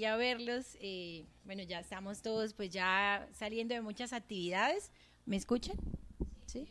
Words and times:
alegría 0.00 0.16
verlos. 0.16 0.76
Eh, 0.80 1.24
bueno, 1.44 1.62
ya 1.62 1.80
estamos 1.80 2.22
todos 2.22 2.54
pues 2.54 2.70
ya 2.70 3.26
saliendo 3.32 3.74
de 3.74 3.80
muchas 3.80 4.12
actividades. 4.12 4.90
¿Me 5.26 5.36
escuchan? 5.36 5.76
Sí. 6.46 6.66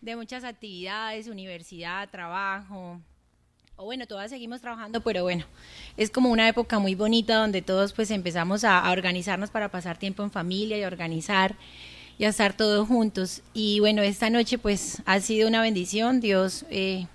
De 0.00 0.16
muchas 0.16 0.44
actividades, 0.44 1.26
universidad, 1.28 2.08
trabajo. 2.10 3.00
O 3.76 3.84
bueno, 3.84 4.06
todas 4.06 4.30
seguimos 4.30 4.60
trabajando, 4.60 5.00
pero 5.00 5.22
bueno, 5.22 5.46
es 5.96 6.10
como 6.10 6.28
una 6.28 6.48
época 6.48 6.78
muy 6.78 6.94
bonita 6.94 7.36
donde 7.36 7.62
todos 7.62 7.94
pues 7.94 8.10
empezamos 8.10 8.62
a, 8.64 8.78
a 8.78 8.92
organizarnos 8.92 9.50
para 9.50 9.70
pasar 9.70 9.98
tiempo 9.98 10.22
en 10.22 10.30
familia 10.30 10.78
y 10.78 10.84
organizar 10.84 11.56
y 12.18 12.24
a 12.26 12.28
estar 12.28 12.54
todos 12.54 12.86
juntos. 12.86 13.42
Y 13.54 13.80
bueno, 13.80 14.02
esta 14.02 14.28
noche 14.28 14.58
pues 14.58 15.02
ha 15.06 15.20
sido 15.20 15.48
una 15.48 15.62
bendición. 15.62 16.20
Dios 16.20 16.66
eh, 16.68 17.06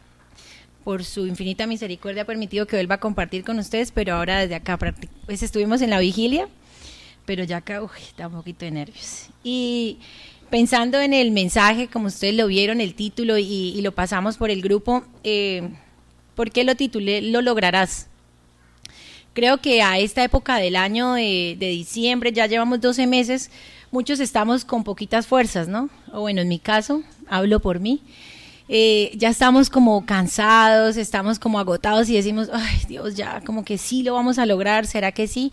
por 0.85 1.03
su 1.03 1.25
infinita 1.25 1.65
misericordia 1.65 2.21
ha 2.21 2.25
permitido 2.25 2.67
que 2.67 2.75
vuelva 2.75 2.95
a 2.95 2.99
compartir 2.99 3.43
con 3.43 3.57
ustedes, 3.57 3.91
pero 3.91 4.13
ahora 4.13 4.41
desde 4.41 4.53
acá, 4.53 4.77
pues 4.77 5.41
estuvimos 5.41 5.81
en 5.81 5.89
la 5.89 5.97
vigilia, 5.99 6.47
pero 7.25 7.43
ya 7.43 7.57
acá, 7.57 7.81
uy, 7.81 7.89
da 8.15 8.27
un 8.27 8.35
poquito 8.35 8.65
de 8.65 8.71
nervios. 8.71 9.29
Y 9.43 9.97
pensando 10.51 11.01
en 11.01 11.13
el 11.13 11.31
mensaje, 11.31 11.87
como 11.87 12.05
ustedes 12.05 12.35
lo 12.35 12.45
vieron, 12.45 12.81
el 12.81 12.93
título 12.93 13.39
y, 13.39 13.81
lo 13.81 13.93
pasamos 13.93 14.37
por 14.37 14.51
el 14.51 14.61
grupo, 14.61 15.03
eh, 15.23 15.67
¿por 16.35 16.51
qué 16.51 16.63
lo 16.63 16.75
titulé 16.75 17.23
Lo 17.23 17.41
lograrás? 17.41 18.05
Creo 19.33 19.57
que 19.57 19.81
a 19.81 19.97
esta 19.97 20.23
época 20.23 20.57
del 20.57 20.75
año 20.75 21.13
de, 21.13 21.57
de 21.59 21.69
diciembre, 21.69 22.31
ya 22.31 22.45
llevamos 22.45 22.79
12 22.79 23.07
meses, 23.07 23.49
muchos 23.89 24.19
estamos 24.19 24.63
con 24.63 24.83
poquitas 24.83 25.25
fuerzas, 25.25 25.67
¿no? 25.67 25.89
O 26.13 26.21
bueno, 26.21 26.41
en 26.41 26.47
mi 26.47 26.59
caso, 26.59 27.01
hablo 27.27 27.59
por 27.59 27.79
mí. 27.79 28.03
Eh, 28.67 29.11
ya 29.15 29.29
estamos 29.29 29.69
como 29.69 30.05
cansados, 30.05 30.97
estamos 30.97 31.37
como 31.37 31.59
agotados 31.59 32.09
y 32.09 32.15
decimos, 32.15 32.49
ay 32.51 32.81
Dios, 32.87 33.15
ya 33.15 33.41
como 33.41 33.63
que 33.63 33.77
sí 33.77 34.01
lo 34.01 34.13
vamos 34.15 34.39
a 34.39 34.45
lograr, 34.45 34.87
¿será 34.87 35.11
que 35.11 35.27
sí? 35.27 35.51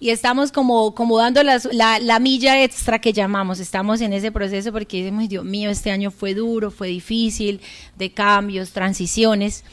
Y 0.00 0.10
estamos 0.10 0.50
como, 0.50 0.94
como 0.94 1.18
dando 1.18 1.42
la, 1.42 1.60
la, 2.00 2.18
milla 2.18 2.62
extra 2.62 2.98
que 2.98 3.12
llamamos, 3.12 3.60
estamos 3.60 4.00
en 4.00 4.12
ese 4.12 4.32
proceso 4.32 4.72
porque 4.72 5.02
decimos, 5.02 5.28
Dios 5.28 5.44
mío, 5.44 5.70
este 5.70 5.90
año 5.90 6.10
fue 6.10 6.34
duro, 6.34 6.70
fue 6.70 6.88
difícil, 6.88 7.60
de 7.96 8.12
cambios, 8.12 8.72
transiciones. 8.72 9.64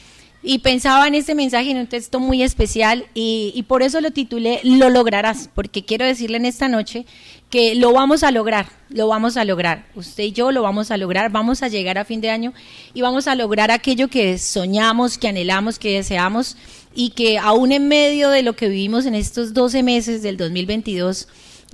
Y 0.42 0.58
pensaba 0.58 1.06
en 1.06 1.14
este 1.14 1.34
mensaje 1.34 1.70
en 1.70 1.78
un 1.78 1.86
texto 1.86 2.18
muy 2.18 2.42
especial 2.42 3.06
y, 3.14 3.52
y 3.54 3.62
por 3.62 3.82
eso 3.82 4.00
lo 4.00 4.10
titulé 4.10 4.60
Lo 4.64 4.90
lograrás, 4.90 5.48
porque 5.54 5.84
quiero 5.84 6.04
decirle 6.04 6.36
en 6.36 6.46
esta 6.46 6.68
noche 6.68 7.06
que 7.52 7.74
lo 7.74 7.92
vamos 7.92 8.22
a 8.22 8.30
lograr, 8.30 8.66
lo 8.88 9.08
vamos 9.08 9.36
a 9.36 9.44
lograr. 9.44 9.84
Usted 9.94 10.24
y 10.24 10.32
yo 10.32 10.52
lo 10.52 10.62
vamos 10.62 10.90
a 10.90 10.96
lograr, 10.96 11.30
vamos 11.30 11.62
a 11.62 11.68
llegar 11.68 11.98
a 11.98 12.06
fin 12.06 12.22
de 12.22 12.30
año 12.30 12.54
y 12.94 13.02
vamos 13.02 13.28
a 13.28 13.34
lograr 13.34 13.70
aquello 13.70 14.08
que 14.08 14.38
soñamos, 14.38 15.18
que 15.18 15.28
anhelamos, 15.28 15.78
que 15.78 15.92
deseamos 15.92 16.56
y 16.94 17.10
que 17.10 17.38
aún 17.38 17.70
en 17.70 17.88
medio 17.88 18.30
de 18.30 18.42
lo 18.42 18.56
que 18.56 18.68
vivimos 18.68 19.04
en 19.04 19.14
estos 19.14 19.52
12 19.52 19.82
meses 19.82 20.22
del 20.22 20.38
2022, 20.38 21.28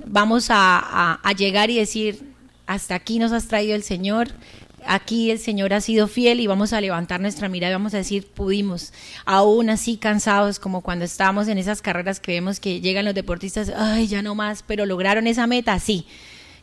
vamos 0.05 0.47
a, 0.49 1.13
a 1.23 1.31
llegar 1.31 1.69
y 1.69 1.77
decir, 1.77 2.23
hasta 2.67 2.95
aquí 2.95 3.17
nos 3.17 3.31
has 3.31 3.47
traído 3.47 3.73
el 3.73 3.83
Señor, 3.83 4.27
aquí 4.85 5.31
el 5.31 5.39
Señor 5.39 5.73
ha 5.73 5.81
sido 5.81 6.07
fiel 6.07 6.39
y 6.39 6.47
vamos 6.47 6.73
a 6.73 6.81
levantar 6.81 7.19
nuestra 7.19 7.49
mirada 7.49 7.71
y 7.71 7.75
vamos 7.75 7.93
a 7.93 7.97
decir, 7.97 8.27
pudimos, 8.27 8.93
aún 9.25 9.69
así 9.69 9.97
cansados 9.97 10.59
como 10.59 10.81
cuando 10.81 11.05
estábamos 11.05 11.47
en 11.47 11.57
esas 11.57 11.81
carreras 11.81 12.19
que 12.19 12.33
vemos 12.33 12.59
que 12.59 12.81
llegan 12.81 13.05
los 13.05 13.13
deportistas, 13.13 13.71
ay, 13.75 14.07
ya 14.07 14.21
no 14.21 14.35
más, 14.35 14.63
pero 14.65 14.85
lograron 14.85 15.27
esa 15.27 15.47
meta, 15.47 15.79
sí, 15.79 16.05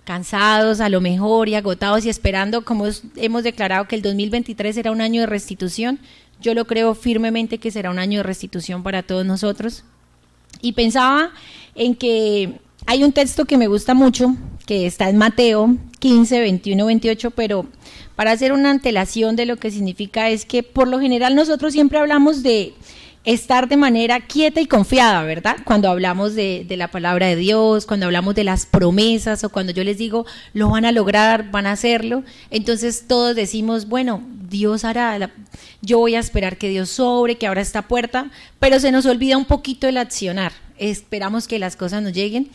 cansados 0.05 0.81
a 0.81 0.89
lo 0.89 1.01
mejor 1.01 1.49
y 1.49 1.55
agotados 1.55 2.05
y 2.05 2.09
esperando, 2.09 2.65
como 2.65 2.87
hemos 3.17 3.43
declarado 3.43 3.89
que 3.89 3.97
el 3.97 4.03
2023 4.03 4.75
será 4.75 4.93
un 4.93 5.01
año 5.01 5.23
de 5.23 5.27
restitución, 5.27 5.99
yo 6.41 6.55
lo 6.55 6.67
creo 6.67 6.95
firmemente 6.95 7.59
que 7.59 7.71
será 7.71 7.91
un 7.91 7.99
año 7.99 8.21
de 8.21 8.23
restitución 8.23 8.83
para 8.83 9.03
todos 9.03 9.25
nosotros. 9.25 9.85
Y 10.61 10.73
pensaba 10.73 11.33
en 11.75 11.95
que 11.95 12.61
hay 12.87 13.03
un 13.03 13.13
texto 13.13 13.45
que 13.47 13.59
me 13.59 13.67
gusta 13.67 13.95
mucho, 13.95 14.37
que 14.65 14.87
está 14.87 15.09
en 15.09 15.17
Mateo 15.17 15.77
15, 15.99 16.41
21, 16.41 16.87
28, 16.87 17.31
pero 17.33 17.67
para 18.17 18.33
hacer 18.33 18.53
una 18.53 18.71
antelación 18.71 19.37
de 19.37 19.47
lo 19.47 19.57
que 19.57 19.71
significa 19.71 20.31
es 20.31 20.45
que 20.45 20.63
por 20.63 20.89
lo 20.89 20.99
general 20.99 21.37
nosotros 21.37 21.73
siempre 21.73 21.99
hablamos 21.99 22.43
de 22.43 22.75
estar 23.27 23.69
de 23.69 23.77
manera 23.77 24.21
quieta 24.21 24.61
y 24.61 24.67
confiada, 24.67 25.23
¿verdad? 25.25 25.57
Cuando 25.65 25.91
hablamos 25.91 26.35
de, 26.35 26.65
la 26.71 26.89
palabra 26.89 27.27
de 27.27 27.37
Dios, 27.37 27.85
cuando 27.85 28.07
hablamos 28.07 28.37
de 28.37 28.45
las 28.45 28.67
promesas 28.67 29.43
o 29.43 29.51
cuando 29.51 29.73
yo 29.73 29.83
les 29.83 29.99
digo, 29.99 30.27
lo 30.55 30.71
van 30.71 30.85
a 30.85 30.93
lograr, 30.93 31.51
van 31.51 31.67
a 31.67 31.73
hacerlo, 31.73 32.23
entonces 32.51 33.05
todos 33.09 33.35
decimos, 33.35 33.89
bueno, 33.89 34.23
Dios 34.49 34.85
hará, 34.85 35.33
yo 35.83 35.99
voy 35.99 36.15
a 36.15 36.21
esperar 36.21 36.57
que 36.57 36.69
Dios 36.69 36.89
sobre, 36.89 37.37
que 37.37 37.49
abra 37.49 37.61
esta 37.61 37.83
puerta, 37.83 38.31
pero 38.61 38.79
se 38.79 38.93
nos 38.93 39.07
olvida 39.07 39.37
un 39.37 39.45
poquito 39.45 39.89
el 39.89 39.99
accionar, 39.99 40.53
esperamos 40.79 41.47
que 41.49 41.59
las 41.59 41.77
cosas 41.77 42.03
nos 42.03 42.13
lleguen. 42.13 42.49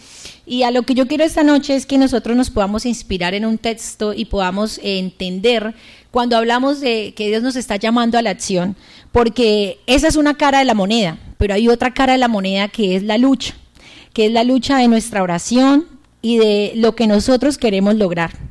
Y 0.45 0.63
a 0.63 0.71
lo 0.71 0.83
que 0.83 0.93
yo 0.93 1.07
quiero 1.07 1.23
esta 1.23 1.43
noche 1.43 1.75
es 1.75 1.85
que 1.85 1.97
nosotros 1.97 2.35
nos 2.35 2.49
podamos 2.49 2.85
inspirar 2.85 3.33
en 3.33 3.45
un 3.45 3.57
texto 3.57 4.13
y 4.13 4.25
podamos 4.25 4.79
entender 4.83 5.73
cuando 6.11 6.35
hablamos 6.37 6.81
de 6.81 7.13
que 7.15 7.27
Dios 7.27 7.41
nos 7.41 7.55
está 7.55 7.77
llamando 7.77 8.17
a 8.17 8.21
la 8.21 8.31
acción, 8.31 8.75
porque 9.11 9.79
esa 9.87 10.07
es 10.07 10.15
una 10.15 10.35
cara 10.35 10.59
de 10.59 10.65
la 10.65 10.73
moneda, 10.73 11.17
pero 11.37 11.53
hay 11.53 11.67
otra 11.69 11.93
cara 11.93 12.13
de 12.13 12.19
la 12.19 12.27
moneda 12.27 12.67
que 12.67 12.95
es 12.95 13.03
la 13.03 13.17
lucha, 13.17 13.55
que 14.13 14.25
es 14.25 14.31
la 14.31 14.43
lucha 14.43 14.77
de 14.77 14.88
nuestra 14.88 15.23
oración 15.23 15.88
y 16.21 16.38
de 16.38 16.73
lo 16.75 16.95
que 16.95 17.07
nosotros 17.07 17.57
queremos 17.57 17.95
lograr. 17.95 18.50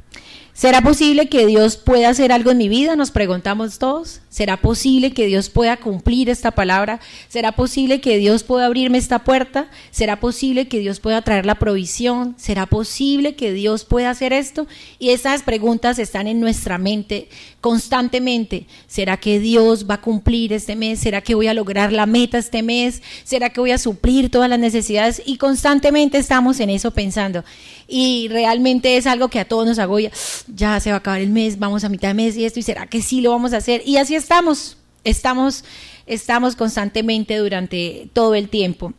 ¿Será 0.60 0.82
posible 0.82 1.30
que 1.30 1.46
Dios 1.46 1.78
pueda 1.78 2.10
hacer 2.10 2.32
algo 2.32 2.50
en 2.50 2.58
mi 2.58 2.68
vida? 2.68 2.94
Nos 2.94 3.10
preguntamos 3.10 3.78
todos. 3.78 4.20
¿Será 4.28 4.58
posible 4.58 5.12
que 5.12 5.24
Dios 5.24 5.48
pueda 5.48 5.78
cumplir 5.78 6.28
esta 6.28 6.50
palabra? 6.50 7.00
¿Será 7.28 7.52
posible 7.52 8.02
que 8.02 8.18
Dios 8.18 8.42
pueda 8.42 8.66
abrirme 8.66 8.98
esta 8.98 9.20
puerta? 9.20 9.70
¿Será 9.90 10.20
posible 10.20 10.68
que 10.68 10.80
Dios 10.80 11.00
pueda 11.00 11.22
traer 11.22 11.46
la 11.46 11.54
provisión? 11.54 12.34
¿Será 12.36 12.66
posible 12.66 13.36
que 13.36 13.54
Dios 13.54 13.86
pueda 13.86 14.10
hacer 14.10 14.34
esto? 14.34 14.66
Y 14.98 15.10
esas 15.10 15.42
preguntas 15.44 15.98
están 15.98 16.26
en 16.26 16.40
nuestra 16.40 16.76
mente 16.76 17.30
constantemente. 17.62 18.66
¿Será 18.86 19.16
que 19.16 19.40
Dios 19.40 19.88
va 19.88 19.94
a 19.94 20.00
cumplir 20.02 20.52
este 20.52 20.76
mes? 20.76 21.00
¿Será 21.00 21.22
que 21.22 21.34
voy 21.34 21.46
a 21.46 21.54
lograr 21.54 21.90
la 21.90 22.04
meta 22.04 22.36
este 22.36 22.62
mes? 22.62 23.02
¿Será 23.24 23.48
que 23.48 23.60
voy 23.60 23.70
a 23.70 23.78
suplir 23.78 24.30
todas 24.30 24.50
las 24.50 24.58
necesidades? 24.58 25.22
Y 25.24 25.38
constantemente 25.38 26.18
estamos 26.18 26.60
en 26.60 26.68
eso 26.68 26.90
pensando. 26.90 27.44
Y 27.92 28.28
realmente 28.28 28.96
es 28.96 29.06
algo 29.08 29.28
que 29.28 29.40
a 29.40 29.44
todos 29.44 29.66
nos 29.66 29.80
agobia 29.80 30.12
ya 30.54 30.78
se 30.78 30.90
va 30.90 30.96
a 30.96 30.98
acabar 30.98 31.20
el 31.20 31.30
mes, 31.30 31.58
vamos 31.58 31.82
a 31.82 31.88
mitad 31.88 32.08
de 32.08 32.14
mes 32.14 32.36
y 32.36 32.44
esto, 32.44 32.60
y 32.60 32.62
será 32.62 32.86
que 32.86 33.02
sí 33.02 33.20
lo 33.20 33.30
vamos 33.30 33.52
a 33.52 33.56
hacer. 33.56 33.82
Y 33.84 33.96
así 33.96 34.14
estamos, 34.14 34.76
estamos, 35.02 35.64
estamos 36.06 36.54
constantemente 36.54 37.36
durante 37.36 38.08
todo 38.12 38.34
el 38.36 38.48
tiempo. 38.48 38.92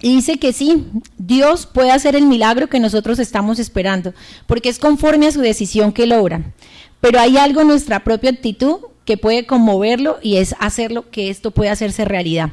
Y 0.00 0.14
dice 0.14 0.38
que 0.38 0.52
sí, 0.52 0.86
Dios 1.18 1.66
puede 1.66 1.90
hacer 1.90 2.16
el 2.16 2.26
milagro 2.26 2.68
que 2.68 2.80
nosotros 2.80 3.18
estamos 3.18 3.58
esperando, 3.58 4.14
porque 4.46 4.68
es 4.68 4.78
conforme 4.78 5.26
a 5.26 5.32
su 5.32 5.40
decisión 5.40 5.92
que 5.92 6.06
logra. 6.06 6.52
Pero 7.00 7.18
hay 7.18 7.36
algo 7.36 7.62
en 7.62 7.68
nuestra 7.68 8.04
propia 8.04 8.30
actitud 8.30 8.78
que 9.04 9.16
puede 9.16 9.46
conmoverlo 9.46 10.18
y 10.22 10.36
es 10.36 10.54
hacerlo 10.60 11.10
que 11.10 11.30
esto 11.30 11.50
pueda 11.50 11.72
hacerse 11.72 12.04
realidad. 12.04 12.50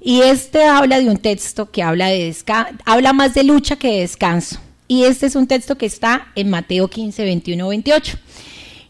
Y 0.00 0.22
este 0.22 0.64
habla 0.64 0.98
de 0.98 1.08
un 1.08 1.16
texto 1.16 1.70
que 1.70 1.82
habla 1.82 2.08
de 2.08 2.34
habla 2.84 3.12
más 3.12 3.34
de 3.34 3.44
lucha 3.44 3.76
que 3.76 3.88
de 3.88 4.00
descanso. 4.00 4.60
Y 4.88 5.04
este 5.04 5.26
es 5.26 5.34
un 5.34 5.46
texto 5.46 5.76
que 5.76 5.86
está 5.86 6.28
en 6.34 6.50
Mateo 6.50 6.88
15, 6.88 7.24
21, 7.24 7.68
28. 7.68 8.18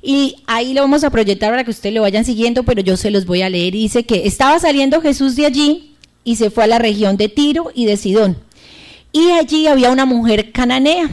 Y 0.03 0.37
ahí 0.47 0.75
lo 0.75 0.83
vamos 0.83 1.05
a 1.05 1.11
proyectar 1.11 1.51
para 1.51 1.65
que 1.65 1.71
ustedes 1.71 1.95
lo 1.95 2.03
vayan 2.03 2.25
siguiendo, 2.25 2.63
pero 2.63 2.83
yo 2.83 2.97
se 2.97 3.11
los 3.11 3.27
voy 3.27 3.43
a 3.43 3.51
leer. 3.51 3.73
Dice 3.73 4.05
que 4.05 4.27
estaba 4.27 4.59
saliendo 4.59 5.01
Jesús 5.01 5.37
de 5.37 5.47
allí 5.47 5.95
y 6.23 6.37
se 6.37 6.51
fue 6.51 6.65
a 6.65 6.69
la 6.69 6.79
región 6.79 7.17
de 7.17 7.29
Tiro 7.29 7.71
y 7.75 7.87
de 7.87 7.97
Sidón. 7.97 8.37
Y 9.13 9.31
allí 9.31 9.67
había 9.67 9.91
una 9.91 10.05
mujer 10.05 10.53
cananea 10.53 11.11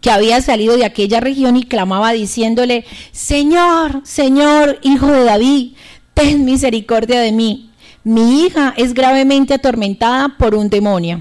que 0.00 0.10
había 0.10 0.40
salido 0.42 0.76
de 0.76 0.84
aquella 0.84 1.20
región 1.20 1.56
y 1.56 1.64
clamaba 1.64 2.12
diciéndole, 2.12 2.84
Señor, 3.12 4.02
Señor, 4.04 4.78
hijo 4.82 5.06
de 5.06 5.24
David, 5.24 5.72
ten 6.12 6.44
misericordia 6.44 7.20
de 7.20 7.32
mí. 7.32 7.70
Mi 8.02 8.42
hija 8.42 8.74
es 8.76 8.92
gravemente 8.92 9.54
atormentada 9.54 10.36
por 10.36 10.54
un 10.54 10.68
demonio. 10.68 11.20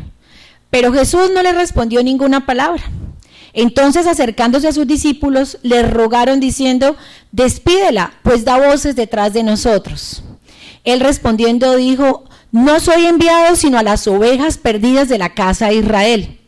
Pero 0.74 0.92
Jesús 0.92 1.30
no 1.31 1.44
le 1.44 1.54
respondió 1.54 2.02
ninguna 2.02 2.48
palabra. 2.48 2.81
Entonces 3.54 4.08
acercándose 4.08 4.68
a 4.68 4.72
sus 4.72 4.88
discípulos, 4.88 5.60
le 5.62 5.84
rogaron 5.84 6.40
diciendo, 6.40 6.98
despídela, 7.31 8.14
pues 8.24 8.44
da 8.44 8.58
voces 8.58 8.96
detrás 8.96 9.34
de 9.34 9.44
nosotros. 9.44 10.24
Él 10.84 11.00
respondiendo 11.00 11.75
dijo, 11.75 12.24
no 12.52 12.80
soy 12.80 13.06
enviado 13.06 13.56
sino 13.56 13.78
a 13.78 13.84
las 13.84 14.08
ovejas 14.08 14.58
perdidas 14.58 15.10
de 15.10 15.20
la 15.20 15.36
casa 15.36 15.68
de 15.68 15.75
Israel. 15.75 16.40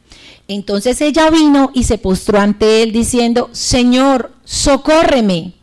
Entonces 0.48 1.01
ella 1.01 1.30
vino 1.30 1.69
y 1.75 1.83
se 1.83 2.00
postró 2.00 2.39
ante 2.39 2.81
él 2.81 2.94
diciendo, 2.94 3.50
Señor, 3.51 4.31
socórreme. 4.44 5.54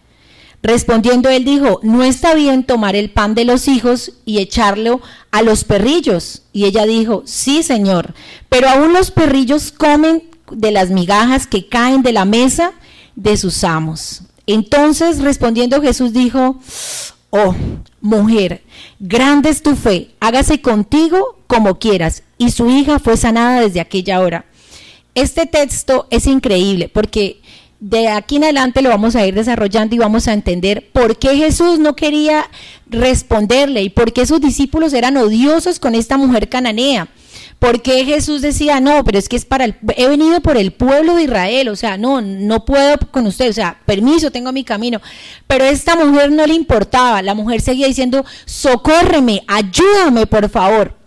Respondiendo 0.63 1.29
él 1.29 1.45
dijo, 1.45 1.81
no 1.83 2.05
está 2.05 2.35
bien 2.35 2.63
tomar 2.63 2.95
el 2.95 3.11
pan 3.11 3.35
de 3.35 3.45
los 3.45 3.67
hijos 3.67 4.13
y 4.25 4.39
echarlo 4.39 5.01
a 5.33 5.43
los 5.43 5.65
perrillos. 5.65 6.43
Y 6.53 6.65
ella 6.67 6.87
dijo, 6.87 7.23
sí, 7.27 7.65
Señor, 7.65 8.15
pero 8.49 8.69
aún 8.69 8.93
los 8.93 9.11
perrillos 9.11 9.73
comen 9.73 10.23
de 10.53 10.71
las 10.71 10.91
migajas 10.91 11.47
que 11.47 11.69
caen 11.69 12.03
de 12.03 12.13
la 12.13 12.25
mesa 12.25 12.73
de 13.17 13.37
sus 13.37 13.65
amos. 13.65 14.23
Entonces 14.47 15.21
respondiendo 15.21 15.83
Jesús 15.83 16.13
dijo, 16.13 16.61
oh, 17.31 17.55
mujer, 18.01 18.63
grande 19.01 19.51
es 19.51 19.63
tu 19.63 19.75
fe, 19.75 20.11
hágase 20.21 20.61
contigo 20.61 21.39
como 21.49 21.79
quieras. 21.79 22.23
Y 22.39 22.51
su 22.51 22.71
hija 22.71 23.01
fue 23.01 23.17
sanada 23.17 23.61
desde 23.61 23.81
aquella 23.81 24.21
hora. 24.21 24.45
Este 25.15 25.47
texto 25.47 26.07
es 26.11 26.27
increíble 26.27 26.89
porque 26.89 27.43
de 27.83 28.07
aquí 28.07 28.37
en 28.37 28.45
adelante 28.45 28.81
lo 28.81 28.91
vamos 28.91 29.17
a 29.17 29.27
ir 29.27 29.35
desarrollando 29.35 29.97
y 29.97 29.99
vamos 29.99 30.29
a 30.29 30.33
entender 30.33 30.93
por 30.93 31.19
qué 31.19 31.37
Jesús 31.37 31.81
no 31.81 31.97
quería 31.97 32.49
responderle 32.87 33.83
y 33.83 33.91
por 33.91 34.13
qué 34.13 34.25
sus 34.25 34.41
discípulos 34.41 34.93
eran 34.93 35.17
odiosos 35.17 35.81
con 35.81 35.97
esta 35.97 36.17
mujer 36.17 36.49
cananea. 36.49 37.09
¿Por 37.59 37.83
qué 37.83 38.05
Jesús 38.05 38.41
decía, 38.41 38.79
no, 38.79 39.03
pero 39.03 39.19
es 39.19 39.29
que 39.29 39.35
es 39.35 39.45
para 39.45 39.65
el, 39.65 39.75
he 39.97 40.07
venido 40.07 40.41
por 40.41 40.57
el 40.57 40.71
pueblo 40.71 41.17
de 41.17 41.25
Israel, 41.25 41.71
o 41.71 41.77
sea, 41.77 41.97
no, 41.97 42.21
no 42.21 42.65
puedo 42.65 42.99
con 43.11 43.27
usted, 43.27 43.51
o 43.51 43.53
sea, 43.53 43.81
permiso, 43.85 44.31
tengo 44.31 44.53
mi 44.53 44.63
camino. 44.63 45.01
Pero 45.49 45.65
esta 45.65 45.97
mujer 45.97 46.31
no 46.31 46.47
le 46.47 46.55
importaba, 46.55 47.21
la 47.21 47.35
mujer 47.35 47.61
seguía 47.63 47.89
diciendo, 47.89 48.25
socórreme, 48.45 49.43
ayúdame, 49.49 50.29
por 50.29 50.49
favor. 50.49 51.02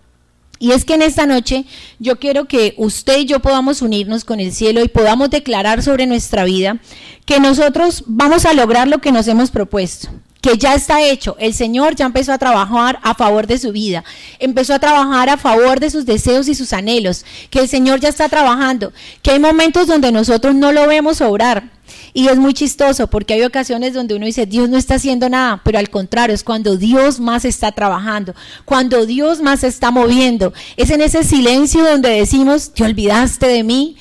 Y 0.58 0.72
es 0.72 0.84
que 0.84 0.94
en 0.94 1.02
esta 1.02 1.26
noche 1.26 1.64
yo 1.98 2.18
quiero 2.18 2.46
que 2.46 2.74
usted 2.76 3.18
y 3.18 3.24
yo 3.26 3.40
podamos 3.40 3.82
unirnos 3.82 4.24
con 4.24 4.40
el 4.40 4.52
cielo 4.52 4.82
y 4.82 4.88
podamos 4.88 5.30
declarar 5.30 5.82
sobre 5.82 6.06
nuestra 6.06 6.44
vida 6.44 6.78
que 7.24 7.40
nosotros 7.40 8.04
vamos 8.06 8.46
a 8.46 8.54
lograr 8.54 8.88
lo 8.88 8.98
que 8.98 9.12
nos 9.12 9.28
hemos 9.28 9.50
propuesto 9.50 10.08
que 10.46 10.58
ya 10.58 10.74
está 10.74 11.02
hecho. 11.02 11.36
El 11.40 11.54
Señor 11.54 11.96
ya 11.96 12.06
empezó 12.06 12.32
a 12.32 12.38
trabajar 12.38 13.00
a 13.02 13.14
favor 13.14 13.48
de 13.48 13.58
su 13.58 13.72
vida, 13.72 14.04
empezó 14.38 14.74
a 14.74 14.78
trabajar 14.78 15.28
a 15.28 15.36
favor 15.36 15.80
de 15.80 15.90
sus 15.90 16.06
deseos 16.06 16.46
y 16.46 16.54
sus 16.54 16.72
anhelos, 16.72 17.24
que 17.50 17.58
el 17.58 17.68
Señor 17.68 17.98
ya 17.98 18.08
está 18.08 18.28
trabajando, 18.28 18.92
que 19.22 19.32
hay 19.32 19.40
momentos 19.40 19.88
donde 19.88 20.12
nosotros 20.12 20.54
no 20.54 20.70
lo 20.70 20.86
vemos 20.86 21.20
obrar. 21.20 21.75
Y 22.16 22.28
es 22.28 22.38
muy 22.38 22.54
chistoso 22.54 23.08
porque 23.08 23.34
hay 23.34 23.42
ocasiones 23.42 23.92
donde 23.92 24.14
uno 24.14 24.24
dice, 24.24 24.46
Dios 24.46 24.70
no 24.70 24.78
está 24.78 24.94
haciendo 24.94 25.28
nada, 25.28 25.60
pero 25.62 25.78
al 25.78 25.90
contrario, 25.90 26.34
es 26.34 26.42
cuando 26.42 26.78
Dios 26.78 27.20
más 27.20 27.44
está 27.44 27.72
trabajando, 27.72 28.34
cuando 28.64 29.04
Dios 29.04 29.42
más 29.42 29.62
está 29.62 29.90
moviendo. 29.90 30.54
Es 30.78 30.88
en 30.88 31.02
ese 31.02 31.24
silencio 31.24 31.84
donde 31.84 32.08
decimos, 32.08 32.72
te 32.72 32.84
olvidaste 32.84 33.46
de 33.46 33.62
mí, 33.64 33.98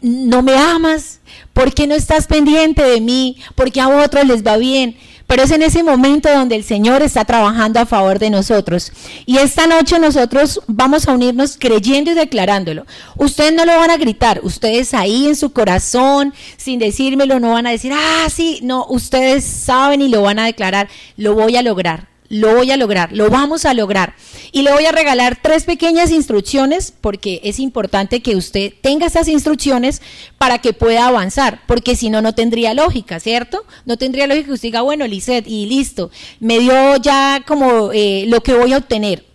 no 0.00 0.42
me 0.42 0.54
amas, 0.56 1.18
¿por 1.52 1.74
qué 1.74 1.88
no 1.88 1.96
estás 1.96 2.28
pendiente 2.28 2.84
de 2.84 3.00
mí? 3.00 3.38
Porque 3.56 3.80
a 3.80 3.88
otros 3.88 4.24
les 4.24 4.46
va 4.46 4.56
bien. 4.56 4.96
Pero 5.32 5.44
es 5.44 5.50
en 5.50 5.62
ese 5.62 5.82
momento 5.82 6.30
donde 6.30 6.56
el 6.56 6.62
Señor 6.62 7.00
está 7.00 7.24
trabajando 7.24 7.80
a 7.80 7.86
favor 7.86 8.18
de 8.18 8.28
nosotros. 8.28 8.92
Y 9.24 9.38
esta 9.38 9.66
noche 9.66 9.98
nosotros 9.98 10.60
vamos 10.66 11.08
a 11.08 11.12
unirnos 11.12 11.56
creyendo 11.58 12.10
y 12.10 12.14
declarándolo. 12.14 12.84
Ustedes 13.16 13.54
no 13.54 13.64
lo 13.64 13.74
van 13.78 13.90
a 13.90 13.96
gritar, 13.96 14.40
ustedes 14.42 14.92
ahí 14.92 15.28
en 15.28 15.34
su 15.34 15.54
corazón, 15.54 16.34
sin 16.58 16.78
decírmelo, 16.78 17.40
no 17.40 17.52
van 17.52 17.66
a 17.66 17.70
decir, 17.70 17.94
ah, 17.94 18.26
sí, 18.28 18.60
no, 18.62 18.84
ustedes 18.90 19.42
saben 19.42 20.02
y 20.02 20.08
lo 20.08 20.20
van 20.20 20.38
a 20.38 20.44
declarar, 20.44 20.90
lo 21.16 21.32
voy 21.32 21.56
a 21.56 21.62
lograr 21.62 22.11
lo 22.32 22.54
voy 22.54 22.70
a 22.70 22.78
lograr, 22.78 23.12
lo 23.12 23.28
vamos 23.28 23.66
a 23.66 23.74
lograr. 23.74 24.14
Y 24.52 24.62
le 24.62 24.72
voy 24.72 24.86
a 24.86 24.92
regalar 24.92 25.38
tres 25.42 25.64
pequeñas 25.64 26.10
instrucciones 26.10 26.90
porque 26.98 27.42
es 27.44 27.58
importante 27.58 28.22
que 28.22 28.36
usted 28.36 28.72
tenga 28.80 29.06
estas 29.06 29.28
instrucciones 29.28 30.00
para 30.38 30.56
que 30.58 30.72
pueda 30.72 31.08
avanzar, 31.08 31.60
porque 31.66 31.94
si 31.94 32.08
no, 32.08 32.22
no 32.22 32.34
tendría 32.34 32.72
lógica, 32.72 33.20
¿cierto? 33.20 33.66
No 33.84 33.98
tendría 33.98 34.26
lógica 34.26 34.46
que 34.46 34.52
usted 34.54 34.68
diga, 34.68 34.80
bueno, 34.80 35.06
Lisette, 35.06 35.46
y 35.46 35.66
listo, 35.66 36.10
me 36.40 36.58
dio 36.58 36.96
ya 36.96 37.44
como 37.46 37.92
eh, 37.92 38.24
lo 38.28 38.42
que 38.42 38.54
voy 38.54 38.72
a 38.72 38.78
obtener. 38.78 39.26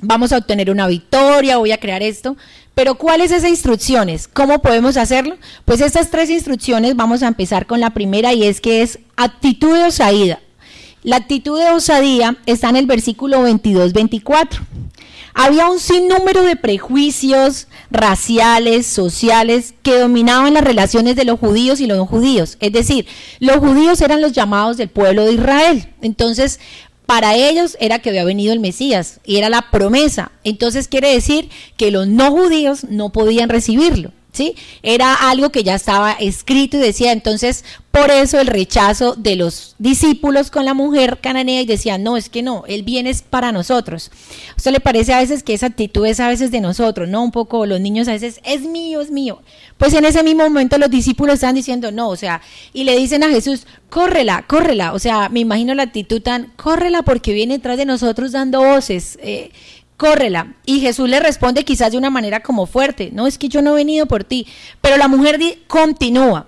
Vamos 0.00 0.32
a 0.32 0.38
obtener 0.38 0.70
una 0.70 0.86
victoria, 0.86 1.58
voy 1.58 1.72
a 1.72 1.78
crear 1.78 2.02
esto. 2.02 2.34
Pero 2.74 2.94
¿cuáles 2.94 3.30
esas 3.30 3.50
instrucciones? 3.50 4.26
¿Cómo 4.26 4.62
podemos 4.62 4.96
hacerlo? 4.96 5.36
Pues 5.66 5.82
estas 5.82 6.10
tres 6.10 6.30
instrucciones 6.30 6.96
vamos 6.96 7.22
a 7.22 7.28
empezar 7.28 7.66
con 7.66 7.80
la 7.80 7.90
primera 7.90 8.32
y 8.32 8.44
es 8.44 8.62
que 8.62 8.80
es 8.80 9.00
actitud 9.16 9.76
de 9.76 9.84
osaída. 9.84 10.40
La 11.08 11.16
actitud 11.16 11.58
de 11.58 11.70
osadía 11.70 12.36
está 12.44 12.68
en 12.68 12.76
el 12.76 12.84
versículo 12.84 13.38
22-24. 13.48 14.58
Había 15.32 15.66
un 15.70 15.78
sinnúmero 15.78 16.42
de 16.42 16.54
prejuicios 16.54 17.66
raciales, 17.90 18.86
sociales, 18.86 19.72
que 19.82 20.00
dominaban 20.00 20.52
las 20.52 20.64
relaciones 20.64 21.16
de 21.16 21.24
los 21.24 21.40
judíos 21.40 21.80
y 21.80 21.86
los 21.86 21.96
no 21.96 22.04
judíos. 22.04 22.58
Es 22.60 22.74
decir, 22.74 23.06
los 23.40 23.56
judíos 23.56 24.02
eran 24.02 24.20
los 24.20 24.32
llamados 24.32 24.76
del 24.76 24.90
pueblo 24.90 25.24
de 25.24 25.32
Israel. 25.32 25.88
Entonces, 26.02 26.60
para 27.06 27.36
ellos 27.36 27.78
era 27.80 28.00
que 28.00 28.10
había 28.10 28.24
venido 28.24 28.52
el 28.52 28.60
Mesías 28.60 29.20
y 29.24 29.36
era 29.36 29.48
la 29.48 29.70
promesa. 29.70 30.30
Entonces 30.44 30.88
quiere 30.88 31.14
decir 31.14 31.48
que 31.78 31.90
los 31.90 32.06
no 32.06 32.30
judíos 32.32 32.84
no 32.84 33.12
podían 33.12 33.48
recibirlo. 33.48 34.12
¿Sí? 34.30 34.56
Era 34.82 35.14
algo 35.14 35.48
que 35.48 35.64
ya 35.64 35.74
estaba 35.74 36.12
escrito 36.12 36.76
y 36.76 36.80
decía, 36.80 37.12
entonces, 37.12 37.64
por 38.00 38.10
eso 38.10 38.40
el 38.40 38.46
rechazo 38.46 39.14
de 39.16 39.36
los 39.36 39.74
discípulos 39.78 40.50
con 40.50 40.64
la 40.64 40.74
mujer 40.74 41.18
cananea 41.20 41.60
y 41.62 41.66
decían, 41.66 42.02
no, 42.02 42.16
es 42.16 42.28
que 42.28 42.42
no, 42.42 42.64
el 42.68 42.82
bien 42.82 43.06
es 43.06 43.22
para 43.22 43.50
nosotros. 43.50 44.10
¿A 44.52 44.56
usted 44.56 44.72
le 44.72 44.80
parece 44.80 45.14
a 45.14 45.18
veces 45.18 45.42
que 45.42 45.54
esa 45.54 45.66
actitud 45.66 46.06
es 46.06 46.20
a 46.20 46.28
veces 46.28 46.50
de 46.50 46.60
nosotros, 46.60 47.08
no? 47.08 47.22
Un 47.22 47.32
poco 47.32 47.66
los 47.66 47.80
niños 47.80 48.06
a 48.08 48.12
veces, 48.12 48.40
es 48.44 48.62
mío, 48.62 49.00
es 49.00 49.10
mío. 49.10 49.42
Pues 49.78 49.94
en 49.94 50.04
ese 50.04 50.22
mismo 50.22 50.44
momento 50.44 50.78
los 50.78 50.90
discípulos 50.90 51.34
están 51.34 51.54
diciendo, 51.54 51.90
no, 51.90 52.08
o 52.08 52.16
sea, 52.16 52.40
y 52.72 52.84
le 52.84 52.96
dicen 52.96 53.24
a 53.24 53.30
Jesús, 53.30 53.66
córrela, 53.90 54.44
córrela. 54.46 54.92
O 54.92 54.98
sea, 54.98 55.28
me 55.28 55.40
imagino 55.40 55.74
la 55.74 55.84
actitud 55.84 56.22
tan, 56.22 56.52
córrela 56.56 57.02
porque 57.02 57.32
viene 57.32 57.54
detrás 57.54 57.78
de 57.78 57.86
nosotros 57.86 58.32
dando 58.32 58.62
voces. 58.62 59.18
Eh, 59.22 59.50
córrela. 59.96 60.54
Y 60.64 60.80
Jesús 60.80 61.08
le 61.08 61.18
responde 61.18 61.64
quizás 61.64 61.90
de 61.90 61.98
una 61.98 62.10
manera 62.10 62.40
como 62.40 62.66
fuerte, 62.66 63.10
no 63.12 63.26
es 63.26 63.36
que 63.36 63.48
yo 63.48 63.60
no 63.62 63.72
he 63.72 63.76
venido 63.76 64.06
por 64.06 64.22
ti, 64.24 64.46
pero 64.80 64.96
la 64.96 65.08
mujer 65.08 65.40
continúa. 65.66 66.46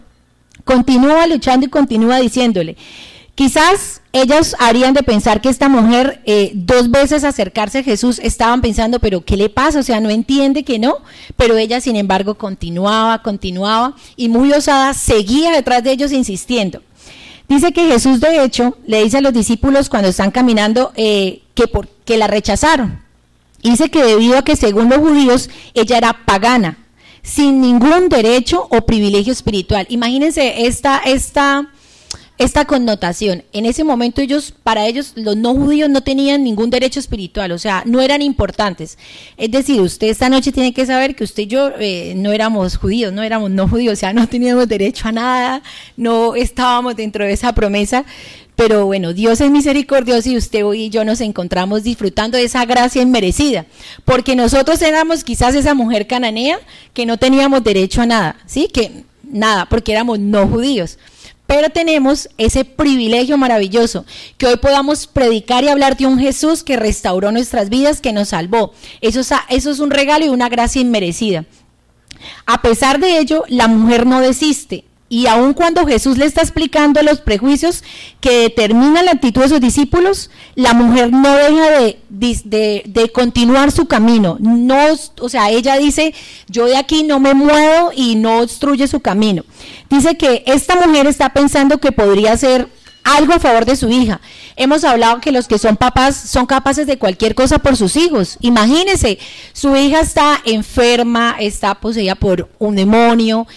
Continúa 0.65 1.27
luchando 1.27 1.67
y 1.67 1.71
continúa 1.71 2.19
diciéndole. 2.19 2.77
Quizás 3.35 4.03
ellos 4.13 4.55
harían 4.59 4.93
de 4.93 5.03
pensar 5.03 5.41
que 5.41 5.49
esta 5.49 5.69
mujer 5.69 6.21
eh, 6.27 6.53
dos 6.55 6.91
veces 6.91 7.25
acercarse 7.25 7.79
a 7.79 7.83
Jesús 7.83 8.19
estaban 8.23 8.61
pensando, 8.61 8.99
pero 8.99 9.25
¿qué 9.25 9.37
le 9.37 9.49
pasa? 9.49 9.79
O 9.79 9.83
sea, 9.83 10.01
no 10.01 10.11
entiende 10.11 10.63
que 10.63 10.79
no, 10.79 10.99
pero 11.37 11.57
ella 11.57 11.81
sin 11.81 11.97
embargo 11.97 12.35
continuaba, 12.35 13.23
continuaba 13.23 13.95
y 14.17 14.29
muy 14.29 14.53
osada 14.53 14.93
seguía 14.95 15.53
detrás 15.53 15.83
de 15.85 15.93
ellos 15.93 16.13
insistiendo. 16.13 16.83
Dice 17.49 17.73
que 17.73 17.87
Jesús 17.87 18.21
de 18.21 18.45
hecho 18.45 18.77
le 18.87 19.03
dice 19.03 19.19
a 19.19 19.23
los 19.23 19.33
discípulos 19.33 19.89
cuando 19.89 20.09
están 20.09 20.31
caminando 20.31 20.93
eh, 20.97 21.43
que, 21.55 21.67
por, 21.67 21.89
que 21.89 22.19
la 22.19 22.27
rechazaron. 22.27 23.01
Dice 23.63 23.91
que 23.91 24.05
debido 24.05 24.39
a 24.39 24.45
que 24.45 24.55
según 24.55 24.89
los 24.89 24.99
judíos 24.99 25.51
ella 25.75 25.99
era 25.99 26.27
pagana, 26.27 26.79
sin 27.23 27.61
ningún 27.61 28.09
derecho 28.09 28.67
o 28.71 28.83
privilegio 28.83 29.33
espiritual. 29.33 29.87
Imagínense 29.89 30.67
esta, 30.67 30.99
esta, 30.99 31.71
esta 32.39 32.65
connotación. 32.65 33.45
En 33.53 33.67
ese 33.67 33.85
momento 33.85 34.21
ellos, 34.21 34.55
para 34.63 34.87
ellos, 34.87 35.13
los 35.17 35.37
no 35.37 35.55
judíos 35.55 35.91
no 35.91 36.03
tenían 36.03 36.43
ningún 36.43 36.71
derecho 36.71 36.99
espiritual, 36.99 37.53
o 37.53 37.59
sea, 37.59 37.83
no 37.85 38.01
eran 38.01 38.23
importantes. 38.23 38.99
Es 39.37 39.51
decir, 39.51 39.81
usted 39.81 40.09
esta 40.09 40.29
noche 40.29 40.53
tiene 40.53 40.73
que 40.73 40.87
saber 40.87 41.15
que 41.15 41.25
usted 41.25 41.43
y 41.43 41.47
yo 41.47 41.71
eh, 41.79 42.15
no 42.17 42.33
éramos 42.33 42.77
judíos, 42.77 43.13
no 43.13 43.23
éramos 43.23 43.51
no 43.51 43.69
judíos, 43.69 43.95
o 43.95 43.97
sea, 43.97 44.13
no 44.13 44.29
teníamos 44.29 44.69
derecho 44.69 45.09
a 45.09 45.13
nada, 45.13 45.63
no 45.97 46.35
estábamos 46.35 46.97
dentro 46.97 47.25
de 47.25 47.33
esa 47.33 47.53
promesa. 47.55 48.05
Pero 48.61 48.85
bueno, 48.85 49.15
Dios 49.15 49.41
es 49.41 49.51
misericordioso 49.51 50.29
y 50.29 50.37
usted 50.37 50.63
y 50.75 50.91
yo 50.91 51.03
nos 51.03 51.23
encontramos 51.23 51.83
disfrutando 51.83 52.37
de 52.37 52.45
esa 52.45 52.67
gracia 52.67 53.01
inmerecida, 53.01 53.65
porque 54.05 54.37
nosotros 54.37 54.83
éramos 54.83 55.25
quizás 55.25 55.55
esa 55.55 55.73
mujer 55.73 56.07
cananea 56.07 56.59
que 56.93 57.07
no 57.07 57.17
teníamos 57.17 57.65
derecho 57.65 58.03
a 58.03 58.07
nada, 58.07 58.37
¿sí? 58.45 58.69
Que 58.71 59.05
nada, 59.23 59.65
porque 59.65 59.93
éramos 59.93 60.19
no 60.19 60.47
judíos. 60.47 60.99
Pero 61.47 61.71
tenemos 61.71 62.29
ese 62.37 62.67
privilegio 62.67 63.39
maravilloso, 63.39 64.05
que 64.37 64.49
hoy 64.49 64.59
podamos 64.59 65.07
predicar 65.07 65.65
y 65.65 65.69
hablar 65.69 65.97
de 65.97 66.07
un 66.07 66.19
Jesús 66.19 66.63
que 66.63 66.77
restauró 66.77 67.33
nuestras 67.33 67.71
vidas, 67.71 68.03
que 68.03 68.13
nos 68.13 68.29
salvó. 68.29 68.75
Eso 69.01 69.21
es, 69.21 69.31
eso 69.49 69.71
es 69.71 69.79
un 69.79 69.91
regalo 69.91 70.27
y 70.27 70.29
una 70.29 70.51
gracia 70.51 70.83
inmerecida. 70.83 71.47
A 72.45 72.61
pesar 72.61 73.01
de 73.01 73.21
ello, 73.21 73.43
la 73.49 73.69
mujer 73.69 74.05
no 74.05 74.21
desiste. 74.21 74.85
Y 75.13 75.27
aun 75.27 75.55
cuando 75.55 75.85
Jesús 75.87 76.19
le 76.19 76.25
está 76.25 76.41
explicando 76.41 77.03
los 77.03 77.21
prejuicios 77.21 77.83
que 78.21 78.43
determinan 78.43 79.05
la 79.07 79.11
actitud 79.11 79.43
de 79.43 79.49
sus 79.49 79.61
discípulos, 79.61 80.31
la 80.55 80.73
mujer 80.73 81.11
no 81.11 81.35
deja 81.35 81.97
de, 82.09 83.11
continuar 83.13 83.73
su 83.73 83.87
camino. 83.87 84.37
No, 84.39 84.79
o 85.21 85.29
sea, 85.29 85.51
ella 85.51 85.77
dice, 85.79 86.15
yo 86.47 86.67
de 86.67 86.77
aquí 86.77 87.03
no 87.03 87.19
me 87.19 87.35
muevo 87.35 87.91
y 87.93 88.15
no 88.15 88.39
obstruye 88.39 88.87
su 88.87 89.01
camino. 89.01 89.43
Dice 89.91 90.17
que 90.17 90.45
esta 90.47 90.77
mujer 90.77 91.09
está 91.09 91.31
pensando 91.31 91.79
que 91.79 91.91
podría 91.91 92.33
hacer 92.35 92.69
algo 93.03 93.33
a 93.33 93.41
favor 93.41 93.65
de 93.65 93.75
su 93.75 93.89
hija. 93.91 94.21
Hemos 94.55 94.85
hablado 94.85 95.21
que 95.21 95.33
los 95.33 95.49
que 95.49 95.59
son 95.59 95.77
papás 95.77 96.15
son 96.15 96.47
capaces 96.47 96.87
de 96.87 96.99
cualquier 96.99 97.35
cosa 97.35 97.59
por 97.59 97.77
sus 97.77 97.97
hijos. 97.97 98.37
Imagínense, 98.43 99.19
su 99.53 99.75
hija 99.75 99.99
está 99.99 100.41
enferma, 100.45 101.35
está 101.41 101.75
poseída 101.75 102.15
por 102.15 102.49
un 102.61 102.77
demonio, 102.77 103.49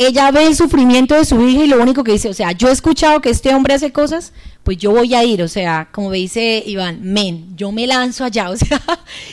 ella 0.00 0.30
ve 0.30 0.46
el 0.46 0.56
sufrimiento 0.56 1.14
de 1.14 1.26
su 1.26 1.46
hija 1.46 1.62
y 1.62 1.68
lo 1.68 1.78
único 1.78 2.02
que 2.02 2.12
dice, 2.12 2.30
o 2.30 2.32
sea, 2.32 2.52
yo 2.52 2.68
he 2.68 2.72
escuchado 2.72 3.20
que 3.20 3.28
este 3.28 3.54
hombre 3.54 3.74
hace 3.74 3.92
cosas, 3.92 4.32
pues 4.62 4.78
yo 4.78 4.92
voy 4.92 5.14
a 5.14 5.24
ir, 5.24 5.42
o 5.42 5.48
sea, 5.48 5.88
como 5.92 6.10
dice 6.10 6.62
Iván, 6.64 7.00
men, 7.02 7.54
yo 7.54 7.70
me 7.70 7.86
lanzo 7.86 8.24
allá, 8.24 8.48
o 8.50 8.56
sea, 8.56 8.80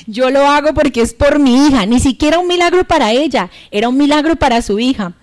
yo 0.07 0.29
lo 0.29 0.45
hago 0.45 0.73
porque 0.73 0.99
es 0.99 1.13
por 1.13 1.39
mi 1.39 1.67
hija, 1.67 1.85
ni 1.85 2.01
siquiera 2.01 2.37
un 2.37 2.47
milagro 2.47 2.83
para 2.85 3.13
ella, 3.13 3.49
era 3.71 3.87
un 3.87 3.95
milagro 3.95 4.35
para 4.35 4.61
su 4.61 4.77
hija. 4.77 5.13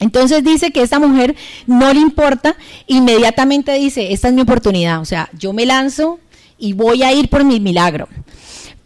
Entonces 0.00 0.44
dice 0.44 0.70
que 0.70 0.82
esta 0.82 0.98
mujer 0.98 1.34
no 1.66 1.90
le 1.90 2.00
importa, 2.00 2.54
inmediatamente 2.86 3.72
dice, 3.78 4.12
esta 4.12 4.28
es 4.28 4.34
mi 4.34 4.42
oportunidad, 4.42 5.00
o 5.00 5.06
sea, 5.06 5.30
yo 5.32 5.54
me 5.54 5.64
lanzo 5.64 6.20
y 6.58 6.74
voy 6.74 7.04
a 7.04 7.12
ir 7.14 7.30
por 7.30 7.42
mi 7.42 7.58
milagro. 7.58 8.06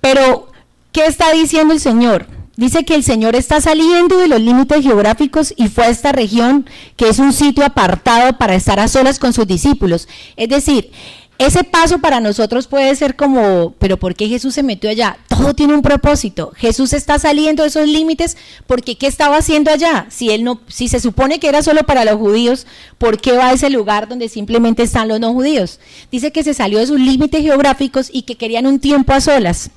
Pero, 0.00 0.52
¿qué 0.92 1.06
está 1.06 1.32
diciendo 1.32 1.74
el 1.74 1.80
Señor? 1.80 2.38
Dice 2.58 2.84
que 2.84 2.96
el 2.96 3.04
Señor 3.04 3.36
está 3.36 3.60
saliendo 3.60 4.18
de 4.18 4.26
los 4.26 4.40
límites 4.40 4.82
geográficos 4.82 5.54
y 5.56 5.68
fue 5.68 5.84
a 5.84 5.90
esta 5.90 6.10
región 6.10 6.68
que 6.96 7.08
es 7.08 7.20
un 7.20 7.32
sitio 7.32 7.64
apartado 7.64 8.36
para 8.36 8.56
estar 8.56 8.80
a 8.80 8.88
solas 8.88 9.20
con 9.20 9.32
sus 9.32 9.46
discípulos. 9.46 10.08
Es 10.34 10.48
decir, 10.48 10.90
ese 11.38 11.62
paso 11.62 12.00
para 12.00 12.18
nosotros 12.18 12.66
puede 12.66 12.96
ser 12.96 13.14
como, 13.14 13.74
pero 13.78 13.96
¿por 13.96 14.16
qué 14.16 14.26
Jesús 14.26 14.54
se 14.54 14.64
metió 14.64 14.90
allá? 14.90 15.18
Todo 15.28 15.54
tiene 15.54 15.72
un 15.72 15.82
propósito. 15.82 16.50
Jesús 16.56 16.94
está 16.94 17.20
saliendo 17.20 17.62
de 17.62 17.68
esos 17.68 17.86
límites 17.86 18.36
porque 18.66 18.98
¿qué 18.98 19.06
estaba 19.06 19.36
haciendo 19.36 19.70
allá? 19.70 20.06
Si 20.10 20.30
él 20.30 20.42
no, 20.42 20.60
si 20.66 20.88
se 20.88 20.98
supone 20.98 21.38
que 21.38 21.48
era 21.48 21.62
solo 21.62 21.84
para 21.84 22.04
los 22.04 22.16
judíos, 22.16 22.66
¿por 22.98 23.20
qué 23.20 23.34
va 23.34 23.50
a 23.50 23.52
ese 23.52 23.70
lugar 23.70 24.08
donde 24.08 24.28
simplemente 24.28 24.82
están 24.82 25.06
los 25.06 25.20
no 25.20 25.32
judíos? 25.32 25.78
Dice 26.10 26.32
que 26.32 26.42
se 26.42 26.54
salió 26.54 26.80
de 26.80 26.88
sus 26.88 26.98
límites 26.98 27.40
geográficos 27.40 28.10
y 28.12 28.22
que 28.22 28.34
querían 28.34 28.66
un 28.66 28.80
tiempo 28.80 29.12
a 29.12 29.20
solas 29.20 29.70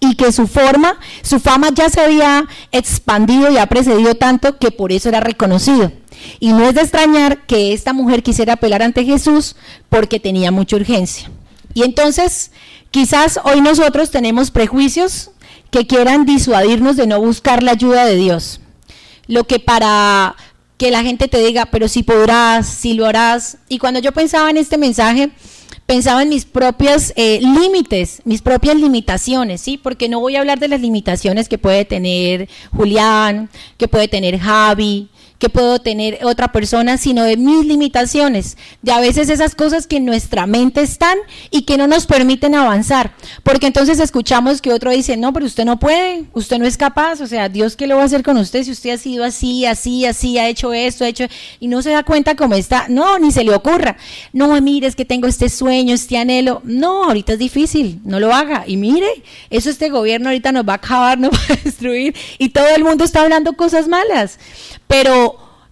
y 0.00 0.14
que 0.14 0.32
su 0.32 0.46
forma, 0.46 0.98
su 1.22 1.40
fama 1.40 1.70
ya 1.74 1.88
se 1.88 2.00
había 2.00 2.46
expandido 2.72 3.50
y 3.50 3.58
ha 3.58 3.66
precedido 3.66 4.14
tanto 4.14 4.58
que 4.58 4.70
por 4.70 4.92
eso 4.92 5.08
era 5.08 5.20
reconocido. 5.20 5.92
Y 6.40 6.52
no 6.52 6.68
es 6.68 6.74
de 6.74 6.82
extrañar 6.82 7.46
que 7.46 7.72
esta 7.72 7.92
mujer 7.92 8.22
quisiera 8.22 8.54
apelar 8.54 8.82
ante 8.82 9.04
Jesús 9.04 9.56
porque 9.88 10.20
tenía 10.20 10.50
mucha 10.50 10.76
urgencia. 10.76 11.30
Y 11.74 11.82
entonces, 11.82 12.50
quizás 12.90 13.40
hoy 13.44 13.60
nosotros 13.60 14.10
tenemos 14.10 14.50
prejuicios 14.50 15.30
que 15.70 15.86
quieran 15.86 16.26
disuadirnos 16.26 16.96
de 16.96 17.06
no 17.06 17.20
buscar 17.20 17.62
la 17.62 17.72
ayuda 17.72 18.04
de 18.04 18.16
Dios. 18.16 18.60
Lo 19.26 19.44
que 19.44 19.58
para 19.58 20.36
que 20.78 20.90
la 20.90 21.02
gente 21.02 21.28
te 21.28 21.38
diga, 21.44 21.66
pero 21.66 21.88
si 21.88 22.02
podrás, 22.02 22.66
si 22.66 22.94
lo 22.94 23.04
harás. 23.04 23.58
Y 23.68 23.78
cuando 23.78 24.00
yo 24.00 24.12
pensaba 24.12 24.48
en 24.48 24.56
este 24.56 24.78
mensaje, 24.78 25.30
pensaba 25.88 26.22
en 26.22 26.28
mis 26.28 26.44
propios 26.44 27.14
eh, 27.16 27.40
límites, 27.40 28.20
mis 28.26 28.42
propias 28.42 28.76
limitaciones, 28.76 29.62
¿sí? 29.62 29.80
Porque 29.82 30.10
no 30.10 30.20
voy 30.20 30.36
a 30.36 30.40
hablar 30.40 30.58
de 30.58 30.68
las 30.68 30.82
limitaciones 30.82 31.48
que 31.48 31.56
puede 31.56 31.86
tener 31.86 32.46
Julián, 32.76 33.48
que 33.78 33.88
puede 33.88 34.06
tener 34.06 34.38
Javi, 34.38 35.08
que 35.38 35.48
puedo 35.48 35.80
tener 35.80 36.18
otra 36.24 36.52
persona, 36.52 36.98
sino 36.98 37.22
de 37.22 37.36
mis 37.36 37.64
limitaciones, 37.64 38.56
de 38.82 38.92
a 38.92 39.00
veces 39.00 39.28
esas 39.30 39.54
cosas 39.54 39.86
que 39.86 39.96
en 39.96 40.04
nuestra 40.04 40.46
mente 40.46 40.82
están 40.82 41.16
y 41.50 41.62
que 41.62 41.76
no 41.76 41.86
nos 41.86 42.06
permiten 42.06 42.54
avanzar. 42.54 43.12
Porque 43.42 43.66
entonces 43.66 44.00
escuchamos 44.00 44.60
que 44.60 44.72
otro 44.72 44.90
dice, 44.90 45.16
no, 45.16 45.32
pero 45.32 45.46
usted 45.46 45.64
no 45.64 45.78
puede, 45.78 46.24
usted 46.32 46.58
no 46.58 46.66
es 46.66 46.76
capaz, 46.76 47.20
o 47.20 47.26
sea, 47.26 47.48
Dios 47.48 47.76
qué 47.76 47.86
lo 47.86 47.96
va 47.96 48.02
a 48.02 48.06
hacer 48.06 48.22
con 48.22 48.36
usted 48.36 48.64
si 48.64 48.72
usted 48.72 48.90
ha 48.90 48.98
sido 48.98 49.24
así, 49.24 49.64
así, 49.64 50.04
así, 50.06 50.38
ha 50.38 50.48
hecho 50.48 50.72
esto, 50.72 51.04
ha 51.04 51.08
hecho, 51.08 51.26
y 51.60 51.68
no 51.68 51.82
se 51.82 51.90
da 51.90 52.02
cuenta 52.02 52.34
cómo 52.34 52.54
está, 52.54 52.86
no, 52.88 53.18
ni 53.18 53.30
se 53.30 53.44
le 53.44 53.54
ocurra, 53.54 53.96
no, 54.32 54.60
mire, 54.60 54.86
es 54.86 54.96
que 54.96 55.04
tengo 55.04 55.28
este 55.28 55.48
sueño, 55.48 55.94
este 55.94 56.18
anhelo, 56.18 56.60
no, 56.64 57.04
ahorita 57.04 57.34
es 57.34 57.38
difícil, 57.38 58.00
no 58.04 58.20
lo 58.20 58.32
haga, 58.32 58.64
y 58.66 58.76
mire, 58.76 59.08
eso 59.50 59.70
este 59.70 59.88
gobierno 59.88 60.28
ahorita 60.28 60.52
nos 60.52 60.68
va 60.68 60.72
a 60.74 60.76
acabar, 60.76 61.18
nos 61.20 61.30
va 61.30 61.38
a 61.50 61.56
destruir, 61.64 62.14
y 62.38 62.50
todo 62.50 62.68
el 62.74 62.84
mundo 62.84 63.04
está 63.04 63.22
hablando 63.22 63.52
cosas 63.54 63.88
malas, 63.88 64.38
pero 64.86 65.27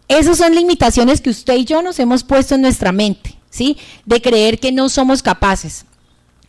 esas 0.08 0.38
son 0.38 0.54
limitaciones 0.54 1.20
que 1.20 1.30
usted 1.30 1.56
y 1.56 1.64
yo 1.64 1.82
nos 1.82 1.98
hemos 1.98 2.22
puesto 2.22 2.54
en 2.54 2.62
nuestra 2.62 2.92
mente, 2.92 3.36
¿sí? 3.50 3.76
De 4.04 4.20
creer 4.22 4.58
que 4.60 4.72
no 4.72 4.88
somos 4.88 5.22
capaces. 5.22 5.84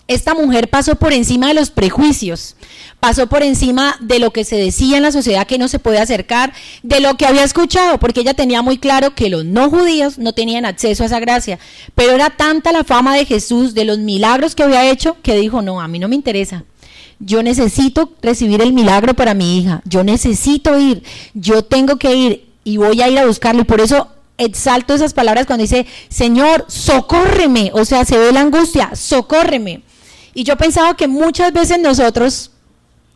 Esta 0.08 0.34
mujer 0.34 0.70
pasó 0.70 0.96
por 0.96 1.12
encima 1.12 1.50
de 1.50 1.54
los 1.54 1.70
prejuicios, 1.70 2.56
pasó 3.02 3.28
por 3.28 3.44
encima 3.44 3.98
de 4.00 4.20
lo 4.20 4.32
que 4.32 4.46
se 4.46 4.56
decía 4.56 4.96
en 4.96 5.04
la 5.04 5.12
sociedad 5.12 5.46
que 5.46 5.58
no 5.58 5.68
se 5.68 5.80
puede 5.80 6.00
acercar, 6.00 6.54
de 6.82 7.02
lo 7.02 7.16
que 7.16 7.26
había 7.26 7.44
escuchado, 7.44 8.00
porque 8.00 8.22
ella 8.22 8.34
tenía 8.34 8.62
muy 8.62 8.78
claro 8.78 9.16
que 9.16 9.30
los 9.30 9.44
no 9.44 9.70
judíos 9.70 10.18
no 10.18 10.32
tenían 10.32 10.64
acceso 10.64 11.04
a 11.04 11.08
esa 11.08 11.20
gracia. 11.20 11.60
Pero 11.94 12.14
era 12.14 12.30
tanta 12.30 12.72
la 12.72 12.86
fama 12.86 13.16
de 13.16 13.26
Jesús, 13.26 13.74
de 13.74 13.84
los 13.84 13.98
milagros 13.98 14.56
que 14.56 14.64
había 14.64 14.90
hecho, 14.90 15.18
que 15.22 15.36
dijo, 15.36 15.62
no, 15.62 15.82
a 15.82 15.90
mí 15.90 16.00
no 16.00 16.08
me 16.08 16.16
interesa. 16.16 16.64
Yo 17.20 17.44
necesito 17.44 18.14
recibir 18.22 18.62
el 18.62 18.72
milagro 18.72 19.14
para 19.14 19.34
mi 19.34 19.60
hija, 19.60 19.82
yo 19.84 20.06
necesito 20.06 20.80
ir, 20.80 21.04
yo 21.34 21.64
tengo 21.64 21.98
que 21.98 22.16
ir 22.16 22.47
y 22.68 22.76
voy 22.76 23.02
a 23.02 23.08
ir 23.08 23.18
a 23.18 23.26
buscarlo. 23.26 23.62
Y 23.62 23.64
por 23.64 23.80
eso 23.80 24.10
exalto 24.38 24.94
esas 24.94 25.14
palabras 25.14 25.48
cuando 25.48 25.62
dice, 25.62 25.88
Señor, 26.10 26.66
socórreme. 26.68 27.72
O 27.74 27.86
sea, 27.86 28.04
se 28.04 28.18
ve 28.18 28.34
la 28.34 28.42
angustia, 28.42 28.94
socórreme. 28.94 29.84
Y 30.34 30.44
yo 30.44 30.58
pensaba 30.58 30.98
que 30.98 31.08
muchas 31.08 31.54
veces 31.54 31.80
nosotros, 31.80 32.52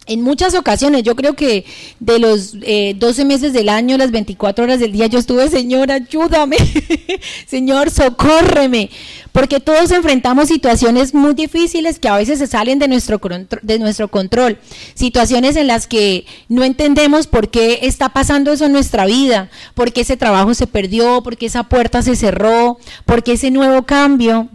en 0.07 0.21
muchas 0.21 0.55
ocasiones, 0.55 1.03
yo 1.03 1.15
creo 1.15 1.35
que 1.35 1.65
de 1.99 2.19
los 2.19 2.53
12 2.53 2.61
eh, 2.63 3.25
meses 3.25 3.53
del 3.53 3.69
año, 3.69 3.97
las 3.97 4.11
24 4.11 4.63
horas 4.63 4.79
del 4.79 4.91
día, 4.91 5.07
yo 5.07 5.19
estuve, 5.19 5.47
Señor, 5.49 5.91
ayúdame, 5.91 6.57
Señor, 7.47 7.91
socórreme 7.91 8.89
porque 9.31 9.59
todos 9.59 9.91
enfrentamos 9.91 10.49
situaciones 10.49 11.13
muy 11.13 11.33
difíciles 11.33 11.99
que 11.99 12.09
a 12.09 12.17
veces 12.17 12.39
se 12.39 12.47
salen 12.47 12.79
de 12.79 12.87
nuestro, 12.87 13.19
de 13.61 13.79
nuestro 13.79 14.09
control, 14.09 14.57
situaciones 14.93 15.55
en 15.55 15.67
las 15.67 15.87
que 15.87 16.25
no 16.49 16.63
entendemos 16.63 17.27
por 17.27 17.49
qué 17.49 17.79
está 17.83 18.09
pasando 18.09 18.51
eso 18.51 18.65
en 18.65 18.73
nuestra 18.73 19.05
vida, 19.05 19.49
por 19.73 19.93
qué 19.93 20.01
ese 20.01 20.17
trabajo 20.17 20.53
se 20.53 20.67
perdió, 20.67 21.21
por 21.23 21.37
qué 21.37 21.45
esa 21.45 21.63
puerta 21.63 22.01
se 22.01 22.15
cerró, 22.15 22.77
por 23.05 23.23
qué 23.23 23.33
ese 23.33 23.51
nuevo 23.51 23.83
cambio, 23.83 24.49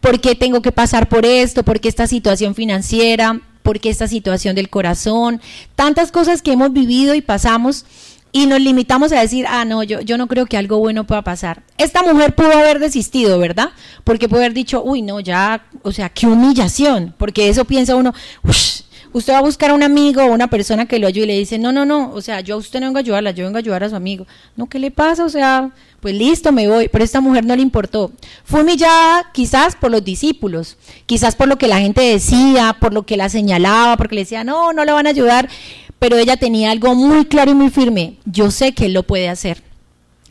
por 0.00 0.20
qué 0.20 0.34
tengo 0.34 0.60
que 0.62 0.72
pasar 0.72 1.08
por 1.08 1.24
esto, 1.24 1.62
por 1.62 1.80
qué 1.80 1.88
esta 1.88 2.06
situación 2.06 2.54
financiera, 2.54 3.40
por 3.68 3.80
qué 3.80 3.90
esta 3.90 4.08
situación 4.08 4.56
del 4.56 4.70
corazón, 4.70 5.42
tantas 5.74 6.10
cosas 6.10 6.40
que 6.40 6.52
hemos 6.52 6.72
vivido 6.72 7.14
y 7.14 7.20
pasamos 7.20 7.84
y 8.32 8.46
nos 8.46 8.62
limitamos 8.62 9.12
a 9.12 9.20
decir, 9.20 9.44
ah, 9.46 9.66
no, 9.66 9.82
yo, 9.82 10.00
yo 10.00 10.16
no 10.16 10.26
creo 10.26 10.46
que 10.46 10.56
algo 10.56 10.78
bueno 10.78 11.04
pueda 11.04 11.20
pasar. 11.20 11.64
Esta 11.76 12.02
mujer 12.02 12.34
pudo 12.34 12.50
haber 12.50 12.78
desistido, 12.78 13.38
¿verdad? 13.38 13.72
Porque 14.04 14.26
pudo 14.26 14.38
haber 14.38 14.54
dicho, 14.54 14.82
uy, 14.82 15.02
no, 15.02 15.20
ya, 15.20 15.66
o 15.82 15.92
sea, 15.92 16.08
qué 16.08 16.26
humillación, 16.26 17.14
porque 17.18 17.50
eso 17.50 17.66
piensa 17.66 17.94
uno, 17.94 18.14
usted 19.12 19.32
va 19.32 19.38
a 19.38 19.42
buscar 19.42 19.70
a 19.70 19.74
un 19.74 19.82
amigo 19.82 20.22
o 20.22 20.32
una 20.32 20.48
persona 20.48 20.86
que 20.86 20.98
lo 20.98 21.06
ayude 21.06 21.24
y 21.24 21.28
le 21.28 21.38
dice, 21.38 21.58
no, 21.58 21.72
no, 21.72 21.84
no, 21.84 22.12
o 22.12 22.20
sea, 22.20 22.40
yo 22.40 22.54
a 22.54 22.58
usted 22.58 22.80
no 22.80 22.86
vengo 22.86 22.98
a 22.98 23.00
ayudarla, 23.00 23.30
yo 23.30 23.44
vengo 23.44 23.56
a 23.56 23.60
ayudar 23.60 23.84
a 23.84 23.88
su 23.88 23.96
amigo. 23.96 24.26
No, 24.56 24.68
¿qué 24.68 24.78
le 24.78 24.90
pasa? 24.90 25.24
O 25.24 25.28
sea, 25.28 25.70
pues 26.00 26.14
listo, 26.14 26.52
me 26.52 26.68
voy, 26.68 26.88
pero 26.88 27.04
esta 27.04 27.20
mujer 27.20 27.44
no 27.44 27.56
le 27.56 27.62
importó. 27.62 28.12
Fue 28.44 28.62
humillada 28.62 29.30
quizás 29.32 29.76
por 29.76 29.90
los 29.90 30.04
discípulos, 30.04 30.76
quizás 31.06 31.36
por 31.36 31.48
lo 31.48 31.58
que 31.58 31.68
la 31.68 31.80
gente 31.80 32.02
decía, 32.02 32.76
por 32.80 32.92
lo 32.92 33.04
que 33.04 33.16
la 33.16 33.28
señalaba, 33.28 33.96
porque 33.96 34.14
le 34.14 34.22
decía, 34.22 34.44
no, 34.44 34.72
no 34.72 34.84
le 34.84 34.92
van 34.92 35.06
a 35.06 35.10
ayudar 35.10 35.48
pero 35.98 36.16
ella 36.16 36.36
tenía 36.36 36.70
algo 36.70 36.94
muy 36.94 37.24
claro 37.24 37.50
y 37.50 37.54
muy 37.54 37.70
firme. 37.70 38.14
Yo 38.24 38.50
sé 38.50 38.72
que 38.72 38.86
él 38.86 38.92
lo 38.92 39.02
puede 39.02 39.28
hacer. 39.28 39.62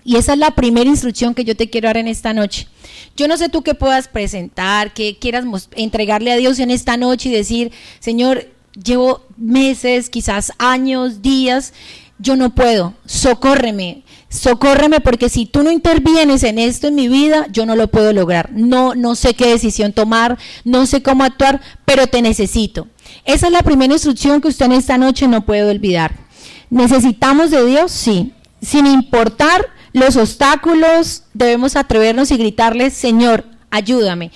Y 0.03 0.15
esa 0.15 0.34
es 0.34 0.39
la 0.39 0.51
primera 0.51 0.89
instrucción 0.89 1.34
que 1.34 1.43
yo 1.43 1.55
te 1.55 1.69
quiero 1.69 1.89
dar 1.89 1.98
en 1.98 2.07
esta 2.07 2.34
noche. 2.34 2.67
Yo 3.17 3.27
no 3.27 3.36
sé 3.36 3.50
tú 3.50 3.62
qué 3.62 3.74
puedas 3.74 4.07
presentar, 4.07 4.93
qué 4.93 5.17
quieras 5.19 5.43
entregarle 5.75 6.31
a 6.31 6.38
Dios 6.38 6.60
en 6.60 6.72
esta 6.72 6.96
noche 6.96 7.27
y 7.27 7.34
decir, 7.34 7.74
Señor, 8.00 8.48
llevo 8.84 9.22
meses, 9.38 10.10
quizás 10.10 10.51
años, 10.57 11.22
días, 11.22 11.74
yo 12.19 12.36
no 12.36 12.55
puedo, 12.55 12.96
socórreme, 13.05 14.03
socórreme 14.29 15.00
porque 15.01 15.29
si 15.29 15.46
tú 15.46 15.63
no 15.63 15.72
intervienes 15.72 16.43
en 16.43 16.57
esto 16.57 16.88
en 16.88 16.96
mi 16.96 17.07
vida, 17.07 17.48
yo 17.51 17.65
no 17.65 17.75
lo 17.75 17.89
puedo 17.89 18.12
lograr. 18.13 18.51
No, 18.53 18.96
no 18.96 19.15
sé 19.15 19.36
qué 19.36 19.48
decisión 19.48 19.93
tomar, 19.93 20.38
no 20.63 20.86
sé 20.86 21.03
cómo 21.03 21.24
actuar, 21.24 21.62
pero 21.86 22.07
te 22.07 22.22
necesito. 22.22 22.88
Esa 23.24 23.48
es 23.48 23.53
la 23.53 23.62
primera 23.62 23.93
instrucción 23.93 24.41
que 24.41 24.48
usted 24.48 24.65
en 24.65 24.72
esta 24.74 24.98
noche 24.98 25.27
no 25.27 25.46
puede 25.46 25.69
olvidar. 25.69 26.15
¿Necesitamos 26.69 27.51
de 27.51 27.65
Dios? 27.65 27.91
Sí. 27.91 28.34
Sin 28.62 28.88
importar 28.88 29.67
los 29.93 30.15
obstáculos, 30.15 31.24
debemos 31.34 31.75
atrevernos 31.75 32.31
y 32.31 32.38
gritarle, 32.38 32.89
Señor, 32.89 33.46
ayúdame. 33.69 34.31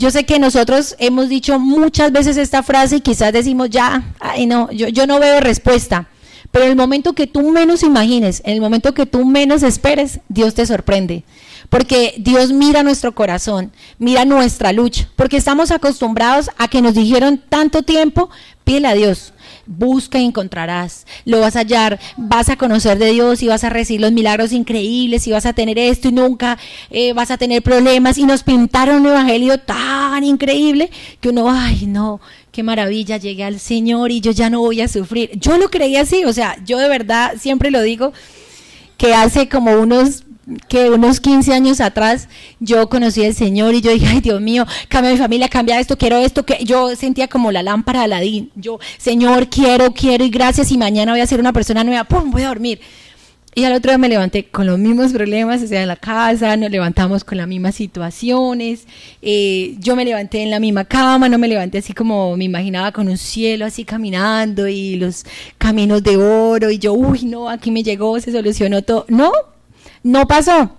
Yo 0.00 0.10
sé 0.10 0.24
que 0.24 0.38
nosotros 0.38 0.96
hemos 0.98 1.28
dicho 1.28 1.58
muchas 1.58 2.10
veces 2.10 2.38
esta 2.38 2.62
frase 2.62 2.96
y 2.96 3.00
quizás 3.02 3.34
decimos, 3.34 3.68
ya, 3.68 4.02
ay 4.18 4.46
no, 4.46 4.70
yo, 4.70 4.88
yo 4.88 5.06
no 5.06 5.20
veo 5.20 5.40
respuesta. 5.40 6.08
Pero 6.50 6.64
en 6.64 6.70
el 6.70 6.76
momento 6.76 7.12
que 7.12 7.26
tú 7.26 7.50
menos 7.50 7.82
imagines, 7.82 8.40
en 8.46 8.54
el 8.54 8.62
momento 8.62 8.94
que 8.94 9.04
tú 9.04 9.26
menos 9.26 9.62
esperes, 9.62 10.20
Dios 10.30 10.54
te 10.54 10.64
sorprende. 10.64 11.24
Porque 11.68 12.14
Dios 12.16 12.50
mira 12.50 12.82
nuestro 12.82 13.14
corazón, 13.14 13.72
mira 13.98 14.24
nuestra 14.24 14.72
lucha. 14.72 15.06
Porque 15.16 15.36
estamos 15.36 15.70
acostumbrados 15.70 16.48
a 16.56 16.68
que 16.68 16.80
nos 16.80 16.94
dijeron 16.94 17.38
tanto 17.50 17.82
tiempo, 17.82 18.30
pídele 18.64 18.88
a 18.88 18.94
Dios, 18.94 19.34
busca 19.70 20.18
y 20.18 20.24
encontrarás, 20.24 21.06
lo 21.24 21.40
vas 21.40 21.54
a 21.54 21.60
hallar, 21.60 22.00
vas 22.16 22.48
a 22.48 22.56
conocer 22.56 22.98
de 22.98 23.12
Dios 23.12 23.42
y 23.42 23.46
vas 23.46 23.64
a 23.64 23.70
recibir 23.70 24.00
los 24.00 24.12
milagros 24.12 24.52
increíbles 24.52 25.26
y 25.26 25.32
vas 25.32 25.46
a 25.46 25.52
tener 25.52 25.78
esto 25.78 26.08
y 26.08 26.12
nunca 26.12 26.58
eh, 26.90 27.12
vas 27.12 27.30
a 27.30 27.38
tener 27.38 27.62
problemas. 27.62 28.18
Y 28.18 28.24
nos 28.24 28.42
pintaron 28.42 29.02
un 29.02 29.06
evangelio 29.06 29.58
tan 29.58 30.24
increíble 30.24 30.90
que 31.20 31.28
uno, 31.28 31.50
ay 31.50 31.86
no, 31.86 32.20
qué 32.50 32.62
maravilla, 32.62 33.16
llegué 33.16 33.44
al 33.44 33.60
Señor 33.60 34.10
y 34.10 34.20
yo 34.20 34.32
ya 34.32 34.50
no 34.50 34.60
voy 34.60 34.80
a 34.80 34.88
sufrir. 34.88 35.30
Yo 35.38 35.56
lo 35.56 35.70
creía 35.70 36.02
así, 36.02 36.24
o 36.24 36.32
sea, 36.32 36.56
yo 36.64 36.78
de 36.78 36.88
verdad 36.88 37.34
siempre 37.38 37.70
lo 37.70 37.80
digo, 37.80 38.12
que 38.96 39.14
hace 39.14 39.48
como 39.48 39.80
unos 39.80 40.24
que 40.68 40.90
unos 40.90 41.20
15 41.20 41.52
años 41.52 41.80
atrás 41.80 42.28
yo 42.58 42.88
conocí 42.88 43.24
al 43.24 43.34
Señor 43.34 43.74
y 43.74 43.80
yo 43.80 43.92
dije, 43.92 44.06
ay 44.06 44.20
Dios 44.20 44.40
mío, 44.40 44.66
cambia 44.88 45.12
mi 45.12 45.18
familia, 45.18 45.48
cambia 45.48 45.80
esto, 45.80 45.96
quiero 45.96 46.16
esto, 46.16 46.44
que 46.44 46.64
yo 46.64 46.94
sentía 46.96 47.28
como 47.28 47.52
la 47.52 47.62
lámpara 47.62 48.00
de 48.00 48.04
Aladín. 48.06 48.50
Yo, 48.54 48.78
Señor, 48.98 49.48
quiero, 49.48 49.92
quiero 49.92 50.24
y 50.24 50.30
gracias 50.30 50.70
y 50.72 50.78
mañana 50.78 51.12
voy 51.12 51.20
a 51.20 51.26
ser 51.26 51.40
una 51.40 51.52
persona 51.52 51.84
nueva, 51.84 52.04
pum, 52.04 52.30
voy 52.30 52.42
a 52.42 52.48
dormir. 52.48 52.80
Y 53.52 53.64
al 53.64 53.72
otro 53.72 53.90
día 53.90 53.98
me 53.98 54.08
levanté 54.08 54.44
con 54.44 54.66
los 54.66 54.78
mismos 54.78 55.12
problemas, 55.12 55.60
o 55.60 55.66
sea, 55.66 55.82
en 55.82 55.88
la 55.88 55.96
casa, 55.96 56.56
nos 56.56 56.70
levantamos 56.70 57.24
con 57.24 57.36
las 57.36 57.48
mismas 57.48 57.74
situaciones, 57.74 58.86
eh, 59.22 59.74
yo 59.80 59.96
me 59.96 60.04
levanté 60.04 60.42
en 60.44 60.50
la 60.50 60.60
misma 60.60 60.84
cama, 60.84 61.28
no 61.28 61.36
me 61.36 61.48
levanté 61.48 61.78
así 61.78 61.92
como 61.92 62.36
me 62.36 62.44
imaginaba 62.44 62.92
con 62.92 63.08
un 63.08 63.18
cielo 63.18 63.66
así 63.66 63.84
caminando 63.84 64.68
y 64.68 64.96
los 64.96 65.24
caminos 65.58 66.04
de 66.04 66.16
oro 66.16 66.70
y 66.70 66.78
yo, 66.78 66.92
uy, 66.92 67.24
no, 67.24 67.48
aquí 67.48 67.72
me 67.72 67.82
llegó, 67.82 68.20
se 68.20 68.30
solucionó 68.30 68.82
todo. 68.82 69.04
No, 69.08 69.32
no 70.02 70.26
pasó, 70.26 70.76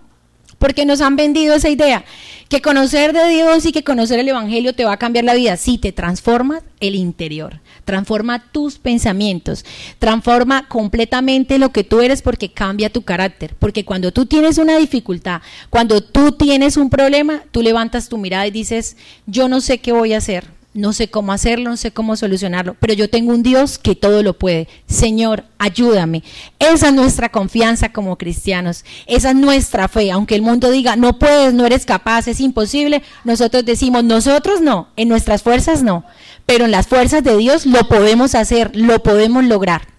porque 0.59 0.85
nos 0.85 1.01
han 1.01 1.15
vendido 1.15 1.55
esa 1.55 1.69
idea 1.69 2.05
que 2.51 2.61
conocer 2.61 3.13
de 3.13 3.29
Dios 3.29 3.65
y 3.65 3.71
que 3.71 3.83
conocer 3.83 4.19
el 4.19 4.27
Evangelio 4.27 4.75
te 4.75 4.83
va 4.83 4.91
a 4.91 4.97
cambiar 4.97 5.23
la 5.23 5.33
vida. 5.33 5.55
Sí, 5.55 5.77
te 5.77 5.93
transforma 5.93 6.61
el 6.81 6.95
interior, 6.95 7.61
transforma 7.85 8.51
tus 8.51 8.77
pensamientos, 8.77 9.63
transforma 9.99 10.67
completamente 10.67 11.57
lo 11.57 11.71
que 11.71 11.85
tú 11.85 12.01
eres 12.01 12.21
porque 12.21 12.51
cambia 12.51 12.91
tu 12.91 13.03
carácter. 13.03 13.55
Porque 13.57 13.85
cuando 13.85 14.11
tú 14.11 14.25
tienes 14.25 14.57
una 14.57 14.77
dificultad, 14.77 15.41
cuando 15.69 16.01
tú 16.01 16.33
tienes 16.33 16.75
un 16.75 16.89
problema, 16.89 17.41
tú 17.51 17.61
levantas 17.61 18.09
tu 18.09 18.17
mirada 18.17 18.45
y 18.45 18.51
dices, 18.51 18.97
yo 19.25 19.47
no 19.47 19.61
sé 19.61 19.77
qué 19.77 19.93
voy 19.93 20.11
a 20.11 20.17
hacer 20.17 20.60
no 20.73 20.93
sé 20.93 21.09
cómo 21.09 21.33
hacerlo, 21.33 21.69
no 21.69 21.77
sé 21.77 21.91
cómo 21.91 22.15
solucionarlo, 22.15 22.75
pero 22.79 22.93
yo 22.93 23.09
tengo 23.09 23.33
un 23.33 23.43
Dios 23.43 23.77
que 23.77 23.95
todo 23.95 24.23
lo 24.23 24.37
puede. 24.37 24.67
Señor, 24.87 25.43
ayúdame. 25.57 26.23
Esa 26.59 26.87
es 26.87 26.93
nuestra 26.93 27.29
confianza 27.29 27.91
como 27.91 28.17
cristianos, 28.17 28.85
esa 29.05 29.31
es 29.31 29.35
nuestra 29.35 29.87
fe. 29.87 30.11
Aunque 30.11 30.35
el 30.35 30.41
mundo 30.41 30.71
diga, 30.71 30.95
no 30.95 31.19
puedes, 31.19 31.53
no 31.53 31.65
eres 31.65 31.85
capaz, 31.85 32.27
es 32.27 32.39
imposible, 32.39 33.03
nosotros 33.23 33.65
decimos, 33.65 34.03
nosotros 34.03 34.61
no, 34.61 34.87
en 34.95 35.09
nuestras 35.09 35.43
fuerzas 35.43 35.83
no, 35.83 36.05
pero 36.45 36.65
en 36.65 36.71
las 36.71 36.87
fuerzas 36.87 37.23
de 37.23 37.35
Dios 37.37 37.65
lo 37.65 37.87
podemos 37.87 38.35
hacer, 38.35 38.75
lo 38.75 39.03
podemos 39.03 39.43
lograr. 39.43 39.90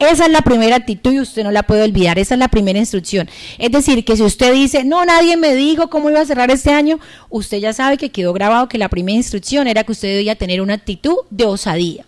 Esa 0.00 0.24
es 0.24 0.32
la 0.32 0.40
primera 0.40 0.76
actitud 0.76 1.12
y 1.12 1.20
usted 1.20 1.44
no 1.44 1.50
la 1.50 1.62
puede 1.62 1.82
olvidar. 1.82 2.18
Esa 2.18 2.34
es 2.34 2.38
la 2.38 2.48
primera 2.48 2.78
instrucción. 2.78 3.28
Es 3.58 3.70
decir, 3.70 4.02
que 4.02 4.16
si 4.16 4.22
usted 4.22 4.54
dice, 4.54 4.82
no, 4.82 5.04
nadie 5.04 5.36
me 5.36 5.54
dijo 5.54 5.90
cómo 5.90 6.08
iba 6.08 6.20
a 6.20 6.24
cerrar 6.24 6.50
este 6.50 6.72
año, 6.72 6.98
usted 7.28 7.58
ya 7.58 7.74
sabe 7.74 7.98
que 7.98 8.10
quedó 8.10 8.32
grabado 8.32 8.66
que 8.66 8.78
la 8.78 8.88
primera 8.88 9.16
instrucción 9.16 9.66
era 9.66 9.84
que 9.84 9.92
usted 9.92 10.08
debía 10.08 10.36
tener 10.36 10.62
una 10.62 10.72
actitud 10.72 11.16
de 11.28 11.44
osadía. 11.44 12.06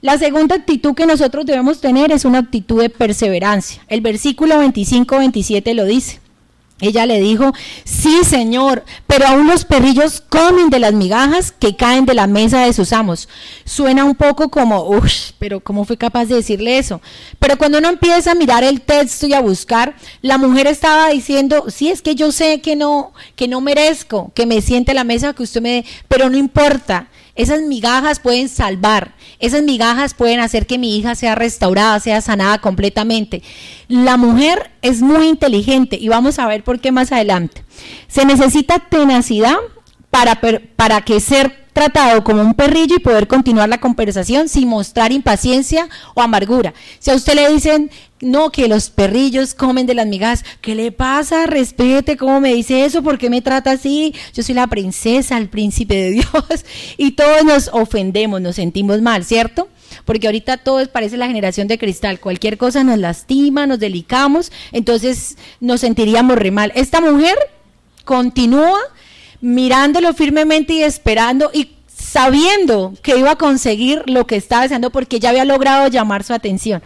La 0.00 0.16
segunda 0.16 0.56
actitud 0.56 0.94
que 0.94 1.04
nosotros 1.04 1.44
debemos 1.44 1.82
tener 1.82 2.10
es 2.10 2.24
una 2.24 2.38
actitud 2.38 2.80
de 2.80 2.88
perseverancia. 2.88 3.84
El 3.88 4.00
versículo 4.00 4.54
25-27 4.62 5.74
lo 5.74 5.84
dice. 5.84 6.20
Ella 6.78 7.06
le 7.06 7.20
dijo, 7.20 7.52
sí 7.84 8.22
señor, 8.22 8.84
pero 9.06 9.26
aún 9.26 9.46
los 9.46 9.64
perrillos 9.64 10.20
comen 10.20 10.68
de 10.68 10.78
las 10.78 10.92
migajas 10.92 11.50
que 11.50 11.74
caen 11.74 12.04
de 12.04 12.12
la 12.12 12.26
mesa 12.26 12.66
de 12.66 12.74
sus 12.74 12.92
amos. 12.92 13.30
Suena 13.64 14.04
un 14.04 14.14
poco 14.14 14.50
como, 14.50 14.82
uff, 14.90 15.30
pero 15.38 15.60
¿cómo 15.60 15.86
fue 15.86 15.96
capaz 15.96 16.26
de 16.26 16.34
decirle 16.34 16.76
eso? 16.76 17.00
Pero 17.38 17.56
cuando 17.56 17.78
uno 17.78 17.88
empieza 17.88 18.32
a 18.32 18.34
mirar 18.34 18.62
el 18.62 18.82
texto 18.82 19.26
y 19.26 19.32
a 19.32 19.40
buscar, 19.40 19.94
la 20.20 20.36
mujer 20.36 20.66
estaba 20.66 21.08
diciendo, 21.08 21.64
sí, 21.68 21.88
es 21.88 22.02
que 22.02 22.14
yo 22.14 22.30
sé 22.30 22.60
que 22.60 22.76
no, 22.76 23.14
que 23.36 23.48
no 23.48 23.62
merezco 23.62 24.32
que 24.34 24.44
me 24.44 24.60
siente 24.60 24.92
la 24.92 25.04
mesa 25.04 25.32
que 25.32 25.44
usted 25.44 25.62
me 25.62 25.70
dé, 25.70 25.84
pero 26.08 26.28
no 26.28 26.36
importa. 26.36 27.08
Esas 27.36 27.60
migajas 27.60 28.18
pueden 28.18 28.48
salvar, 28.48 29.14
esas 29.38 29.62
migajas 29.62 30.14
pueden 30.14 30.40
hacer 30.40 30.66
que 30.66 30.78
mi 30.78 30.96
hija 30.96 31.14
sea 31.14 31.34
restaurada, 31.34 32.00
sea 32.00 32.20
sanada 32.22 32.58
completamente. 32.58 33.42
La 33.88 34.16
mujer 34.16 34.70
es 34.80 35.02
muy 35.02 35.28
inteligente 35.28 35.98
y 36.00 36.08
vamos 36.08 36.38
a 36.38 36.46
ver 36.46 36.64
por 36.64 36.80
qué 36.80 36.92
más 36.92 37.12
adelante. 37.12 37.62
Se 38.08 38.24
necesita 38.24 38.78
tenacidad 38.78 39.56
para, 40.10 40.40
para 40.76 41.02
que 41.02 41.20
ser 41.20 41.65
tratado 41.76 42.24
como 42.24 42.40
un 42.40 42.54
perrillo 42.54 42.96
y 42.96 43.00
poder 43.00 43.28
continuar 43.28 43.68
la 43.68 43.80
conversación 43.80 44.48
sin 44.48 44.66
mostrar 44.66 45.12
impaciencia 45.12 45.90
o 46.14 46.22
amargura. 46.22 46.72
Si 47.00 47.10
a 47.10 47.14
usted 47.14 47.34
le 47.34 47.52
dicen, 47.52 47.90
no, 48.22 48.48
que 48.50 48.66
los 48.66 48.88
perrillos 48.88 49.52
comen 49.52 49.84
de 49.84 49.92
las 49.92 50.06
migas, 50.06 50.42
¿qué 50.62 50.74
le 50.74 50.90
pasa? 50.90 51.44
Respete, 51.44 52.16
¿cómo 52.16 52.40
me 52.40 52.54
dice 52.54 52.86
eso? 52.86 53.02
¿Por 53.02 53.18
qué 53.18 53.28
me 53.28 53.42
trata 53.42 53.72
así? 53.72 54.14
Yo 54.32 54.42
soy 54.42 54.54
la 54.54 54.68
princesa, 54.68 55.36
el 55.36 55.50
príncipe 55.50 55.94
de 55.96 56.10
Dios. 56.12 56.64
Y 56.96 57.10
todos 57.10 57.44
nos 57.44 57.68
ofendemos, 57.68 58.40
nos 58.40 58.56
sentimos 58.56 59.02
mal, 59.02 59.26
¿cierto? 59.26 59.68
Porque 60.06 60.28
ahorita 60.28 60.56
todo 60.56 60.82
parece 60.90 61.18
la 61.18 61.26
generación 61.26 61.68
de 61.68 61.76
cristal. 61.76 62.20
Cualquier 62.20 62.56
cosa 62.56 62.84
nos 62.84 62.96
lastima, 62.96 63.66
nos 63.66 63.80
delicamos, 63.80 64.50
entonces 64.72 65.36
nos 65.60 65.82
sentiríamos 65.82 66.38
re 66.38 66.50
mal. 66.50 66.72
Esta 66.74 67.02
mujer 67.02 67.36
continúa 68.06 68.78
mirándolo 69.40 70.14
firmemente 70.14 70.72
y 70.74 70.82
esperando 70.82 71.50
y 71.52 71.70
sabiendo 71.96 72.94
que 73.02 73.16
iba 73.16 73.32
a 73.32 73.36
conseguir 73.36 74.02
lo 74.06 74.26
que 74.26 74.36
estaba 74.36 74.62
deseando 74.62 74.90
porque 74.90 75.20
ya 75.20 75.30
había 75.30 75.44
logrado 75.44 75.88
llamar 75.88 76.24
su 76.24 76.34
atención. 76.34 76.82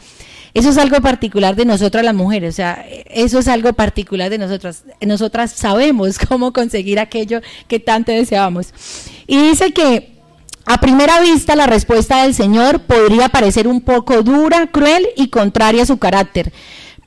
Eso 0.52 0.70
es 0.70 0.78
algo 0.78 1.00
particular 1.00 1.54
de 1.54 1.64
nosotras 1.64 2.04
las 2.04 2.14
mujeres, 2.14 2.54
o 2.54 2.56
sea, 2.56 2.84
eso 3.06 3.38
es 3.38 3.46
algo 3.46 3.72
particular 3.72 4.30
de 4.30 4.38
nosotras. 4.38 4.84
Nosotras 5.00 5.52
sabemos 5.52 6.18
cómo 6.28 6.52
conseguir 6.52 6.98
aquello 6.98 7.40
que 7.68 7.78
tanto 7.78 8.10
deseábamos. 8.12 8.68
Y 9.26 9.38
dice 9.38 9.72
que 9.72 10.10
a 10.66 10.78
primera 10.80 11.20
vista 11.20 11.54
la 11.56 11.66
respuesta 11.66 12.22
del 12.22 12.34
Señor 12.34 12.80
podría 12.80 13.28
parecer 13.28 13.68
un 13.68 13.80
poco 13.80 14.22
dura, 14.22 14.66
cruel 14.68 15.08
y 15.16 15.28
contraria 15.28 15.84
a 15.84 15.86
su 15.86 15.98
carácter. 15.98 16.52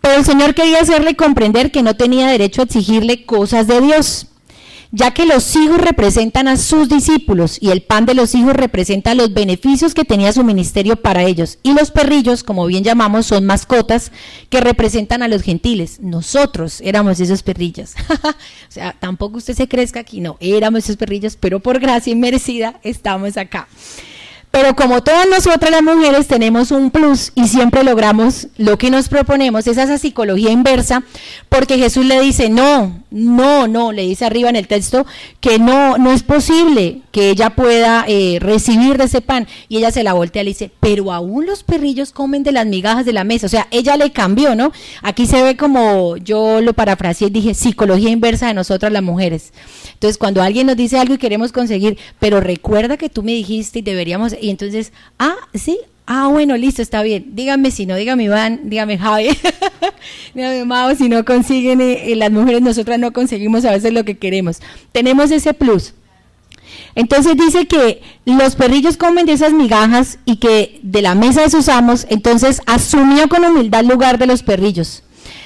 Pero 0.02 0.16
el 0.16 0.26
Señor 0.26 0.54
quería 0.54 0.80
hacerle 0.82 1.16
comprender 1.16 1.72
que 1.72 1.84
no 1.84 1.96
tenía 1.96 2.28
derecho 2.28 2.62
a 2.62 2.66
exigirle 2.66 3.26
cosas 3.26 3.68
de 3.68 3.82
Dios 3.82 4.28
ya 4.96 5.10
que 5.10 5.26
los 5.26 5.56
hijos 5.56 5.80
representan 5.80 6.48
a 6.48 6.56
sus 6.56 6.88
discípulos 6.88 7.58
y 7.60 7.72
el 7.72 7.82
pan 7.82 8.06
de 8.06 8.14
los 8.14 8.36
hijos 8.36 8.54
representa 8.54 9.16
los 9.16 9.34
beneficios 9.34 9.96
que 9.96 10.06
tenía 10.06 10.32
su 10.32 10.44
ministerio 10.44 10.96
para 10.98 11.24
ellos. 11.24 11.58
Y 11.64 11.74
los 11.74 11.90
perrillos, 11.90 12.44
como 12.44 12.68
bien 12.68 12.84
llamamos, 12.84 13.26
son 13.26 13.44
mascotas 13.44 14.12
que 14.52 14.62
representan 14.62 15.24
a 15.24 15.28
los 15.28 15.42
gentiles. 15.42 16.00
Nosotros 16.00 16.80
éramos 16.82 17.20
esos 17.20 17.42
perrillos. 17.42 17.96
o 18.24 18.72
sea, 18.72 18.96
tampoco 19.00 19.38
usted 19.38 19.56
se 19.56 19.68
crezca 19.68 20.00
aquí, 20.00 20.22
no, 20.22 20.38
éramos 20.40 20.84
esos 20.84 20.98
perrillos, 20.98 21.38
pero 21.40 21.60
por 21.60 21.80
gracia 21.80 22.12
inmerecida 22.12 22.80
estamos 22.84 23.36
acá. 23.36 23.68
Pero 24.54 24.76
como 24.76 25.02
todas 25.02 25.28
nosotras 25.28 25.72
las 25.72 25.82
mujeres 25.82 26.28
tenemos 26.28 26.70
un 26.70 26.92
plus 26.92 27.32
y 27.34 27.48
siempre 27.48 27.84
logramos 27.84 28.50
lo 28.58 28.78
que 28.78 28.92
nos 28.92 29.10
proponemos, 29.10 29.66
es 29.66 29.80
esa 29.80 29.98
psicología 29.98 30.52
inversa, 30.52 31.02
porque 31.50 31.80
Jesús 31.80 32.06
le 32.06 32.22
dice, 32.22 32.50
no, 32.50 33.04
no, 33.10 33.68
no, 33.68 33.92
le 33.92 34.04
dice 34.04 34.26
arriba 34.26 34.50
en 34.52 34.56
el 34.56 34.68
texto 34.68 35.08
que 35.39 35.58
no, 35.58 35.98
no 35.98 36.12
es 36.12 36.22
posible 36.22 37.02
que 37.12 37.32
ella 37.32 37.52
pueda 37.52 38.06
eh, 38.08 38.38
recibir 38.39 39.00
de 39.00 39.06
ese 39.06 39.22
pan. 39.22 39.48
Y 39.70 39.78
ella 39.78 39.89
se 39.89 40.04
la 40.04 40.13
voltea 40.13 40.44
y 40.44 40.46
le 40.46 40.52
dice, 40.52 40.72
pero 40.80 41.12
aún 41.12 41.48
los 41.48 41.63
perrillos 41.63 42.12
comen 42.12 42.44
de 42.44 42.52
las 42.52 42.68
migajas 42.68 43.06
de 43.06 43.13
la 43.13 43.24
mesa. 43.24 43.48
O 43.48 43.50
sea, 43.50 43.68
ella 43.72 43.98
le 43.98 44.12
cambió, 44.12 44.56
¿no? 44.56 44.72
Aquí 45.02 45.26
se 45.26 45.42
ve 45.42 45.58
como 45.58 46.18
yo 46.18 46.62
lo 46.62 46.74
parafraseé 46.74 47.30
y 47.30 47.32
dije, 47.32 47.56
psicología 47.56 48.12
inversa 48.12 48.48
de 48.48 48.54
nosotras 48.54 48.92
las 48.92 49.04
mujeres. 49.04 49.52
Entonces, 49.94 50.18
cuando 50.18 50.42
alguien 50.42 50.68
nos 50.68 50.76
dice 50.76 51.00
algo 51.00 51.13
y 51.13 51.18
queremos 51.18 51.52
conseguir, 51.52 51.98
pero 52.20 52.39
recuerda 52.39 52.98
que 52.98 53.10
tú 53.10 53.24
me 53.24 53.32
dijiste 53.32 53.80
y 53.80 53.82
deberíamos 53.84 54.36
y 54.44 54.50
entonces, 54.50 54.92
ah, 55.20 55.36
sí, 55.54 55.80
ah, 56.06 56.28
bueno, 56.28 56.58
listo, 56.58 56.82
está 56.82 57.02
bien. 57.02 57.28
Dígame 57.30 57.72
si 57.72 57.86
no, 57.86 57.96
dígame 57.96 58.24
Iván, 58.26 58.62
dígame 58.66 58.98
Javi, 58.98 59.30
dígame 60.34 60.66
Mao, 60.66 60.94
si 60.96 61.08
no 61.08 61.24
consiguen, 61.24 61.80
eh, 61.80 62.12
eh, 62.12 62.16
las 62.18 62.30
mujeres 62.30 62.62
nosotras 62.62 63.00
no 63.00 63.14
conseguimos 63.14 63.64
a 63.64 63.72
veces 63.72 63.94
lo 63.94 64.04
que 64.04 64.18
queremos. 64.18 64.60
Tenemos 64.92 65.32
ese 65.32 65.54
plus. 65.54 65.94
Entonces 66.94 67.38
dice 67.38 67.68
que 67.68 68.02
los 68.26 68.56
perrillos 68.56 68.98
comen 68.98 69.26
de 69.26 69.34
esas 69.34 69.54
migajas 69.54 70.20
y 70.26 70.36
que 70.36 70.80
de 70.84 71.02
la 71.02 71.16
mesa 71.16 71.42
de 71.42 71.50
sus 71.50 71.70
amos, 71.70 72.06
entonces 72.10 72.62
asumió 72.66 73.30
con 73.30 73.46
humildad 73.46 73.80
el 73.80 73.88
lugar 73.88 74.18
de 74.18 74.28
los 74.28 74.44
perrillos 74.44 75.04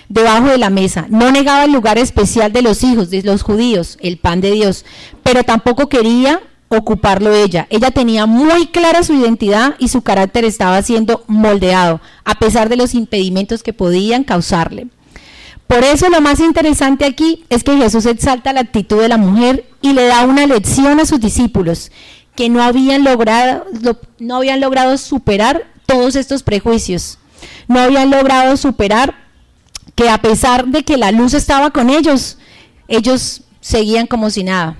debajo 0.09 0.47
de 0.47 0.57
la 0.57 0.71
mesa. 0.71 1.05
No 1.09 1.31
negaba 1.31 1.65
el 1.65 1.71
lugar 1.71 1.99
especial 1.99 2.51
de 2.51 2.63
los 2.63 2.83
hijos, 2.83 3.11
de 3.11 3.21
los 3.21 3.43
judíos, 3.43 3.97
el 4.01 4.17
pan 4.17 4.41
de 4.41 4.51
Dios, 4.51 4.85
pero 5.21 5.43
tampoco 5.43 5.87
quería 5.87 6.41
ocuparlo 6.69 7.33
ella. 7.33 7.67
Ella 7.69 7.91
tenía 7.91 8.25
muy 8.25 8.67
clara 8.67 9.03
su 9.03 9.13
identidad 9.13 9.75
y 9.79 9.87
su 9.87 10.01
carácter 10.01 10.45
estaba 10.45 10.81
siendo 10.81 11.23
moldeado, 11.27 12.01
a 12.25 12.35
pesar 12.35 12.69
de 12.69 12.75
los 12.75 12.93
impedimentos 12.93 13.63
que 13.63 13.73
podían 13.73 14.23
causarle. 14.23 14.87
Por 15.67 15.83
eso 15.83 16.09
lo 16.09 16.21
más 16.21 16.39
interesante 16.39 17.05
aquí 17.05 17.43
es 17.49 17.63
que 17.63 17.75
Jesús 17.75 18.05
exalta 18.05 18.53
la 18.53 18.61
actitud 18.61 19.01
de 19.01 19.09
la 19.09 19.17
mujer 19.17 19.65
y 19.81 19.93
le 19.93 20.05
da 20.05 20.23
una 20.23 20.47
lección 20.47 20.99
a 20.99 21.05
sus 21.05 21.19
discípulos 21.19 21.91
que 22.35 22.49
no 22.49 22.63
habían 22.63 23.03
logrado, 23.03 23.65
no 24.19 24.37
habían 24.37 24.61
logrado 24.61 24.97
superar 24.97 25.67
todos 25.85 26.15
estos 26.15 26.43
prejuicios, 26.43 27.17
no 27.67 27.79
habían 27.79 28.11
logrado 28.11 28.55
superar 28.55 29.15
que 29.95 30.09
a 30.09 30.21
pesar 30.21 30.67
de 30.67 30.83
que 30.83 30.97
la 30.97 31.11
luz 31.11 31.33
estaba 31.33 31.71
con 31.71 31.89
ellos, 31.89 32.37
ellos 32.87 33.41
seguían 33.59 34.07
como 34.07 34.29
si 34.29 34.43
nada. 34.43 34.77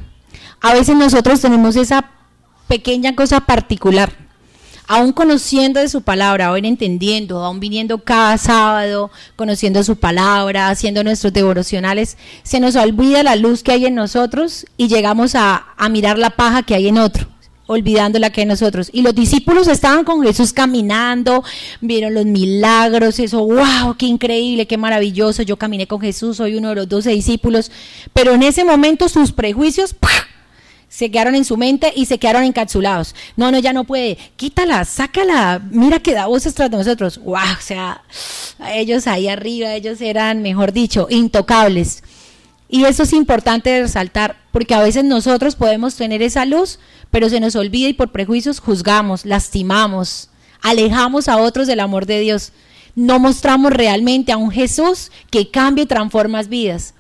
A 0.62 0.74
veces 0.74 0.96
nosotros 0.96 1.39
tenemos 1.41 1.76
esa 1.76 2.10
pequeña 2.67 3.15
cosa 3.15 3.41
particular, 3.41 4.12
aún 4.88 5.12
conociendo 5.13 5.80
de 5.80 5.88
su 5.88 6.02
palabra, 6.02 6.48
aún 6.48 6.65
entendiendo, 6.65 7.43
aún 7.43 7.60
viniendo 7.60 8.00
cada 8.04 8.38
sábado, 8.38 9.12
conociendo 9.36 9.84
su 9.84 9.98
palabra, 9.98 10.70
haciendo 10.70 11.04
nuestros 11.04 11.32
devocionales, 11.34 12.17
se 12.43 12.60
nos 12.60 12.76
olvida 12.76 13.24
la 13.24 13.36
luz 13.36 13.63
que 13.63 13.72
hay 13.74 13.86
en 13.86 13.96
nosotros 13.96 14.65
y 14.78 14.88
llegamos 14.88 15.36
a, 15.36 15.67
a 15.78 15.89
mirar 15.89 16.17
la 16.17 16.32
paja 16.32 16.63
que 16.63 16.76
hay 16.76 16.88
en 16.88 16.98
otro. 16.98 17.28
olvidando 17.67 18.17
la 18.17 18.30
que 18.30 18.41
hay 18.41 18.48
nosotros. 18.48 18.89
Y 18.93 19.02
los 19.02 19.13
discípulos 19.13 19.67
estaban 19.67 20.06
con 20.06 20.24
Jesús 20.24 20.54
caminando, 20.54 21.43
vieron 21.82 22.13
los 22.13 22.26
milagros, 22.26 23.20
eso, 23.20 23.46
wow, 23.46 23.96
qué 23.98 24.06
increíble, 24.06 24.65
qué 24.65 24.78
maravilloso. 24.78 25.43
Yo 25.43 25.58
caminé 25.58 25.86
con 25.86 26.00
Jesús, 26.00 26.38
soy 26.38 26.56
uno 26.56 26.70
de 26.70 26.76
los 26.76 26.89
doce 26.89 27.12
discípulos. 27.12 27.70
Pero 28.13 28.34
en 28.34 28.43
ese 28.43 28.63
momento 28.63 29.10
sus 29.10 29.34
prejuicios 29.34 29.93
se 30.89 31.12
quedaron 31.12 31.36
en 31.36 31.45
su 31.45 31.58
mente 31.58 31.91
y 31.95 32.06
se 32.06 32.17
quedaron 32.17 32.43
encapsulados. 32.43 33.13
No, 33.36 33.52
no, 33.52 33.60
ya 33.60 33.73
no 33.73 33.84
puede. 33.84 34.17
Quítala, 34.36 34.86
sácala. 34.86 35.62
Mira 35.69 36.00
que 36.00 36.13
da 36.13 36.28
voces 36.28 36.54
tras 36.54 36.71
de 36.71 36.78
nosotros. 36.78 37.19
Wow, 37.19 37.36
o 37.36 37.62
sea, 37.62 38.02
ellos 38.73 39.08
ahí 39.08 39.28
arriba, 39.28 39.73
ellos 39.73 40.02
eran, 40.02 40.41
mejor 40.41 40.71
dicho, 40.71 41.08
intocables. 41.10 42.04
Y 42.69 42.84
eso 42.84 43.04
es 43.04 43.13
importante 43.13 43.82
resaltar, 43.82 44.38
porque 44.52 44.73
a 44.73 44.82
veces 44.82 45.04
nosotros 45.04 45.56
podemos 45.56 45.95
tener 45.95 46.21
esa 46.21 46.45
luz, 46.45 46.80
pero 47.12 47.30
se 47.30 47.39
nos 47.39 47.56
olvida 47.56 47.88
y 47.88 47.93
por 47.93 48.12
prejuicios 48.12 48.60
juzgamos, 48.60 49.26
lastimamos, 49.26 50.30
alejamos 50.62 51.30
a 51.30 51.38
otros 51.38 51.67
del 51.67 51.80
amor 51.80 52.06
de 52.06 52.19
Dios. 52.19 52.52
No 52.95 53.19
mostramos 53.19 53.71
realmente 53.71 54.32
a 54.32 54.38
un 54.38 54.52
Jesús 54.52 55.12
que 55.30 55.50
cambie 55.50 55.84
y 55.86 55.88
transforma 55.88 56.41
vidas. 56.43 56.93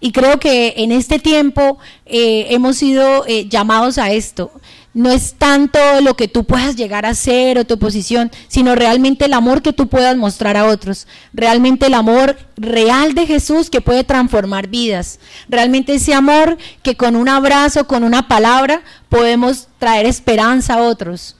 Y 0.00 0.12
creo 0.12 0.38
que 0.38 0.74
en 0.76 0.92
este 0.92 1.18
tiempo 1.18 1.78
eh, 2.06 2.46
hemos 2.50 2.76
sido 2.76 3.24
eh, 3.26 3.48
llamados 3.48 3.98
a 3.98 4.12
esto. 4.12 4.52
No 4.94 5.10
es 5.10 5.34
tanto 5.34 5.78
lo 6.02 6.14
que 6.14 6.28
tú 6.28 6.44
puedas 6.44 6.74
llegar 6.74 7.06
a 7.06 7.14
ser 7.14 7.58
o 7.58 7.64
tu 7.64 7.78
posición, 7.78 8.30
sino 8.48 8.74
realmente 8.74 9.26
el 9.26 9.32
amor 9.32 9.62
que 9.62 9.72
tú 9.72 9.88
puedas 9.88 10.16
mostrar 10.16 10.56
a 10.56 10.66
otros. 10.66 11.06
Realmente 11.32 11.86
el 11.86 11.94
amor 11.94 12.36
real 12.56 13.14
de 13.14 13.26
Jesús 13.26 13.70
que 13.70 13.80
puede 13.80 14.02
transformar 14.02 14.68
vidas. 14.68 15.20
Realmente 15.48 15.94
ese 15.94 16.14
amor 16.14 16.58
que 16.82 16.96
con 16.96 17.16
un 17.16 17.28
abrazo, 17.28 17.86
con 17.86 18.02
una 18.02 18.28
palabra, 18.28 18.82
podemos 19.08 19.68
traer 19.78 20.06
esperanza 20.06 20.74
a 20.74 20.82
otros. 20.82 21.36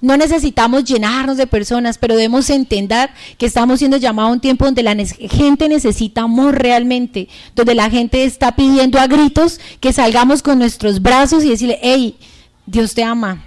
No 0.00 0.16
necesitamos 0.16 0.84
llenarnos 0.84 1.36
de 1.36 1.46
personas, 1.46 1.98
pero 1.98 2.14
debemos 2.14 2.50
entender 2.50 3.10
que 3.36 3.46
estamos 3.46 3.80
siendo 3.80 3.96
llamados 3.96 4.30
a 4.30 4.32
un 4.34 4.40
tiempo 4.40 4.64
donde 4.64 4.82
la 4.82 4.94
gente 4.94 5.68
necesita 5.68 6.22
amor 6.22 6.60
realmente, 6.60 7.28
donde 7.54 7.74
la 7.74 7.90
gente 7.90 8.24
está 8.24 8.54
pidiendo 8.54 8.98
a 8.98 9.06
gritos 9.06 9.60
que 9.80 9.92
salgamos 9.92 10.42
con 10.42 10.58
nuestros 10.58 11.02
brazos 11.02 11.44
y 11.44 11.50
decirle, 11.50 11.78
hey, 11.82 12.16
Dios 12.66 12.94
te 12.94 13.02
ama, 13.02 13.44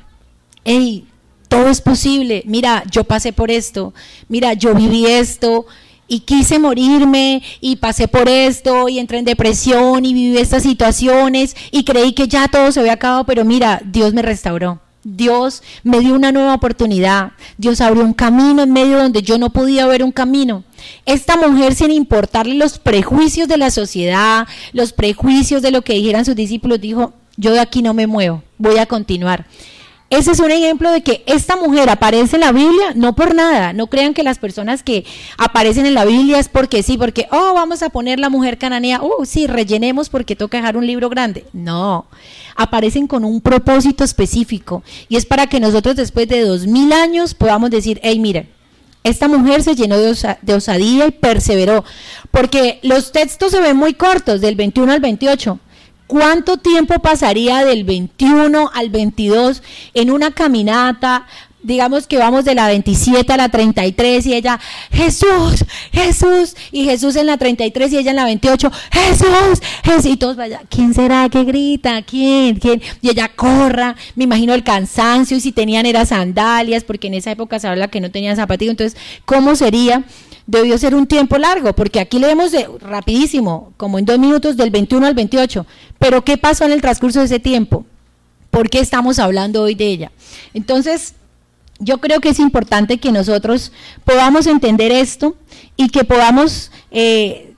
hey, 0.66 1.08
todo 1.48 1.70
es 1.70 1.82
posible, 1.82 2.44
mira, 2.46 2.84
yo 2.90 3.04
pasé 3.04 3.34
por 3.34 3.52
esto, 3.52 3.94
mira, 4.28 4.54
yo 4.54 4.74
viví 4.74 5.06
esto, 5.06 5.66
y 6.12 6.20
quise 6.20 6.60
morirme 6.60 7.42
y 7.62 7.78
pasé 7.78 8.10
por 8.10 8.28
esto 8.28 8.90
y 8.90 9.00
entré 9.00 9.20
en 9.20 9.24
depresión 9.24 10.04
y 10.04 10.14
viví 10.14 10.38
estas 10.38 10.64
situaciones 10.64 11.56
y 11.72 11.86
creí 11.86 12.12
que 12.12 12.28
ya 12.28 12.50
todo 12.50 12.70
se 12.74 12.82
había 12.82 12.94
acabado, 12.94 13.26
pero 13.26 13.46
mira, 13.46 13.82
Dios 13.86 14.14
me 14.14 14.22
restauró. 14.22 14.82
Dios 15.04 15.64
me 15.84 16.00
dio 16.00 16.14
una 16.14 16.32
nueva 16.32 16.54
oportunidad. 16.54 17.32
Dios 17.58 17.82
abrió 17.82 18.04
un 18.04 18.14
camino 18.14 18.62
en 18.64 18.72
medio 18.72 18.98
donde 18.98 19.22
yo 19.22 19.38
no 19.38 19.50
podía 19.50 19.88
ver 19.88 20.04
un 20.04 20.12
camino. 20.12 20.64
Esta 21.06 21.36
mujer, 21.38 21.76
sin 21.76 21.92
importarle 21.92 22.56
los 22.56 22.80
prejuicios 22.80 23.48
de 23.48 23.58
la 23.58 23.72
sociedad, 23.72 24.48
los 24.74 24.94
prejuicios 24.94 25.62
de 25.62 25.72
lo 25.72 25.82
que 25.82 25.94
dijeran 25.94 26.26
sus 26.26 26.36
discípulos, 26.36 26.82
dijo, 26.82 27.14
yo 27.38 27.54
de 27.54 27.60
aquí 27.60 27.82
no 27.82 27.94
me 27.94 28.08
muevo, 28.08 28.44
voy 28.58 28.78
a 28.78 28.86
continuar. 28.86 29.46
Ese 30.12 30.32
es 30.32 30.40
un 30.42 30.52
ejemplo 30.52 30.92
de 30.92 31.04
que 31.04 31.24
esta 31.26 31.56
mujer 31.56 31.90
aparece 31.90 32.36
en 32.36 32.42
la 32.42 32.52
Biblia 32.52 32.92
no 32.96 33.16
por 33.16 33.34
nada. 33.34 33.72
No 33.72 33.88
crean 33.88 34.14
que 34.14 34.24
las 34.24 34.40
personas 34.40 34.84
que 34.84 35.06
aparecen 35.38 35.86
en 35.86 35.94
la 35.94 36.04
Biblia 36.04 36.38
es 36.38 36.50
porque 36.50 36.84
sí, 36.84 36.98
porque, 36.98 37.30
oh, 37.32 37.54
vamos 37.54 37.82
a 37.82 37.90
poner 37.90 38.20
la 38.20 38.30
mujer 38.30 38.58
cananea, 38.58 39.00
oh, 39.02 39.24
sí, 39.24 39.48
rellenemos 39.48 40.10
porque 40.10 40.36
toca 40.36 40.58
dejar 40.58 40.76
un 40.76 40.86
libro 40.86 41.08
grande. 41.08 41.46
No, 41.54 42.08
aparecen 42.58 43.08
con 43.08 43.24
un 43.24 43.40
propósito 43.40 44.04
específico. 44.04 44.84
Y 45.08 45.16
es 45.16 45.26
para 45.26 45.48
que 45.48 45.62
nosotros 45.62 45.96
después 45.96 46.28
de 46.28 46.42
dos 46.42 46.68
mil 46.68 46.92
años 46.92 47.34
podamos 47.34 47.70
decir, 47.70 47.98
hey, 48.04 48.20
miren, 48.20 48.50
esta 49.06 49.30
mujer 49.30 49.64
se 49.64 49.76
llenó 49.76 49.98
de, 49.98 50.54
osadía 50.54 51.08
y 51.08 51.12
perseveró, 51.12 51.86
porque 52.32 52.80
los 52.84 53.14
textos 53.14 53.52
se 53.52 53.62
ven 53.62 53.78
muy 53.78 53.94
cortos, 53.94 54.42
del 54.42 54.56
21 54.56 54.92
al 54.92 55.00
28, 55.00 55.58
¿Cuánto 56.12 56.58
tiempo 56.58 57.00
pasaría 57.00 57.64
del 57.64 57.86
21 57.86 58.70
al 58.74 58.90
22 58.90 59.64
en 59.94 60.12
una 60.12 60.32
caminata? 60.32 61.26
Digamos 61.64 62.06
que 62.06 62.18
vamos 62.18 62.44
de 62.44 62.54
la 62.54 62.68
27 62.68 63.32
a 63.32 63.38
la 63.38 63.48
33 63.48 64.26
y 64.26 64.34
ella, 64.34 64.60
Jesús, 64.92 65.64
Jesús, 65.94 66.58
y 66.74 66.84
Jesús 66.84 67.16
en 67.16 67.28
la 67.28 67.38
33 67.38 67.94
y 67.94 67.98
ella 67.98 68.10
en 68.10 68.18
la 68.18 68.26
28, 68.26 68.70
Jesús, 68.92 69.62
Jesús, 69.86 70.06
y 70.06 70.18
todos 70.18 70.36
vaya, 70.36 70.60
¿quién 70.70 70.94
será 70.94 71.30
que 71.30 71.46
grita? 71.46 72.02
¿Quién? 72.02 72.58
¿Quién? 72.58 72.82
Y 73.02 73.10
ella 73.10 73.30
corra, 73.34 73.96
me 74.16 74.26
imagino 74.26 74.54
el 74.54 74.66
cansancio, 74.66 75.38
y 75.38 75.40
si 75.40 75.54
tenían 75.54 75.86
eran 75.86 76.06
sandalias, 76.06 76.84
porque 76.84 77.08
en 77.08 77.14
esa 77.14 77.32
época 77.32 77.58
se 77.58 77.70
habla 77.70 77.88
que 77.88 78.02
no 78.02 78.12
tenían 78.12 78.36
zapatillas, 78.36 78.72
entonces, 78.72 79.00
¿cómo 79.24 79.56
sería? 79.56 80.04
Debió 80.52 80.78
ser 80.78 80.94
un 80.96 81.08
tiempo 81.08 81.38
largo, 81.38 81.74
porque 81.74 82.02
aquí 82.02 82.20
leemos 82.20 82.52
de, 82.52 82.68
rapidísimo, 82.82 83.72
como 83.78 83.98
en 83.98 84.06
dos 84.06 84.20
minutos, 84.20 84.58
del 84.58 84.70
21 84.70 85.08
al 85.08 85.14
28. 85.14 85.66
Pero 85.98 86.26
¿qué 86.26 86.38
pasó 86.38 86.66
en 86.66 86.74
el 86.74 86.82
transcurso 86.82 87.20
de 87.20 87.26
ese 87.26 87.40
tiempo? 87.40 87.86
¿Por 88.50 88.70
qué 88.70 88.80
estamos 88.80 89.18
hablando 89.18 89.62
hoy 89.64 89.76
de 89.76 89.88
ella? 89.88 90.12
Entonces, 90.54 91.16
yo 91.80 92.00
creo 92.00 92.20
que 92.20 92.30
es 92.30 92.40
importante 92.40 92.98
que 92.98 93.14
nosotros 93.14 93.72
podamos 94.04 94.46
entender 94.46 94.92
esto 94.92 95.38
y 95.78 95.88
que 95.88 96.04
podamos 96.04 96.70
eh, 96.92 97.54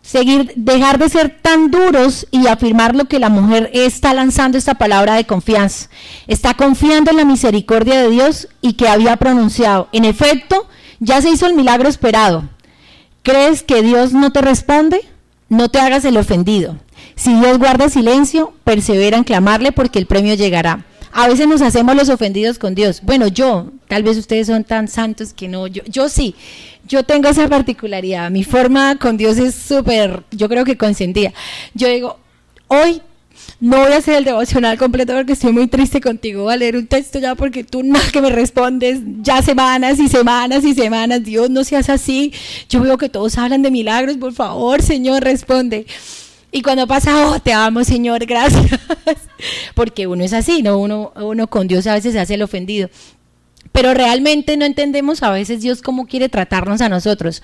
seguir, 0.00 0.52
dejar 0.54 0.98
de 0.98 1.08
ser 1.08 1.40
tan 1.42 1.72
duros 1.72 2.28
y 2.30 2.46
afirmar 2.46 2.94
lo 2.94 3.06
que 3.06 3.18
la 3.18 3.28
mujer 3.28 3.70
está 3.74 4.14
lanzando 4.14 4.56
esta 4.56 4.74
palabra 4.74 5.16
de 5.16 5.24
confianza. 5.24 5.88
Está 6.28 6.54
confiando 6.54 7.10
en 7.10 7.16
la 7.16 7.24
misericordia 7.24 8.00
de 8.00 8.10
Dios 8.10 8.46
y 8.60 8.74
que 8.74 8.88
había 8.88 9.16
pronunciado. 9.16 9.88
En 9.90 10.04
efecto, 10.04 10.68
ya 11.04 11.20
se 11.20 11.30
hizo 11.30 11.46
el 11.46 11.54
milagro 11.54 11.88
esperado. 11.88 12.48
¿Crees 13.22 13.62
que 13.62 13.82
Dios 13.82 14.12
no 14.12 14.32
te 14.32 14.40
responde? 14.40 15.00
No 15.48 15.68
te 15.68 15.78
hagas 15.78 16.04
el 16.04 16.16
ofendido. 16.16 16.78
Si 17.14 17.32
Dios 17.38 17.58
guarda 17.58 17.88
silencio, 17.88 18.54
persevera 18.64 19.16
en 19.16 19.24
clamarle 19.24 19.72
porque 19.72 19.98
el 19.98 20.06
premio 20.06 20.34
llegará. 20.34 20.84
A 21.12 21.28
veces 21.28 21.46
nos 21.46 21.62
hacemos 21.62 21.94
los 21.94 22.08
ofendidos 22.08 22.58
con 22.58 22.74
Dios. 22.74 23.00
Bueno, 23.02 23.28
yo, 23.28 23.70
tal 23.86 24.02
vez 24.02 24.16
ustedes 24.16 24.48
son 24.48 24.64
tan 24.64 24.88
santos 24.88 25.32
que 25.32 25.46
no, 25.46 25.68
yo, 25.68 26.08
sí, 26.08 26.34
yo 26.88 27.04
tengo 27.04 27.28
esa 27.28 27.48
particularidad. 27.48 28.30
Mi 28.30 28.42
forma 28.42 28.96
con 28.96 29.16
Dios 29.16 29.38
es 29.38 29.54
súper, 29.54 30.24
yo 30.32 30.48
creo 30.48 30.64
que 30.64 30.76
consentida. 30.76 31.32
Yo 31.74 31.88
digo, 31.88 32.18
hoy 32.66 33.00
no 33.60 33.78
voy 33.78 33.92
a 33.92 33.98
hacer 33.98 34.16
el 34.16 34.24
devocional 34.24 34.76
completo 34.78 35.14
porque 35.14 35.32
estoy 35.32 35.52
muy 35.52 35.68
triste 35.68 36.00
contigo. 36.00 36.44
Voy 36.44 36.54
a 36.54 36.56
leer 36.56 36.76
un 36.76 36.86
texto 36.86 37.18
ya 37.18 37.34
porque 37.34 37.64
tú 37.64 37.82
nada 37.82 38.04
que 38.12 38.20
me 38.20 38.30
respondes 38.30 39.00
ya 39.22 39.42
semanas 39.42 39.98
y 39.98 40.08
semanas 40.08 40.64
y 40.64 40.74
semanas. 40.74 41.24
Dios, 41.24 41.50
no 41.50 41.64
seas 41.64 41.88
así. 41.88 42.32
Yo 42.68 42.80
veo 42.80 42.98
que 42.98 43.08
todos 43.08 43.38
hablan 43.38 43.62
de 43.62 43.70
milagros. 43.70 44.16
Por 44.16 44.32
favor, 44.32 44.82
Señor, 44.82 45.22
responde. 45.22 45.86
Y 46.50 46.62
cuando 46.62 46.86
pasa, 46.86 47.28
oh, 47.28 47.40
te 47.40 47.52
amo, 47.52 47.84
Señor, 47.84 48.24
gracias. 48.26 48.80
porque 49.74 50.06
uno 50.06 50.24
es 50.24 50.32
así, 50.32 50.62
¿no? 50.62 50.78
Uno, 50.78 51.12
uno 51.16 51.46
con 51.46 51.66
Dios 51.66 51.86
a 51.86 51.94
veces 51.94 52.12
se 52.12 52.20
hace 52.20 52.34
el 52.34 52.42
ofendido. 52.42 52.90
Pero 53.72 53.94
realmente 53.94 54.56
no 54.56 54.64
entendemos 54.64 55.22
a 55.22 55.30
veces 55.30 55.62
Dios 55.62 55.82
cómo 55.82 56.06
quiere 56.06 56.28
tratarnos 56.28 56.80
a 56.80 56.88
nosotros. 56.88 57.42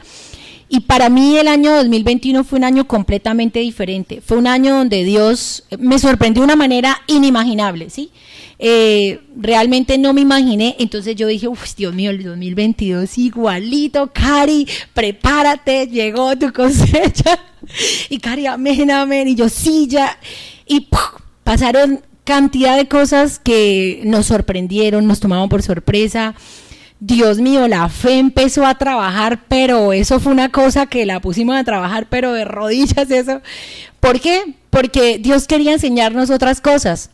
Y 0.72 0.80
para 0.80 1.09
mí 1.09 1.37
el 1.37 1.48
año 1.48 1.74
2021 1.74 2.44
fue 2.44 2.61
un 2.61 2.64
año 2.64 2.87
completamente 2.87 3.59
diferente. 3.59 4.20
Fue 4.20 4.38
un 4.38 4.46
año 4.46 4.76
donde 4.76 5.02
Dios 5.02 5.64
me 5.80 5.98
sorprendió 5.98 6.42
de 6.42 6.44
una 6.44 6.54
manera 6.54 7.02
inimaginable, 7.09 7.90
¿sí? 7.90 8.12
Eh, 8.61 9.20
realmente 9.37 9.98
no 9.98 10.12
me 10.12 10.20
imaginé, 10.20 10.76
entonces 10.78 11.16
yo 11.16 11.26
dije, 11.26 11.48
uff, 11.48 11.74
Dios 11.74 11.92
mío, 11.92 12.12
el 12.12 12.22
2022 12.22 13.18
igualito, 13.18 14.12
Cari, 14.12 14.68
prepárate, 14.94 15.88
llegó 15.88 16.37
tu 16.37 16.52
cosecha. 16.52 17.38
Y 18.09 18.18
Cari, 18.18 18.46
amén, 18.46 18.90
amén, 18.92 19.26
y 19.26 19.35
yo 19.35 19.48
sí, 19.48 19.88
ya. 19.88 20.18
Y 20.66 20.88
pasaron 21.42 22.00
cantidad 22.22 22.76
de 22.76 22.87
cosas 22.87 23.40
que 23.40 24.02
nos 24.04 24.26
sorprendieron, 24.26 25.06
nos 25.06 25.18
tomaban 25.18 25.48
por 25.48 25.62
sorpresa. 25.62 26.35
Dios 27.03 27.39
mío, 27.39 27.67
la 27.67 27.89
fe 27.89 28.19
empezó 28.19 28.67
a 28.67 28.77
trabajar, 28.77 29.45
pero 29.49 29.95
eso 29.95 30.21
fue 30.21 30.33
una 30.33 30.51
cosa 30.51 30.85
que 30.85 31.07
la 31.07 31.19
pusimos 31.21 31.57
a 31.57 31.65
trabajar, 31.65 32.07
pero 32.11 32.35
de 32.35 32.45
rodillas 32.45 33.11
eso. 33.11 33.41
¿Por 34.01 34.21
qué? 34.21 34.55
Porque 34.69 35.19
Dios 35.19 35.47
quería 35.47 35.73
enseñarnos 35.73 36.29
otras 36.29 36.61
cosas. 36.61 37.11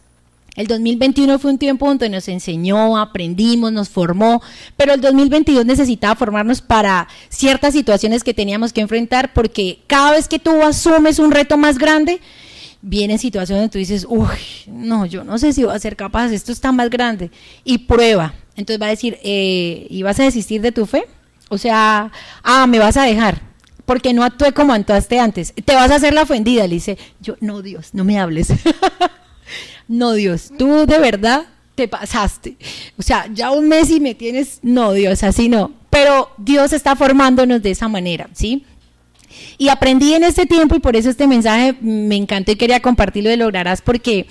El 0.56 0.66
2021 0.66 1.38
fue 1.38 1.52
un 1.52 1.58
tiempo 1.58 1.86
donde 1.86 2.08
nos 2.08 2.26
enseñó, 2.28 2.98
aprendimos, 2.98 3.72
nos 3.72 3.88
formó, 3.88 4.42
pero 4.76 4.94
el 4.94 5.00
2022 5.02 5.66
necesitaba 5.66 6.16
formarnos 6.16 6.62
para 6.62 7.06
ciertas 7.28 7.74
situaciones 7.74 8.24
que 8.24 8.34
teníamos 8.34 8.72
que 8.72 8.80
enfrentar, 8.80 9.34
porque 9.34 9.80
cada 9.86 10.12
vez 10.12 10.26
que 10.26 10.38
tú 10.38 10.62
asumes 10.62 11.18
un 11.18 11.30
reto 11.30 11.58
más 11.58 11.78
grande, 11.78 12.20
vienen 12.80 13.18
situaciones 13.18 13.60
donde 13.60 13.72
tú 13.72 13.78
dices, 13.78 14.06
uy, 14.08 14.26
no, 14.66 15.04
yo 15.04 15.24
no 15.24 15.36
sé 15.38 15.52
si 15.52 15.62
voy 15.62 15.76
a 15.76 15.78
ser 15.78 15.94
capaz, 15.94 16.32
esto 16.32 16.52
está 16.52 16.72
más 16.72 16.88
grande, 16.88 17.30
y 17.62 17.78
prueba 17.78 18.32
entonces 18.56 18.80
va 18.80 18.86
a 18.86 18.90
decir, 18.90 19.18
eh, 19.22 19.86
¿y 19.90 20.02
vas 20.02 20.18
a 20.20 20.24
desistir 20.24 20.60
de 20.62 20.72
tu 20.72 20.86
fe? 20.86 21.06
O 21.48 21.58
sea, 21.58 22.10
ah, 22.42 22.66
me 22.66 22.78
vas 22.78 22.96
a 22.96 23.04
dejar, 23.04 23.40
porque 23.84 24.12
no 24.12 24.24
actué 24.24 24.52
como 24.52 24.72
actuaste 24.72 25.18
antes. 25.18 25.52
Te 25.64 25.74
vas 25.74 25.90
a 25.90 25.96
hacer 25.96 26.12
la 26.12 26.22
ofendida. 26.22 26.66
Le 26.66 26.74
dice, 26.74 26.98
yo, 27.20 27.36
no, 27.40 27.62
Dios, 27.62 27.90
no 27.92 28.04
me 28.04 28.18
hables. 28.18 28.48
no, 29.88 30.12
Dios, 30.12 30.50
tú 30.58 30.86
de 30.86 30.98
verdad 30.98 31.46
te 31.76 31.86
pasaste. 31.86 32.56
O 32.98 33.02
sea, 33.02 33.28
ya 33.32 33.50
un 33.52 33.68
mes 33.68 33.90
y 33.90 34.00
me 34.00 34.14
tienes, 34.14 34.58
no, 34.62 34.92
Dios, 34.92 35.22
así 35.22 35.48
no. 35.48 35.72
Pero 35.90 36.30
Dios 36.38 36.72
está 36.72 36.96
formándonos 36.96 37.62
de 37.62 37.70
esa 37.70 37.88
manera, 37.88 38.28
¿sí? 38.32 38.64
Y 39.58 39.68
aprendí 39.68 40.14
en 40.14 40.24
este 40.24 40.46
tiempo 40.46 40.74
y 40.74 40.80
por 40.80 40.96
eso 40.96 41.10
este 41.10 41.26
mensaje 41.26 41.76
me 41.80 42.16
encantó 42.16 42.52
y 42.52 42.56
quería 42.56 42.80
compartirlo 42.80 43.30
de 43.30 43.36
lograrás 43.36 43.82
porque 43.82 44.26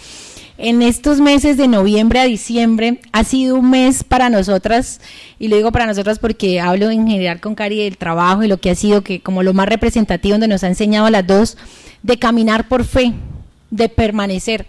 en 0.58 0.82
estos 0.82 1.20
meses 1.20 1.58
de 1.58 1.68
noviembre 1.68 2.20
a 2.20 2.26
diciembre 2.26 3.00
ha 3.12 3.24
sido 3.24 3.58
un 3.58 3.70
mes 3.70 4.04
para 4.04 4.30
nosotras, 4.30 5.02
y 5.38 5.50
lo 5.50 5.58
digo 5.58 5.72
para 5.72 5.86
nosotras 5.86 6.20
porque 6.20 6.62
hablo 6.62 6.89
en 6.89 7.08
general 7.08 7.41
con 7.41 7.56
Cari 7.56 7.84
del 7.84 7.98
trabajo 7.98 8.44
y 8.44 8.48
lo 8.48 8.58
que 8.58 8.70
ha 8.70 8.76
sido 8.76 9.02
que 9.02 9.20
como 9.20 9.44
lo 9.44 9.54
más 9.54 9.68
representativo 9.68 10.34
donde 10.34 10.48
nos 10.48 10.63
ha 10.63 10.68
enseñado 10.68 11.10
las 11.10 11.28
dos, 11.28 11.58
de 12.04 12.18
caminar 12.18 12.68
por 12.68 12.86
fe, 12.86 13.13
de 13.70 13.89
permanecer. 13.89 14.65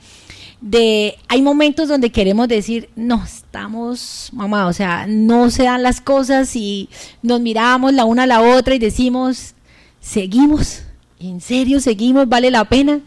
De, 0.60 1.16
hay 1.28 1.42
momentos 1.42 1.88
donde 1.88 2.10
queremos 2.10 2.48
decir, 2.48 2.88
no, 2.96 3.22
estamos, 3.22 4.30
mamá, 4.32 4.66
o 4.66 4.72
sea, 4.72 5.06
no 5.06 5.50
se 5.50 5.64
dan 5.64 5.82
las 5.82 6.00
cosas 6.00 6.56
y 6.56 6.88
nos 7.22 7.40
miramos 7.40 7.92
la 7.92 8.06
una 8.06 8.24
a 8.24 8.26
la 8.26 8.40
otra 8.40 8.74
y 8.74 8.78
decimos, 8.78 9.54
seguimos, 10.00 10.82
en 11.20 11.40
serio 11.40 11.78
seguimos, 11.78 12.28
vale 12.28 12.50
la 12.50 12.64
pena 12.64 13.00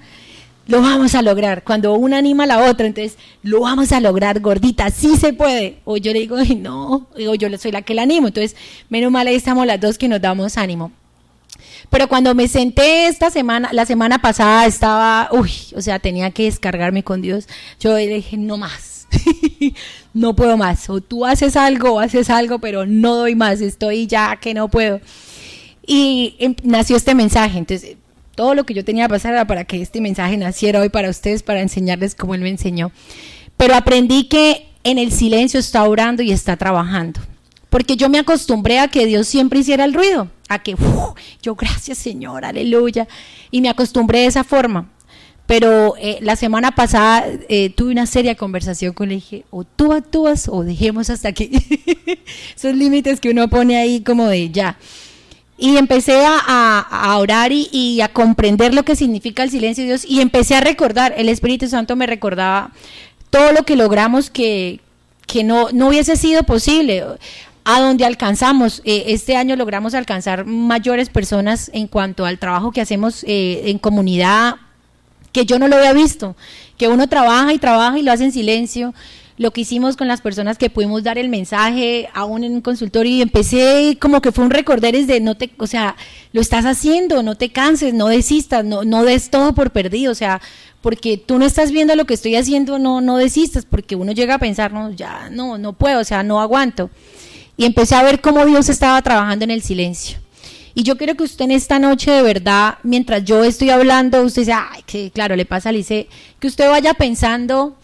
lo 0.69 0.81
vamos 0.81 1.15
a 1.15 1.23
lograr. 1.23 1.63
Cuando 1.63 1.95
una 1.95 2.19
anima 2.19 2.43
a 2.43 2.47
la 2.47 2.69
otra, 2.69 2.85
entonces, 2.85 3.17
lo 3.41 3.61
vamos 3.61 3.91
a 3.91 3.99
lograr, 3.99 4.39
gordita, 4.39 4.91
sí 4.91 5.17
se 5.17 5.33
puede. 5.33 5.79
O 5.83 5.97
yo 5.97 6.13
le 6.13 6.19
digo, 6.19 6.37
no, 6.57 7.07
digo, 7.17 7.33
yo 7.33 7.49
soy 7.57 7.71
la 7.71 7.81
que 7.81 7.95
la 7.95 8.03
animo. 8.03 8.27
Entonces, 8.27 8.55
menos 8.87 9.11
mal 9.11 9.25
ahí 9.25 9.35
estamos 9.35 9.65
las 9.65 9.81
dos 9.81 9.97
que 9.97 10.07
nos 10.07 10.21
damos 10.21 10.57
ánimo. 10.57 10.91
Pero 11.89 12.07
cuando 12.07 12.35
me 12.35 12.47
senté 12.47 13.07
esta 13.07 13.31
semana, 13.31 13.69
la 13.73 13.87
semana 13.87 14.19
pasada 14.19 14.67
estaba, 14.67 15.29
uy, 15.31 15.51
o 15.75 15.81
sea, 15.81 15.97
tenía 15.97 16.29
que 16.29 16.43
descargarme 16.43 17.03
con 17.03 17.23
Dios. 17.23 17.47
Yo 17.79 17.95
le 17.95 18.07
dije, 18.07 18.37
no 18.37 18.57
más, 18.57 19.07
no 20.13 20.35
puedo 20.35 20.55
más. 20.55 20.87
O 20.87 21.01
tú 21.01 21.25
haces 21.25 21.55
algo, 21.55 21.93
o 21.93 21.99
haces 21.99 22.29
algo, 22.29 22.59
pero 22.59 22.85
no 22.85 23.15
doy 23.15 23.33
más, 23.33 23.59
estoy 23.61 24.05
ya 24.05 24.35
que 24.35 24.53
no 24.53 24.67
puedo. 24.67 25.01
Y 25.83 26.35
em, 26.37 26.55
nació 26.61 26.95
este 26.95 27.15
mensaje. 27.15 27.57
Entonces, 27.57 27.97
todo 28.39 28.55
lo 28.55 28.63
que 28.63 28.73
yo 28.73 28.85
tenía 28.85 29.03
que 29.03 29.09
pasar 29.09 29.33
era 29.33 29.45
para 29.45 29.65
que 29.65 29.81
este 29.81 29.99
mensaje 29.99 30.37
naciera 30.37 30.79
hoy 30.79 30.87
para 30.87 31.09
ustedes, 31.09 31.43
para 31.43 31.59
enseñarles 31.59 32.15
como 32.15 32.35
Él 32.35 32.39
me 32.39 32.47
enseñó. 32.47 32.89
Pero 33.57 33.75
aprendí 33.75 34.29
que 34.29 34.69
en 34.85 34.97
el 34.97 35.11
silencio 35.11 35.59
está 35.59 35.83
orando 35.83 36.23
y 36.23 36.31
está 36.31 36.55
trabajando. 36.55 37.19
Porque 37.69 37.97
yo 37.97 38.07
me 38.07 38.17
acostumbré 38.17 38.79
a 38.79 38.87
que 38.87 39.05
Dios 39.05 39.27
siempre 39.27 39.59
hiciera 39.59 39.83
el 39.83 39.93
ruido, 39.93 40.29
a 40.47 40.59
que 40.59 40.77
yo 41.41 41.55
gracias 41.55 41.97
Señor, 41.97 42.45
aleluya. 42.45 43.09
Y 43.51 43.59
me 43.59 43.67
acostumbré 43.67 44.19
de 44.19 44.27
esa 44.27 44.45
forma. 44.45 44.89
Pero 45.45 45.95
eh, 45.99 46.19
la 46.21 46.37
semana 46.37 46.71
pasada 46.71 47.25
eh, 47.49 47.71
tuve 47.71 47.91
una 47.91 48.05
seria 48.05 48.35
conversación 48.35 48.93
con 48.93 49.09
él 49.09 49.17
y 49.17 49.19
dije, 49.19 49.45
o 49.49 49.65
tú 49.65 49.91
actúas 49.91 50.47
o 50.47 50.63
dejemos 50.63 51.09
hasta 51.09 51.27
aquí. 51.27 51.51
Esos 52.55 52.73
límites 52.73 53.19
que 53.19 53.31
uno 53.31 53.49
pone 53.49 53.75
ahí 53.75 53.99
como 53.99 54.27
de 54.27 54.49
ya. 54.49 54.77
Y 55.59 55.77
empecé 55.77 56.23
a, 56.25 57.15
orar 57.19 57.51
y, 57.51 57.99
a 58.01 58.07
comprender 58.07 58.73
lo 58.73 58.83
que 58.83 58.95
significa 58.95 59.43
el 59.43 59.51
silencio 59.51 59.83
de 59.83 59.89
Dios. 59.89 60.05
Y 60.05 60.21
empecé 60.21 60.55
a 60.55 60.61
recordar, 60.61 61.13
el 61.17 61.27
Espíritu 61.27 61.67
Santo 61.67 61.95
me 61.95 62.07
recordaba 62.07 62.71
todo 63.29 63.51
lo 63.51 63.63
que 63.63 63.75
logramos 63.75 64.29
que, 64.29 64.79
que 65.27 65.43
no, 65.43 65.67
no 65.73 65.89
hubiese 65.89 66.15
sido 66.15 66.43
posible, 66.43 67.03
a 67.65 67.81
donde 67.81 68.05
alcanzamos. 68.05 68.81
Eh, 68.85 69.05
este 69.07 69.35
año 69.35 69.55
logramos 69.55 69.93
alcanzar 69.93 70.45
mayores 70.45 71.09
personas 71.09 71.69
en 71.73 71.87
cuanto 71.87 72.25
al 72.25 72.39
trabajo 72.39 72.71
que 72.71 72.81
hacemos 72.81 73.23
eh, 73.25 73.63
en 73.65 73.79
comunidad, 73.79 74.55
que 75.31 75.45
yo 75.45 75.59
no 75.59 75.67
lo 75.67 75.75
había 75.75 75.93
visto, 75.93 76.35
que 76.77 76.87
uno 76.87 77.07
trabaja 77.07 77.53
y 77.53 77.59
trabaja 77.59 77.99
y 77.99 78.01
lo 78.01 78.11
hace 78.11 78.23
en 78.23 78.31
silencio 78.31 78.93
lo 79.39 79.51
que 79.51 79.61
hicimos 79.61 79.95
con 79.95 80.09
las 80.09 80.19
personas 80.19 80.57
que 80.57 80.69
pudimos 80.69 81.01
dar 81.01 81.17
el 81.17 81.29
mensaje 81.29 82.09
aún 82.13 82.43
en 82.43 82.55
un 82.55 82.61
consultorio 82.61 83.13
y 83.13 83.21
empecé 83.21 83.97
como 83.99 84.21
que 84.21 84.33
fue 84.33 84.43
un 84.43 84.51
recordar 84.51 84.95
es 84.97 85.07
de 85.07 85.21
no 85.21 85.35
te, 85.35 85.49
o 85.57 85.65
sea, 85.65 85.95
lo 86.33 86.41
estás 86.41 86.65
haciendo, 86.65 87.23
no 87.23 87.35
te 87.35 87.49
canses, 87.49 87.93
no 87.93 88.09
desistas, 88.09 88.65
no, 88.65 88.83
no 88.83 89.05
des 89.05 89.29
todo 89.29 89.55
por 89.55 89.71
perdido, 89.71 90.11
o 90.11 90.15
sea, 90.15 90.41
porque 90.81 91.15
tú 91.15 91.39
no 91.39 91.45
estás 91.45 91.71
viendo 91.71 91.95
lo 91.95 92.03
que 92.03 92.15
estoy 92.15 92.35
haciendo, 92.35 92.79
no, 92.79 92.99
no 92.99 93.15
desistas, 93.15 93.63
porque 93.63 93.95
uno 93.95 94.11
llega 94.11 94.35
a 94.35 94.39
pensar, 94.39 94.73
no, 94.73 94.91
ya, 94.91 95.29
no, 95.31 95.57
no 95.57 95.71
puedo, 95.71 96.01
o 96.01 96.03
sea, 96.03 96.21
no 96.21 96.41
aguanto. 96.41 96.89
Y 97.55 97.63
empecé 97.63 97.95
a 97.95 98.03
ver 98.03 98.19
cómo 98.19 98.45
Dios 98.45 98.67
estaba 98.67 99.01
trabajando 99.01 99.45
en 99.45 99.51
el 99.51 99.61
silencio. 99.61 100.17
Y 100.73 100.83
yo 100.83 100.97
quiero 100.97 101.15
que 101.15 101.23
usted 101.23 101.45
en 101.45 101.51
esta 101.51 101.79
noche 101.79 102.11
de 102.11 102.21
verdad, 102.21 102.77
mientras 102.83 103.23
yo 103.23 103.45
estoy 103.45 103.69
hablando, 103.69 104.21
usted 104.21 104.41
dice, 104.41 104.53
ay, 104.53 104.83
que 104.85 105.11
claro, 105.11 105.37
le 105.37 105.45
pasa 105.45 105.69
a 105.69 105.71
Lice, 105.71 106.09
que 106.39 106.47
usted 106.47 106.69
vaya 106.69 106.93
pensando 106.93 107.77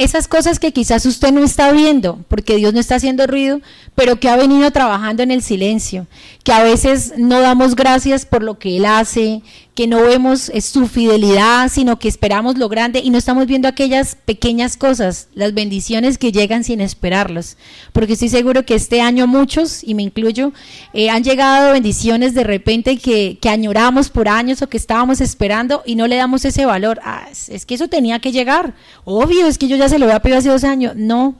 esas 0.00 0.28
cosas 0.28 0.58
que 0.58 0.72
quizás 0.72 1.04
usted 1.04 1.30
no 1.30 1.44
está 1.44 1.72
viendo, 1.72 2.24
porque 2.28 2.56
Dios 2.56 2.72
no 2.72 2.80
está 2.80 2.94
haciendo 2.94 3.26
ruido, 3.26 3.60
pero 3.94 4.18
que 4.18 4.30
ha 4.30 4.36
venido 4.36 4.70
trabajando 4.70 5.22
en 5.22 5.30
el 5.30 5.42
silencio, 5.42 6.06
que 6.42 6.52
a 6.52 6.62
veces 6.62 7.12
no 7.18 7.40
damos 7.40 7.76
gracias 7.76 8.24
por 8.24 8.42
lo 8.42 8.58
que 8.58 8.78
Él 8.78 8.86
hace, 8.86 9.42
que 9.80 9.86
no 9.86 10.02
vemos 10.02 10.52
su 10.60 10.88
fidelidad, 10.88 11.70
sino 11.70 11.98
que 11.98 12.06
esperamos 12.06 12.58
lo 12.58 12.68
grande 12.68 13.00
y 13.02 13.08
no 13.08 13.16
estamos 13.16 13.46
viendo 13.46 13.66
aquellas 13.66 14.14
pequeñas 14.14 14.76
cosas, 14.76 15.28
las 15.32 15.54
bendiciones 15.54 16.18
que 16.18 16.32
llegan 16.32 16.64
sin 16.64 16.82
esperarlos. 16.82 17.56
Porque 17.94 18.12
estoy 18.12 18.28
seguro 18.28 18.66
que 18.66 18.74
este 18.74 19.00
año 19.00 19.26
muchos, 19.26 19.82
y 19.82 19.94
me 19.94 20.02
incluyo, 20.02 20.52
eh, 20.92 21.08
han 21.08 21.24
llegado 21.24 21.72
bendiciones 21.72 22.34
de 22.34 22.44
repente 22.44 22.98
que, 22.98 23.38
que, 23.40 23.48
añoramos 23.48 24.10
por 24.10 24.28
años 24.28 24.60
o 24.60 24.68
que 24.68 24.76
estábamos 24.76 25.22
esperando 25.22 25.82
y 25.86 25.94
no 25.94 26.06
le 26.06 26.16
damos 26.16 26.44
ese 26.44 26.66
valor. 26.66 27.00
Ah, 27.02 27.28
es, 27.30 27.64
que 27.64 27.74
eso 27.74 27.88
tenía 27.88 28.18
que 28.18 28.32
llegar. 28.32 28.74
Obvio, 29.06 29.46
es 29.46 29.56
que 29.56 29.66
yo 29.66 29.76
ya 29.76 29.88
se 29.88 29.98
lo 29.98 30.04
había 30.04 30.20
pedido 30.20 30.40
hace 30.40 30.50
dos 30.50 30.64
años. 30.64 30.92
No. 30.94 31.36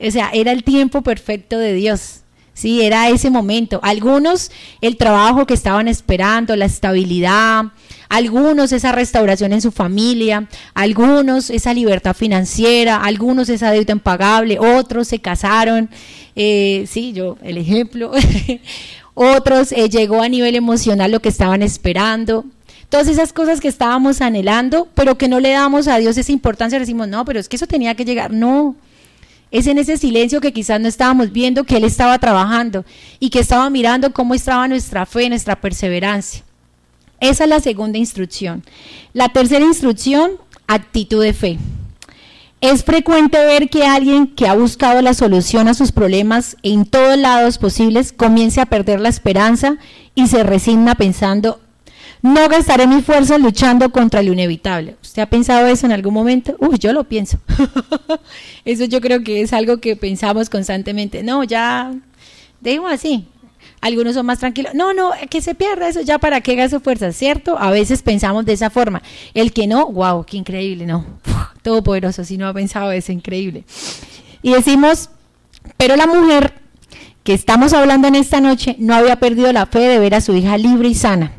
O 0.00 0.10
sea, 0.10 0.30
era 0.32 0.50
el 0.50 0.64
tiempo 0.64 1.02
perfecto 1.02 1.60
de 1.60 1.74
Dios. 1.74 2.22
Sí, 2.58 2.82
era 2.82 3.08
ese 3.08 3.30
momento. 3.30 3.78
Algunos 3.84 4.50
el 4.80 4.96
trabajo 4.96 5.46
que 5.46 5.54
estaban 5.54 5.86
esperando, 5.86 6.56
la 6.56 6.64
estabilidad, 6.64 7.66
algunos 8.08 8.72
esa 8.72 8.90
restauración 8.90 9.52
en 9.52 9.60
su 9.60 9.70
familia, 9.70 10.48
algunos 10.74 11.50
esa 11.50 11.72
libertad 11.72 12.16
financiera, 12.16 12.96
algunos 12.96 13.48
esa 13.48 13.70
deuda 13.70 13.92
impagable, 13.92 14.58
otros 14.58 15.06
se 15.06 15.20
casaron, 15.20 15.88
eh, 16.34 16.84
sí, 16.88 17.12
yo, 17.12 17.38
el 17.44 17.58
ejemplo, 17.58 18.10
otros 19.14 19.70
eh, 19.70 19.88
llegó 19.88 20.20
a 20.20 20.28
nivel 20.28 20.56
emocional 20.56 21.12
lo 21.12 21.20
que 21.20 21.28
estaban 21.28 21.62
esperando. 21.62 22.44
Todas 22.88 23.06
esas 23.06 23.32
cosas 23.32 23.60
que 23.60 23.68
estábamos 23.68 24.20
anhelando, 24.20 24.88
pero 24.96 25.16
que 25.16 25.28
no 25.28 25.38
le 25.38 25.50
damos 25.50 25.86
a 25.86 25.98
Dios 25.98 26.18
esa 26.18 26.32
importancia, 26.32 26.80
decimos, 26.80 27.06
no, 27.06 27.24
pero 27.24 27.38
es 27.38 27.48
que 27.48 27.54
eso 27.54 27.68
tenía 27.68 27.94
que 27.94 28.04
llegar. 28.04 28.32
No, 28.32 28.74
es 29.50 29.66
en 29.66 29.78
ese 29.78 29.96
silencio 29.96 30.40
que 30.40 30.52
quizás 30.52 30.80
no 30.80 30.88
estábamos 30.88 31.32
viendo 31.32 31.64
que 31.64 31.76
Él 31.76 31.84
estaba 31.84 32.18
trabajando 32.18 32.84
y 33.18 33.30
que 33.30 33.40
estaba 33.40 33.70
mirando 33.70 34.12
cómo 34.12 34.34
estaba 34.34 34.68
nuestra 34.68 35.06
fe, 35.06 35.28
nuestra 35.28 35.60
perseverancia. 35.60 36.44
Esa 37.20 37.44
es 37.44 37.50
la 37.50 37.60
segunda 37.60 37.98
instrucción. 37.98 38.62
La 39.12 39.28
tercera 39.28 39.64
instrucción, 39.64 40.32
actitud 40.66 41.22
de 41.22 41.32
fe. 41.32 41.58
Es 42.60 42.84
frecuente 42.84 43.38
ver 43.44 43.68
que 43.70 43.84
alguien 43.84 44.26
que 44.26 44.48
ha 44.48 44.54
buscado 44.54 45.00
la 45.00 45.14
solución 45.14 45.68
a 45.68 45.74
sus 45.74 45.92
problemas 45.92 46.56
en 46.62 46.84
todos 46.84 47.16
lados 47.16 47.56
posibles 47.56 48.12
comience 48.12 48.60
a 48.60 48.66
perder 48.66 49.00
la 49.00 49.08
esperanza 49.08 49.78
y 50.16 50.26
se 50.26 50.42
resigna 50.42 50.96
pensando, 50.96 51.60
no 52.22 52.48
gastaré 52.48 52.86
mi 52.86 53.02
fuerza 53.02 53.38
luchando 53.38 53.90
contra 53.90 54.22
lo 54.22 54.32
inevitable. 54.32 54.96
¿Usted 55.02 55.22
ha 55.22 55.26
pensado 55.26 55.66
eso 55.66 55.86
en 55.86 55.92
algún 55.92 56.14
momento? 56.14 56.56
Uy, 56.58 56.78
yo 56.78 56.92
lo 56.92 57.04
pienso. 57.04 57.38
eso 58.64 58.84
yo 58.84 59.00
creo 59.00 59.22
que 59.22 59.42
es 59.42 59.52
algo 59.52 59.78
que 59.78 59.96
pensamos 59.96 60.50
constantemente. 60.50 61.22
No, 61.22 61.44
ya, 61.44 61.94
dejo 62.60 62.86
así. 62.86 63.26
Algunos 63.80 64.14
son 64.14 64.26
más 64.26 64.40
tranquilos. 64.40 64.74
No, 64.74 64.92
no, 64.92 65.12
que 65.30 65.40
se 65.40 65.54
pierda 65.54 65.88
eso, 65.88 66.00
ya 66.00 66.18
para 66.18 66.40
qué 66.40 66.56
gasto 66.56 66.80
fuerza, 66.80 67.12
¿cierto? 67.12 67.56
A 67.58 67.70
veces 67.70 68.02
pensamos 68.02 68.44
de 68.44 68.54
esa 68.54 68.70
forma. 68.70 69.02
El 69.34 69.52
que 69.52 69.66
no, 69.66 69.86
wow, 69.86 70.24
qué 70.24 70.36
increíble, 70.36 70.86
no. 70.86 71.06
Todopoderoso, 71.62 72.24
si 72.24 72.36
no 72.36 72.48
ha 72.48 72.54
pensado 72.54 72.90
eso, 72.90 73.12
increíble. 73.12 73.64
Y 74.42 74.52
decimos, 74.52 75.10
pero 75.76 75.94
la 75.94 76.06
mujer 76.06 76.54
que 77.22 77.34
estamos 77.34 77.72
hablando 77.72 78.08
en 78.08 78.16
esta 78.16 78.40
noche 78.40 78.74
no 78.78 78.94
había 78.94 79.16
perdido 79.16 79.52
la 79.52 79.66
fe 79.66 79.80
de 79.80 79.98
ver 79.98 80.14
a 80.14 80.20
su 80.20 80.34
hija 80.34 80.56
libre 80.58 80.88
y 80.88 80.94
sana. 80.94 81.37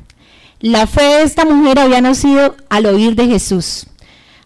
La 0.60 0.88
fe 0.88 1.02
de 1.02 1.22
esta 1.24 1.46
mujer 1.46 1.80
había 1.80 2.02
nacido 2.02 2.56
al 2.70 2.86
oír 2.86 3.16
de 3.16 3.28
Jesús. 3.28 3.88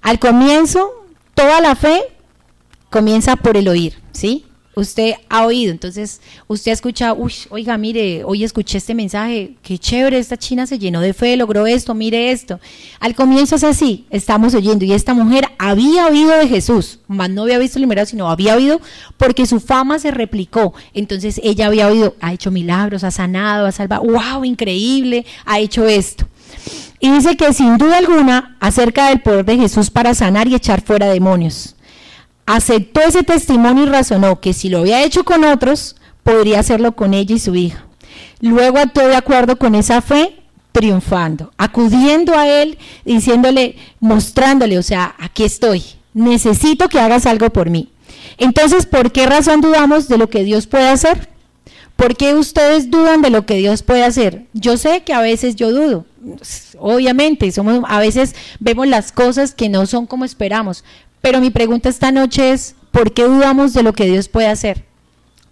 Al 0.02 0.20
comienzo, 0.20 0.92
toda 1.34 1.60
la 1.60 1.76
fe 1.76 2.04
comienza 2.92 3.36
por 3.36 3.58
el 3.58 3.68
oír, 3.68 4.00
¿sí? 4.12 4.46
Usted 4.76 5.14
ha 5.30 5.46
oído, 5.46 5.72
entonces 5.72 6.20
usted 6.48 6.72
ha 6.72 6.74
escuchado, 6.74 7.16
uy, 7.16 7.34
oiga, 7.52 7.78
mire, 7.78 8.24
hoy 8.24 8.44
escuché 8.44 8.80
este 8.80 8.96
mensaje, 8.96 9.54
qué 9.62 9.78
chévere, 9.78 10.18
esta 10.18 10.36
china 10.36 10.66
se 10.66 10.80
llenó 10.80 11.00
de 11.00 11.14
fe, 11.14 11.38
logró 11.38 11.68
esto, 11.68 11.94
mire 11.94 12.32
esto. 12.32 12.60
Al 13.00 13.14
comienzo 13.14 13.56
es 13.56 13.64
así, 13.64 14.06
estamos 14.10 14.56
oyendo, 14.56 14.84
y 14.84 14.94
esta 14.94 15.14
mujer 15.14 15.46
había 15.60 16.08
oído 16.08 16.32
de 16.32 16.48
Jesús, 16.48 17.00
más 17.08 17.30
no 17.30 17.44
había 17.44 17.60
visto 17.60 17.78
el 17.78 17.86
milagro, 17.86 18.10
sino 18.10 18.30
había 18.30 18.56
oído 18.56 18.82
porque 19.18 19.46
su 19.46 19.60
fama 19.60 20.00
se 20.00 20.10
replicó. 20.10 20.74
Entonces 20.96 21.40
ella 21.44 21.68
había 21.68 21.88
oído, 21.88 22.16
ha 22.20 22.34
hecho 22.34 22.50
milagros, 22.50 23.04
ha 23.04 23.12
sanado, 23.12 23.68
ha 23.68 23.72
salvado, 23.72 24.04
wow, 24.04 24.44
increíble, 24.44 25.26
ha 25.46 25.60
hecho 25.60 25.88
esto. 25.88 26.28
Y 27.00 27.12
dice 27.12 27.36
que 27.36 27.54
sin 27.54 27.78
duda 27.78 27.98
alguna, 27.98 28.56
acerca 28.60 29.10
del 29.10 29.22
poder 29.22 29.46
de 29.46 29.58
Jesús 29.58 29.90
para 29.90 30.16
sanar 30.16 30.48
y 30.48 30.56
echar 30.56 30.82
fuera 30.82 31.08
demonios. 31.08 31.76
Aceptó 32.46 33.02
ese 33.02 33.24
testimonio 33.24 33.84
y 33.84 33.90
razonó 33.90 34.40
que 34.40 34.54
si 34.54 34.70
lo 34.70 34.80
había 34.80 35.04
hecho 35.04 35.24
con 35.24 35.44
otros, 35.44 35.96
podría 36.24 36.60
hacerlo 36.60 36.96
con 36.96 37.14
ella 37.14 37.36
y 37.36 37.40
su 37.40 37.56
hija. 37.56 37.86
Luego 38.40 38.78
actuó 38.78 39.08
de 39.08 39.16
acuerdo 39.16 39.58
con 39.58 39.76
esa 39.76 40.02
fe, 40.02 40.36
triunfando, 40.72 41.52
acudiendo 41.58 42.38
a 42.38 42.48
él, 42.48 42.78
diciéndole, 43.06 43.78
mostrándole, 44.00 44.78
o 44.78 44.84
sea, 44.84 45.16
aquí 45.20 45.44
estoy, 45.44 45.84
necesito 46.14 46.90
que 46.90 47.00
hagas 47.00 47.26
algo 47.26 47.50
por 47.52 47.70
mí. 47.70 47.90
Entonces, 48.38 48.86
¿por 48.86 49.12
qué 49.12 49.26
razón 49.26 49.62
dudamos 49.62 50.08
de 50.08 50.18
lo 50.18 50.30
que 50.30 50.44
Dios 50.44 50.68
puede 50.68 50.88
hacer? 50.90 51.30
¿Por 51.96 52.18
qué 52.18 52.34
ustedes 52.34 52.90
dudan 52.90 53.22
de 53.22 53.30
lo 53.30 53.46
que 53.46 53.56
Dios 53.56 53.84
puede 53.84 54.04
hacer? 54.04 54.46
Yo 54.54 54.78
sé 54.78 55.04
que 55.04 55.14
a 55.14 55.22
veces 55.22 55.56
yo 55.56 55.72
dudo, 55.72 56.06
obviamente, 56.80 57.52
somos, 57.52 57.82
a 57.88 58.00
veces 58.00 58.36
vemos 58.60 58.88
las 58.88 59.12
cosas 59.12 59.54
que 59.54 59.70
no 59.70 59.86
son 59.86 60.08
como 60.08 60.26
esperamos, 60.26 60.84
pero 61.24 61.40
mi 61.40 61.52
pregunta 61.52 61.88
esta 61.88 62.12
noche 62.12 62.52
es, 62.52 62.76
¿por 62.92 63.14
qué 63.14 63.24
dudamos 63.24 63.72
de 63.72 63.82
lo 63.82 63.94
que 63.94 64.04
Dios 64.04 64.28
puede 64.28 64.48
hacer? 64.48 64.84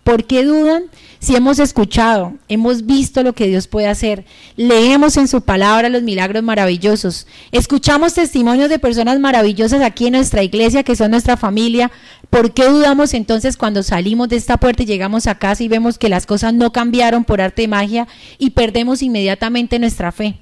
¿Por 0.03 0.25
qué 0.25 0.43
dudan 0.43 0.83
si 1.19 1.33
hemos 1.33 1.59
escuchado, 1.59 2.33
hemos 2.49 2.85
visto 2.85 3.23
lo 3.23 3.31
que 3.31 3.47
Dios 3.47 3.67
puede 3.67 3.87
hacer, 3.87 4.25
leemos 4.57 5.15
en 5.15 5.29
su 5.29 5.43
palabra 5.43 5.87
los 5.87 6.01
milagros 6.01 6.43
maravillosos, 6.43 7.25
escuchamos 7.53 8.15
testimonios 8.15 8.69
de 8.69 8.79
personas 8.79 9.17
maravillosas 9.21 9.81
aquí 9.81 10.07
en 10.07 10.13
nuestra 10.13 10.43
iglesia 10.43 10.83
que 10.83 10.97
son 10.97 11.11
nuestra 11.11 11.37
familia, 11.37 11.89
¿por 12.29 12.53
qué 12.53 12.65
dudamos 12.65 13.13
entonces 13.13 13.55
cuando 13.55 13.81
salimos 13.81 14.27
de 14.27 14.35
esta 14.35 14.57
puerta 14.57 14.83
y 14.83 14.87
llegamos 14.87 15.25
a 15.25 15.35
casa 15.35 15.63
y 15.63 15.69
vemos 15.69 15.97
que 15.97 16.09
las 16.09 16.25
cosas 16.25 16.53
no 16.53 16.73
cambiaron 16.73 17.23
por 17.23 17.39
arte 17.39 17.61
de 17.61 17.69
magia 17.69 18.09
y 18.37 18.49
perdemos 18.49 19.01
inmediatamente 19.01 19.79
nuestra 19.79 20.11
fe? 20.11 20.35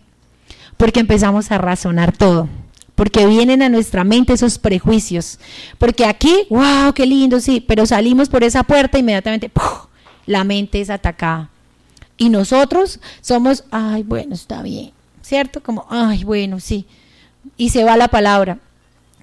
Porque 0.75 1.01
empezamos 1.01 1.51
a 1.51 1.59
razonar 1.59 2.17
todo 2.17 2.49
porque 2.99 3.25
vienen 3.25 3.61
a 3.61 3.69
nuestra 3.69 4.03
mente 4.03 4.33
esos 4.33 4.57
prejuicios. 4.57 5.39
Porque 5.77 6.03
aquí, 6.03 6.35
wow, 6.49 6.91
qué 6.93 7.05
lindo, 7.05 7.39
sí, 7.39 7.63
pero 7.65 7.85
salimos 7.85 8.27
por 8.27 8.43
esa 8.43 8.63
puerta 8.63 8.99
inmediatamente, 8.99 9.47
¡puf! 9.47 9.85
la 10.25 10.43
mente 10.43 10.81
es 10.81 10.89
atacada. 10.89 11.49
Y 12.17 12.27
nosotros 12.27 12.99
somos, 13.21 13.63
ay, 13.71 14.03
bueno, 14.03 14.35
está 14.35 14.61
bien, 14.63 14.91
¿cierto? 15.21 15.63
Como, 15.63 15.85
ay, 15.89 16.25
bueno, 16.25 16.59
sí. 16.59 16.85
Y 17.55 17.69
se 17.69 17.85
va 17.85 17.95
la 17.95 18.09
palabra. 18.09 18.59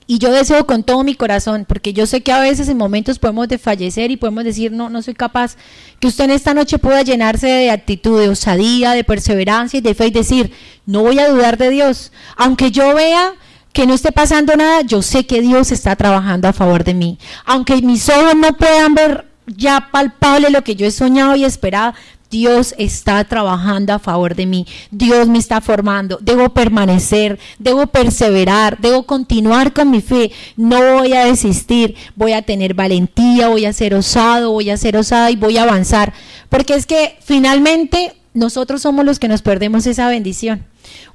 Y 0.07 0.21
yo 0.21 0.33
deseo 0.33 0.67
con 0.67 0.83
todo 0.83 1.05
mi 1.05 1.15
corazón, 1.15 1.67
porque 1.69 1.93
yo 1.93 2.07
sé 2.07 2.23
que 2.23 2.33
a 2.33 2.41
veces 2.41 2.71
en 2.71 2.79
momentos 2.79 3.19
podemos 3.19 3.47
desfallecer 3.47 4.11
y 4.11 4.17
podemos 4.17 4.45
decir, 4.45 4.73
no, 4.73 4.89
no 4.89 5.03
soy 5.03 5.12
capaz, 5.12 5.59
que 6.01 6.07
usted 6.07 6.25
en 6.25 6.31
esta 6.31 6.55
noche 6.55 6.79
pueda 6.79 7.03
llenarse 7.03 7.47
de 7.47 7.71
actitud, 7.71 8.19
de 8.19 8.31
osadía, 8.31 8.93
de 8.93 9.05
perseverancia 9.05 9.77
y 9.77 9.83
de 9.83 9.95
fe 9.95 10.07
y 10.07 10.12
decir, 10.12 10.51
no 10.87 11.03
voy 11.03 11.19
a 11.19 11.29
dudar 11.29 11.59
de 11.59 11.69
Dios. 11.69 12.11
Aunque 12.39 12.71
yo 12.71 12.95
vea 12.95 13.35
que 13.77 13.87
no 13.87 13.93
esté 13.93 14.11
pasando 14.11 14.57
nada, 14.57 14.81
yo 14.81 15.03
sé 15.03 15.27
que 15.27 15.43
Dios 15.43 15.71
está 15.71 15.97
trabajando 15.97 16.49
a 16.49 16.55
favor 16.55 16.83
de 16.83 16.95
mí. 16.95 17.19
Aunque 17.45 17.83
mis 17.83 18.09
ojos 18.09 18.35
no 18.35 18.57
puedan 18.57 18.95
ver 18.95 19.27
ya 19.47 19.91
palpable 19.93 20.49
lo 20.49 20.65
que 20.65 20.77
yo 20.77 20.87
he 20.87 20.91
soñado 20.91 21.37
y 21.37 21.45
esperado. 21.45 21.93
Dios 22.31 22.75
está 22.79 23.23
trabajando 23.25 23.93
a 23.93 23.99
favor 23.99 24.35
de 24.35 24.47
mí. 24.47 24.67
Dios 24.91 25.29
me 25.29 25.37
está 25.37 25.61
formando. 25.61 26.19
Debo 26.23 26.55
permanecer, 26.55 27.39
debo 27.59 27.87
perseverar, 27.89 28.79
debo 28.81 29.03
continuar 29.03 29.75
con 29.75 29.91
mi 29.91 30.01
fe. 30.01 30.33
No 30.57 30.95
voy 30.95 31.12
a 31.12 31.27
desistir. 31.27 31.97
Voy 32.15 32.33
a 32.33 32.41
tener 32.41 32.73
valentía, 32.73 33.49
voy 33.49 33.67
a 33.67 33.75
ser 33.75 33.95
osado, 33.95 34.53
voy 34.53 34.71
a 34.71 34.79
ser 34.79 34.97
osada 34.97 35.31
y 35.31 35.37
voy 35.37 35.59
a 35.59 35.65
avanzar. 35.65 36.15
Porque 36.49 36.77
es 36.77 36.87
que 36.87 37.19
finalmente 37.23 38.15
nosotros 38.33 38.81
somos 38.81 39.05
los 39.05 39.19
que 39.19 39.29
nos 39.29 39.43
perdemos 39.43 39.87
esa 39.87 40.09
bendición. 40.09 40.65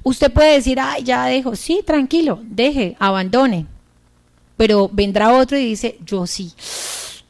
Usted 0.02 0.32
puede 0.32 0.54
decir, 0.54 0.78
ay, 0.80 1.02
ya 1.02 1.26
dejo. 1.26 1.56
Sí, 1.56 1.82
tranquilo, 1.84 2.40
deje, 2.42 2.96
abandone. 2.98 3.66
Pero 4.56 4.88
vendrá 4.92 5.32
otro 5.34 5.58
y 5.58 5.64
dice, 5.64 5.98
yo 6.04 6.26
sí 6.26 6.52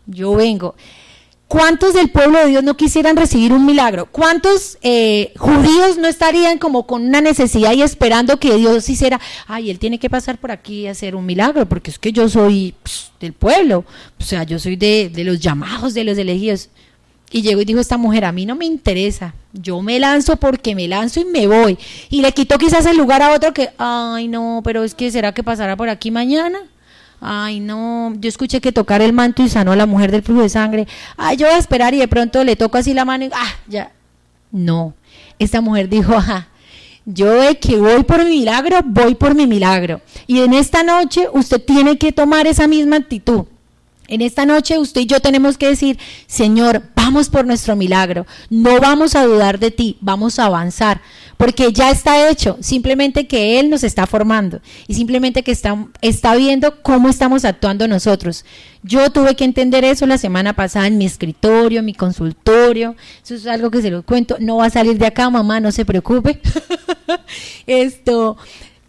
yo 0.07 0.35
vengo. 0.35 0.75
¿Cuántos 1.49 1.93
del 1.93 2.11
pueblo 2.11 2.39
de 2.39 2.47
Dios 2.47 2.65
no 2.65 2.79
quisieran 2.79 3.15
recibir 3.15 3.53
un 3.53 3.67
milagro? 3.67 4.07
¿Cuántos 4.07 4.79
eh, 4.81 5.35
judíos 5.37 5.99
no 5.99 6.09
estarían 6.09 6.57
como 6.57 6.87
con 6.87 7.05
una 7.05 7.21
necesidad 7.21 7.75
y 7.75 7.83
esperando 7.83 8.39
que 8.39 8.55
Dios 8.55 8.89
hiciera, 8.89 9.21
ay, 9.47 9.71
él 9.71 9.79
tiene 9.79 9.99
que 9.99 10.09
pasar 10.09 10.39
por 10.39 10.51
aquí 10.51 10.81
y 10.81 10.87
hacer 10.87 11.15
un 11.15 11.27
milagro, 11.27 11.69
porque 11.69 11.91
es 11.91 11.99
que 11.99 12.11
yo 12.11 12.27
soy 12.31 12.75
del 13.21 13.35
pueblo, 13.35 13.85
o 14.19 14.25
sea, 14.25 14.45
yo 14.45 14.59
soy 14.59 14.77
de, 14.77 15.11
de 15.13 15.25
los 15.25 15.41
llamados, 15.41 15.93
de 15.93 16.05
los 16.05 16.17
elegidos. 16.17 16.71
Y 17.33 17.43
llegó 17.43 17.63
y 17.63 17.65
dijo 17.65 17.81
esta 17.81 17.97
mujer, 17.97 18.25
a 18.25 18.33
mí 18.33 18.47
no 18.47 18.55
me 18.55 18.67
interesa, 18.67 19.35
yo 19.53 19.81
me 19.81 19.99
lanzo 19.99 20.37
porque 20.37 20.75
me 20.75 20.87
lanzo 20.87 21.21
y 21.21 21.25
me 21.25 21.47
voy. 21.47 21.79
Y 22.11 22.21
le 22.21 22.33
quitó 22.33 22.59
quizás 22.59 22.87
el 22.87 22.97
lugar 22.97 23.23
a 23.23 23.33
otro 23.33 23.53
que, 23.53 23.71
ay, 23.79 24.29
no, 24.29 24.61
pero 24.63 24.85
es 24.85 24.95
que 24.95 25.11
será 25.11 25.33
que 25.33 25.43
pasará 25.43 25.77
por 25.77 25.89
aquí 25.89 26.11
mañana 26.11 26.59
ay 27.25 27.61
no, 27.61 28.13
yo 28.19 28.29
escuché 28.29 28.61
que 28.61 28.73
tocar 28.73 29.01
el 29.01 29.13
manto 29.13 29.45
y 29.45 29.49
sanó 29.49 29.71
a 29.71 29.77
la 29.77 29.87
mujer 29.87 30.11
del 30.11 30.23
flujo 30.23 30.43
de 30.43 30.49
sangre, 30.49 30.89
ay 31.17 31.37
yo 31.37 31.47
voy 31.47 31.55
a 31.55 31.59
esperar 31.59 31.95
y 31.95 31.99
de 31.99 32.09
pronto 32.09 32.43
le 32.43 32.57
toco 32.57 32.79
así 32.79 32.95
la 32.95 33.05
mano 33.05 33.25
y, 33.27 33.31
ah, 33.33 33.55
ya, 33.69 33.93
no, 34.51 34.95
esta 35.39 35.61
mujer 35.61 35.89
dijo, 35.89 36.15
ajá, 36.15 36.49
yo 37.05 37.33
de 37.33 37.59
que 37.59 37.77
voy 37.77 38.03
por 38.05 38.25
mi 38.25 38.31
milagro, 38.39 38.79
voy 38.85 39.15
por 39.15 39.35
mi 39.35 39.47
milagro. 39.47 40.01
Y 40.27 40.41
en 40.41 40.53
esta 40.53 40.83
noche 40.83 41.27
usted 41.33 41.61
tiene 41.65 41.99
que 41.99 42.13
tomar 42.13 42.47
esa 42.47 42.69
misma 42.69 42.97
actitud. 42.97 43.45
En 44.09 44.21
esta 44.21 44.45
noche 44.45 44.79
usted 44.79 45.03
y 45.03 45.07
yo 45.07 45.21
tenemos 45.21 45.57
que 45.57 45.69
decir, 45.69 45.99
Señor, 46.27 46.83
vamos 46.97 47.29
por 47.29 47.47
nuestro 47.47 47.77
milagro, 47.77 48.27
no 48.51 48.81
vamos 48.81 49.15
a 49.15 49.25
dudar 49.25 49.59
de 49.59 49.71
ti, 49.71 49.97
vamos 50.01 50.39
a 50.39 50.47
avanzar, 50.47 51.01
porque 51.37 51.73
ya 51.73 51.91
está 51.91 52.29
hecho, 52.29 52.59
simplemente 52.61 53.27
que 53.27 53.61
Él 53.61 53.71
nos 53.71 53.85
está 53.85 54.07
formando 54.07 54.61
y 54.89 54.95
simplemente 54.95 55.43
que 55.43 55.53
está, 55.53 56.35
viendo 56.37 56.83
cómo 56.83 57.09
estamos 57.09 57.45
actuando 57.45 57.87
nosotros. 57.87 58.45
Yo 58.83 59.11
tuve 59.11 59.37
que 59.37 59.45
entender 59.45 59.85
eso 59.85 60.07
la 60.07 60.19
semana 60.19 60.55
pasada 60.55 60.89
en 60.89 60.99
mi 60.99 61.07
escritorio, 61.07 61.83
mi 61.83 61.95
consultorio, 61.95 62.97
eso 63.23 63.35
es 63.35 63.47
algo 63.47 63.71
que 63.71 63.83
se 63.83 63.91
lo 63.91 64.03
cuento, 64.03 64.37
no 64.41 64.57
va 64.57 64.67
a 64.67 64.71
salir 64.71 64.99
de 64.99 65.07
acá, 65.07 65.31
mamá, 65.31 65.61
no 65.61 65.71
se 65.71 65.85
preocupe. 65.85 66.41
Esto, 67.67 68.37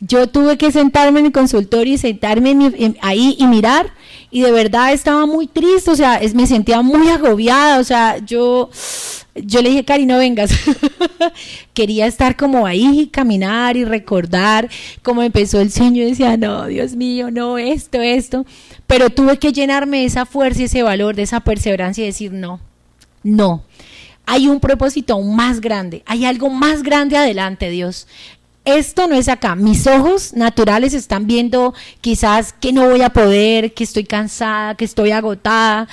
yo 0.05 0.27
tuve 0.27 0.57
que 0.57 0.71
sentarme 0.71 1.19
en 1.19 1.27
mi 1.27 1.31
consultorio 1.31 1.93
y 1.93 1.97
sentarme 1.97 2.95
ahí 3.01 3.35
y 3.39 3.47
mirar 3.47 3.91
y 4.31 4.41
de 4.41 4.51
verdad 4.51 4.91
estaba 4.91 5.25
muy 5.25 5.47
triste, 5.47 5.91
o 5.91 5.95
sea, 5.95 6.19
me 6.33 6.45
sentía 6.45 6.81
muy 6.81 7.07
agobiada, 7.07 7.79
o 7.79 7.83
sea, 7.83 8.17
yo 8.17 8.69
yo 9.35 9.61
le 9.61 9.69
dije, 9.69 9.83
Cari, 9.83 10.05
no 10.05 10.19
vengas. 10.19 10.51
Quería 11.73 12.05
estar 12.05 12.35
como 12.35 12.67
ahí, 12.67 13.09
caminar 13.11 13.77
y 13.77 13.83
recordar 13.83 14.69
cómo 15.01 15.23
empezó 15.23 15.59
el 15.59 15.71
sueño. 15.71 16.03
Y 16.03 16.11
decía, 16.11 16.37
no, 16.37 16.67
Dios 16.67 16.95
mío, 16.95 17.31
no, 17.31 17.57
esto, 17.57 17.99
esto. 17.99 18.45
Pero 18.85 19.09
tuve 19.09 19.39
que 19.39 19.51
llenarme 19.51 20.01
de 20.01 20.05
esa 20.05 20.27
fuerza 20.27 20.61
y 20.61 20.65
ese 20.65 20.83
valor, 20.83 21.15
de 21.15 21.23
esa 21.23 21.39
perseverancia 21.39 22.03
y 22.03 22.07
decir, 22.07 22.31
no, 22.31 22.59
no. 23.23 23.63
Hay 24.27 24.47
un 24.47 24.59
propósito 24.59 25.13
aún 25.13 25.35
más 25.35 25.61
grande, 25.61 26.03
hay 26.05 26.25
algo 26.25 26.49
más 26.49 26.83
grande 26.83 27.17
adelante, 27.17 27.69
Dios 27.71 28.07
esto 28.65 29.07
no 29.07 29.15
es 29.15 29.27
acá. 29.27 29.55
Mis 29.55 29.87
ojos 29.87 30.33
naturales 30.33 30.93
están 30.93 31.27
viendo 31.27 31.73
quizás 31.99 32.53
que 32.53 32.71
no 32.71 32.89
voy 32.89 33.01
a 33.01 33.09
poder, 33.09 33.73
que 33.73 33.83
estoy 33.83 34.05
cansada, 34.05 34.75
que 34.75 34.85
estoy 34.85 35.11
agotada, 35.11 35.87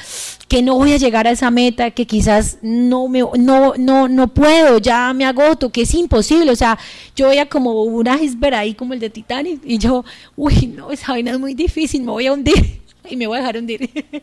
que 0.47 0.63
no 0.63 0.77
voy 0.77 0.93
a 0.93 0.97
llegar 0.97 1.27
a 1.27 1.33
esa 1.33 1.51
meta, 1.51 1.91
que 1.91 2.07
quizás 2.07 2.59
no 2.63 3.09
me 3.09 3.21
no 3.39 3.75
no 3.77 4.09
no 4.09 4.29
puedo, 4.29 4.79
ya 4.79 5.13
me 5.13 5.25
agoto, 5.25 5.71
que 5.71 5.83
es 5.83 5.95
imposible, 5.95 6.53
o 6.53 6.57
sea, 6.57 6.79
yo 7.17 7.27
voy 7.27 7.39
a 7.39 7.47
como 7.47 7.83
una 7.83 8.23
iceberg 8.23 8.55
ahí 8.55 8.75
como 8.75 8.95
el 8.95 9.01
de 9.01 9.11
Titanic 9.11 9.61
y 9.65 9.79
yo, 9.79 10.05
uy, 10.37 10.69
no, 10.69 10.93
esa 10.93 11.13
vaina 11.13 11.33
es 11.33 11.41
muy 11.41 11.55
difícil, 11.55 12.03
me 12.03 12.13
voy 12.13 12.27
a 12.27 12.33
hundir 12.33 12.81
y 13.11 13.17
me 13.17 13.27
voy 13.27 13.39
a 13.39 13.41
dejar 13.41 13.57
hundir. 13.57 13.91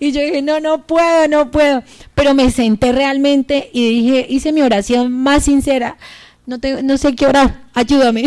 y 0.00 0.12
yo 0.12 0.20
dije, 0.20 0.42
no, 0.42 0.60
no 0.60 0.86
puedo, 0.86 1.28
no 1.28 1.50
puedo. 1.50 1.82
Pero 2.14 2.34
me 2.34 2.50
senté 2.50 2.92
realmente 2.92 3.70
y 3.72 3.88
dije, 3.88 4.26
hice 4.28 4.52
mi 4.52 4.60
oración 4.62 5.12
más 5.12 5.44
sincera 5.44 5.96
no, 6.46 6.58
no 6.82 6.98
sé 6.98 7.14
qué 7.14 7.26
orar, 7.26 7.64
ayúdame. 7.74 8.24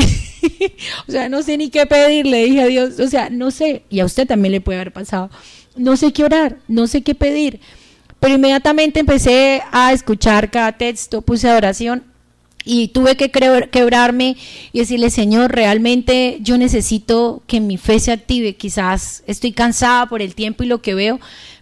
o 1.07 1.11
sea, 1.11 1.29
no 1.29 1.41
sé 1.41 1.57
ni 1.57 1.69
qué 1.69 1.85
pedirle, 1.85 2.45
dije 2.45 2.61
a 2.61 2.67
Dios, 2.67 2.99
o 2.99 3.07
sea, 3.07 3.29
no 3.29 3.51
sé, 3.51 3.83
y 3.89 3.99
a 3.99 4.05
usted 4.05 4.27
también 4.27 4.51
le 4.51 4.61
puede 4.61 4.79
haber 4.79 4.93
pasado, 4.93 5.29
no 5.75 5.97
sé 5.97 6.11
qué 6.11 6.23
orar, 6.23 6.57
no 6.67 6.87
sé 6.87 7.01
qué 7.01 7.15
pedir. 7.15 7.59
Pero 8.19 8.35
inmediatamente 8.35 8.99
empecé 8.99 9.61
a 9.71 9.93
escuchar 9.93 10.51
cada 10.51 10.73
texto, 10.73 11.21
puse 11.21 11.49
oración 11.49 12.03
y 12.65 12.89
tuve 12.89 13.15
que 13.15 13.31
quebrarme 13.31 14.35
y 14.73 14.79
decirle, 14.79 15.09
Señor, 15.09 15.53
realmente 15.53 16.37
yo 16.41 16.57
necesito 16.57 17.41
que 17.47 17.61
mi 17.61 17.77
fe 17.77 17.99
se 17.99 18.11
active, 18.11 18.55
quizás 18.55 19.23
estoy 19.25 19.53
cansada 19.53 20.07
por 20.07 20.21
el 20.21 20.35
tiempo 20.35 20.63
y 20.63 20.67
lo 20.67 20.81
que 20.81 20.93
veo, 20.93 21.19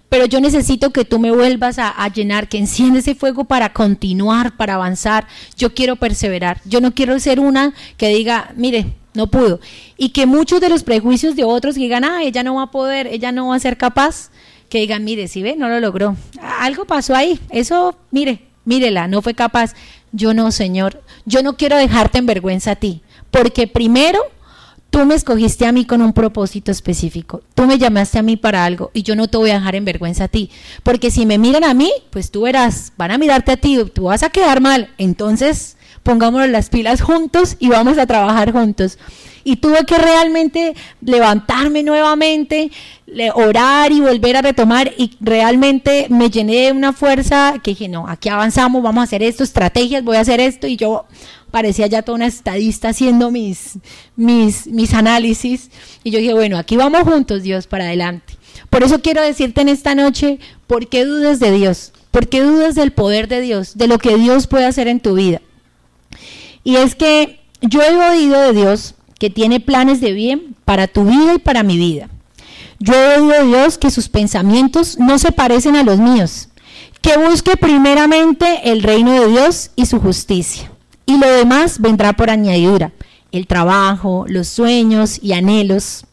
pero 0.10 0.26
yo 0.26 0.40
necesito 0.40 0.92
que 0.92 1.06
tú 1.06 1.20
me 1.20 1.32
vuelvas 1.32 1.78
a, 1.80 2.08
llenar, 2.14 2.48
que 2.48 2.58
enciende 2.58 3.00
ese 3.00 3.16
fuego 3.16 3.44
para 3.44 3.74
continuar, 3.74 4.56
para 4.56 4.76
avanzar. 4.76 5.28
Yo 5.58 5.74
quiero 5.74 5.98
perseverar. 5.98 6.62
Yo 6.64 6.80
no 6.80 6.94
quiero 6.94 7.20
ser 7.20 7.40
una 7.40 7.74
que 7.98 8.08
diga, 8.10 8.54
mire, 8.56 8.94
no 9.14 9.28
pudo. 9.28 9.60
Y 9.98 10.10
que 10.10 10.26
muchos 10.26 10.62
de 10.62 10.70
los 10.70 10.84
prejuicios 10.84 11.36
de 11.36 11.44
otros 11.44 11.76
digan, 11.76 12.06
ah, 12.06 12.24
ella 12.24 12.44
no 12.44 12.56
va 12.56 12.64
a 12.64 12.72
poder, 12.72 13.08
ella 13.08 13.32
no 13.34 13.50
va 13.50 13.56
a 13.56 13.60
ser 13.60 13.78
capaz, 13.78 14.30
que 14.70 14.80
digan, 14.80 15.04
mire, 15.04 15.28
si 15.28 15.44
ve, 15.44 15.56
no 15.58 15.68
lo 15.68 15.80
logró. 15.80 16.16
Algo 16.60 16.86
pasó 16.86 17.14
ahí. 17.14 17.40
Eso, 17.50 17.98
mire, 18.12 18.42
mírela, 18.64 19.08
no 19.08 19.22
fue 19.22 19.34
capaz. 19.34 19.74
Yo 20.14 20.34
no, 20.34 20.52
Señor. 20.52 21.04
Yo 21.26 21.44
no 21.44 21.58
quiero 21.58 21.76
dejarte 21.78 22.20
en 22.20 22.26
vergüenza 22.26 22.72
a 22.72 22.76
ti. 22.76 23.02
Porque 23.30 23.68
primero 23.68 24.20
Tú 24.90 25.06
me 25.06 25.16
escogiste 25.16 25.66
a 25.66 25.72
mí 25.72 25.86
con 25.86 26.02
un 26.02 26.14
propósito 26.14 26.72
específico. 26.72 27.42
Tú 27.54 27.66
me 27.66 27.78
llamaste 27.78 28.20
a 28.20 28.24
mí 28.24 28.38
para 28.38 28.64
algo 28.64 28.90
y 28.94 29.04
yo 29.04 29.16
no 29.16 29.28
te 29.28 29.38
voy 29.38 29.50
a 29.50 29.56
dejar 29.56 29.76
en 29.76 29.86
vergüenza 29.86 30.26
a 30.26 30.28
ti. 30.28 30.50
Porque 30.84 31.12
si 31.12 31.26
me 31.26 31.38
miran 31.38 31.64
a 31.64 31.74
mí, 31.74 31.92
pues 32.10 32.32
tú 32.32 32.42
verás, 32.42 32.94
van 32.98 33.12
a 33.12 33.18
mirarte 33.18 33.52
a 33.52 33.58
ti, 33.58 33.80
tú 33.94 34.04
vas 34.04 34.24
a 34.24 34.30
quedar 34.30 34.62
mal. 34.62 34.90
Entonces, 34.98 35.78
pongámonos 36.04 36.50
las 36.50 36.70
pilas 36.70 37.02
juntos 37.02 37.58
y 37.60 37.68
vamos 37.68 37.98
a 37.98 38.08
trabajar 38.08 38.54
juntos. 38.54 38.98
Y 39.44 39.58
tuve 39.58 39.86
que 39.86 39.98
realmente 39.98 40.74
levantarme 41.02 41.84
nuevamente, 41.84 42.72
orar 43.34 43.92
y 43.92 44.00
volver 44.00 44.38
a 44.38 44.42
retomar 44.42 44.92
y 44.98 45.16
realmente 45.20 46.08
me 46.10 46.30
llené 46.30 46.66
de 46.66 46.72
una 46.72 46.92
fuerza 46.94 47.56
que 47.64 47.72
dije, 47.72 47.88
no, 47.88 48.08
aquí 48.08 48.30
avanzamos, 48.30 48.84
vamos 48.84 49.02
a 49.02 49.04
hacer 49.04 49.24
esto, 49.24 49.44
estrategias, 49.44 50.04
voy 50.04 50.18
a 50.18 50.22
hacer 50.22 50.40
esto 50.40 50.68
y 50.68 50.76
yo 50.76 51.06
parecía 51.52 51.88
ya 51.88 52.02
toda 52.02 52.16
una 52.16 52.28
estadista 52.28 52.90
haciendo 52.90 53.32
mis, 53.32 53.78
mis, 54.16 54.68
mis 54.68 54.94
análisis. 54.94 55.70
Y 56.04 56.12
yo 56.12 56.20
dije, 56.20 56.34
bueno, 56.34 56.58
aquí 56.58 56.78
vamos 56.78 57.02
juntos, 57.02 57.44
Dios, 57.44 57.68
para 57.68 57.86
adelante. 57.86 58.36
Por 58.70 58.84
eso 58.84 59.02
quiero 59.02 59.22
decirte 59.22 59.62
en 59.62 59.70
esta 59.70 59.96
noche, 59.96 60.40
¿por 60.68 60.88
qué 60.88 61.06
dudas 61.06 61.40
de 61.40 61.52
Dios? 61.52 61.94
¿Por 62.12 62.28
qué 62.28 62.42
dudas 62.42 62.76
del 62.76 62.92
poder 62.92 63.28
de 63.28 63.42
Dios, 63.42 63.78
de 63.78 63.88
lo 63.88 63.98
que 64.00 64.18
Dios 64.18 64.48
puede 64.48 64.66
hacer 64.66 64.88
en 64.88 65.00
tu 65.00 65.16
vida? 65.16 65.42
Y 66.64 66.78
es 66.78 66.96
que 66.96 67.40
yo 67.62 67.82
he 67.82 67.96
oído 67.96 68.40
de 68.42 68.54
Dios 68.54 68.96
que 69.20 69.30
tiene 69.30 69.60
planes 69.60 70.02
de 70.02 70.14
bien 70.14 70.56
para 70.66 70.88
tu 70.88 71.06
vida 71.06 71.36
y 71.36 71.40
para 71.40 71.64
mi 71.64 71.78
vida. 71.78 72.10
Yo 72.80 72.94
he 72.94 73.20
oído 73.20 73.44
de 73.44 73.48
Dios 73.48 73.78
que 73.78 73.90
sus 73.90 74.10
pensamientos 74.10 74.98
no 75.00 75.18
se 75.18 75.32
parecen 75.32 75.76
a 75.76 75.84
los 75.84 76.00
míos, 76.00 76.50
que 77.02 77.18
busque 77.18 77.58
primeramente 77.58 78.72
el 78.72 78.84
reino 78.84 79.14
de 79.14 79.28
Dios 79.28 79.72
y 79.76 79.86
su 79.86 80.00
justicia 80.00 80.72
y 81.08 81.18
lo 81.18 81.32
demás 81.32 81.80
vendrá 81.80 82.14
por 82.14 82.30
añadidura, 82.30 82.92
el 83.32 83.48
trabajo, 83.48 84.26
los 84.28 84.48
sueños 84.50 85.20
y 85.24 85.34
anhelos. 85.34 86.06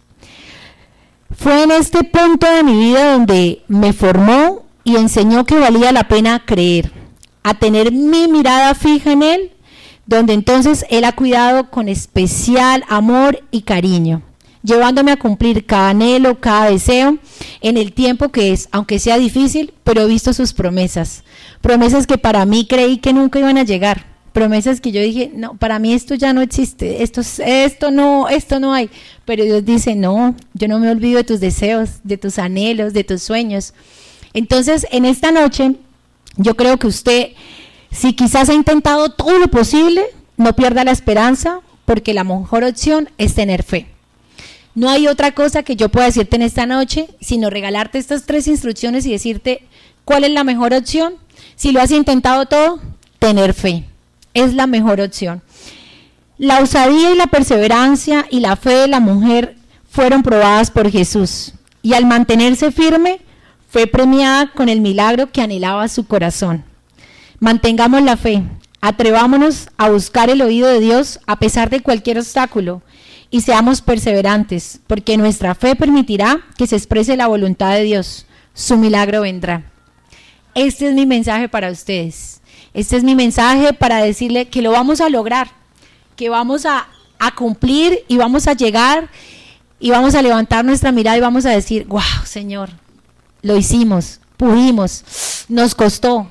Fue 1.36 1.64
en 1.64 1.72
este 1.72 2.04
punto 2.04 2.46
de 2.50 2.62
mi 2.62 2.78
vida 2.78 3.12
donde 3.12 3.62
me 3.66 3.92
formó 3.92 4.64
y 4.84 4.96
enseñó 4.96 5.44
que 5.44 5.58
valía 5.58 5.90
la 5.90 6.06
pena 6.06 6.44
creer, 6.46 6.92
a 7.42 7.54
tener 7.54 7.90
mi 7.90 8.28
mirada 8.28 8.74
fija 8.76 9.10
en 9.10 9.24
Él, 9.24 9.50
donde 10.06 10.32
entonces 10.32 10.86
Él 10.88 11.04
ha 11.04 11.12
cuidado 11.12 11.70
con 11.70 11.88
especial 11.88 12.84
amor 12.88 13.42
y 13.50 13.62
cariño, 13.62 14.22
llevándome 14.62 15.10
a 15.10 15.18
cumplir 15.18 15.66
cada 15.66 15.88
anhelo, 15.88 16.38
cada 16.38 16.70
deseo, 16.70 17.18
en 17.62 17.76
el 17.78 17.92
tiempo 17.92 18.28
que 18.28 18.52
es, 18.52 18.68
aunque 18.70 19.00
sea 19.00 19.18
difícil, 19.18 19.74
pero 19.82 20.02
he 20.02 20.06
visto 20.06 20.32
sus 20.32 20.52
promesas, 20.52 21.24
promesas 21.60 22.06
que 22.06 22.16
para 22.16 22.46
mí 22.46 22.68
creí 22.68 22.98
que 22.98 23.12
nunca 23.12 23.40
iban 23.40 23.58
a 23.58 23.64
llegar 23.64 24.13
promesas 24.34 24.80
que 24.80 24.90
yo 24.90 25.00
dije, 25.00 25.30
no, 25.32 25.56
para 25.56 25.78
mí 25.78 25.94
esto 25.94 26.16
ya 26.16 26.32
no 26.32 26.42
existe, 26.42 27.04
esto, 27.04 27.22
esto 27.46 27.92
no, 27.92 28.28
esto 28.28 28.58
no 28.58 28.74
hay. 28.74 28.90
Pero 29.24 29.44
Dios 29.44 29.64
dice, 29.64 29.94
no, 29.94 30.34
yo 30.54 30.66
no 30.66 30.80
me 30.80 30.90
olvido 30.90 31.18
de 31.18 31.24
tus 31.24 31.38
deseos, 31.38 32.00
de 32.02 32.18
tus 32.18 32.38
anhelos, 32.40 32.92
de 32.92 33.04
tus 33.04 33.22
sueños. 33.22 33.74
Entonces, 34.34 34.88
en 34.90 35.04
esta 35.04 35.30
noche, 35.30 35.76
yo 36.36 36.56
creo 36.56 36.78
que 36.78 36.88
usted, 36.88 37.28
si 37.92 38.12
quizás 38.12 38.48
ha 38.48 38.54
intentado 38.54 39.08
todo 39.10 39.38
lo 39.38 39.46
posible, 39.46 40.02
no 40.36 40.56
pierda 40.56 40.82
la 40.82 40.90
esperanza, 40.90 41.60
porque 41.84 42.12
la 42.12 42.24
mejor 42.24 42.64
opción 42.64 43.10
es 43.18 43.34
tener 43.34 43.62
fe. 43.62 43.86
No 44.74 44.90
hay 44.90 45.06
otra 45.06 45.30
cosa 45.30 45.62
que 45.62 45.76
yo 45.76 45.90
pueda 45.90 46.06
decirte 46.06 46.34
en 46.34 46.42
esta 46.42 46.66
noche, 46.66 47.08
sino 47.20 47.50
regalarte 47.50 47.98
estas 47.98 48.26
tres 48.26 48.48
instrucciones 48.48 49.06
y 49.06 49.12
decirte 49.12 49.62
cuál 50.04 50.24
es 50.24 50.32
la 50.32 50.42
mejor 50.42 50.74
opción. 50.74 51.14
Si 51.54 51.70
lo 51.70 51.80
has 51.80 51.92
intentado 51.92 52.46
todo, 52.46 52.80
tener 53.20 53.54
fe 53.54 53.84
es 54.34 54.54
la 54.54 54.66
mejor 54.66 55.00
opción. 55.00 55.42
La 56.36 56.58
osadía 56.58 57.12
y 57.12 57.16
la 57.16 57.28
perseverancia 57.28 58.26
y 58.28 58.40
la 58.40 58.56
fe 58.56 58.74
de 58.74 58.88
la 58.88 59.00
mujer 59.00 59.56
fueron 59.88 60.22
probadas 60.22 60.70
por 60.70 60.90
Jesús 60.90 61.54
y 61.80 61.94
al 61.94 62.06
mantenerse 62.06 62.72
firme 62.72 63.20
fue 63.68 63.86
premiada 63.86 64.50
con 64.52 64.68
el 64.68 64.80
milagro 64.80 65.30
que 65.30 65.42
anhelaba 65.42 65.88
su 65.88 66.06
corazón. 66.06 66.64
Mantengamos 67.38 68.02
la 68.02 68.16
fe, 68.16 68.42
atrevámonos 68.80 69.68
a 69.76 69.90
buscar 69.90 70.30
el 70.30 70.42
oído 70.42 70.68
de 70.68 70.80
Dios 70.80 71.20
a 71.26 71.38
pesar 71.38 71.70
de 71.70 71.80
cualquier 71.80 72.18
obstáculo 72.18 72.82
y 73.30 73.40
seamos 73.40 73.82
perseverantes, 73.82 74.80
porque 74.86 75.16
nuestra 75.16 75.54
fe 75.54 75.74
permitirá 75.74 76.40
que 76.56 76.66
se 76.66 76.76
exprese 76.76 77.16
la 77.16 77.26
voluntad 77.26 77.74
de 77.74 77.82
Dios. 77.82 78.26
Su 78.54 78.76
milagro 78.76 79.22
vendrá. 79.22 79.64
Este 80.54 80.88
es 80.88 80.94
mi 80.94 81.04
mensaje 81.04 81.48
para 81.48 81.70
ustedes. 81.70 82.40
Este 82.74 82.96
es 82.96 83.04
mi 83.04 83.14
mensaje 83.14 83.72
para 83.72 83.98
decirle 83.98 84.48
que 84.48 84.60
lo 84.60 84.72
vamos 84.72 85.00
a 85.00 85.08
lograr, 85.08 85.52
que 86.16 86.28
vamos 86.28 86.66
a, 86.66 86.88
cumplir 87.36 88.04
y 88.06 88.18
vamos 88.18 88.46
a 88.48 88.52
llegar 88.52 89.08
y 89.80 89.88
vamos 89.88 90.14
a 90.14 90.20
levantar 90.20 90.62
nuestra 90.62 90.92
mirada 90.92 91.16
y 91.16 91.22
vamos 91.22 91.46
a 91.46 91.50
decir, 91.50 91.86
wow, 91.86 92.02
Señor, 92.26 92.68
lo 93.40 93.56
hicimos, 93.56 94.20
pudimos, 94.36 95.46
nos 95.48 95.74
costó, 95.74 96.28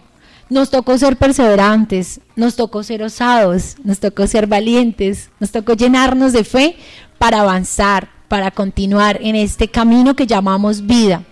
nos 0.51 0.69
tocó 0.69 0.95
ser 0.99 1.17
perseverantes, 1.17 2.19
nos 2.35 2.55
tocó 2.55 2.83
ser 2.83 3.01
osados, 3.01 3.75
nos 3.83 3.99
tocó 3.99 4.27
ser 4.27 4.45
valientes, 4.45 5.31
nos 5.39 5.49
tocó 5.49 5.73
llenarnos 5.73 6.31
de 6.31 6.43
fe 6.43 6.77
para 7.17 7.39
avanzar, 7.39 8.09
para 8.27 8.51
continuar 8.51 9.17
en 9.19 9.35
este 9.35 9.69
camino 9.69 10.15
que 10.15 10.27
llamamos 10.27 10.85
vida. 10.85 11.23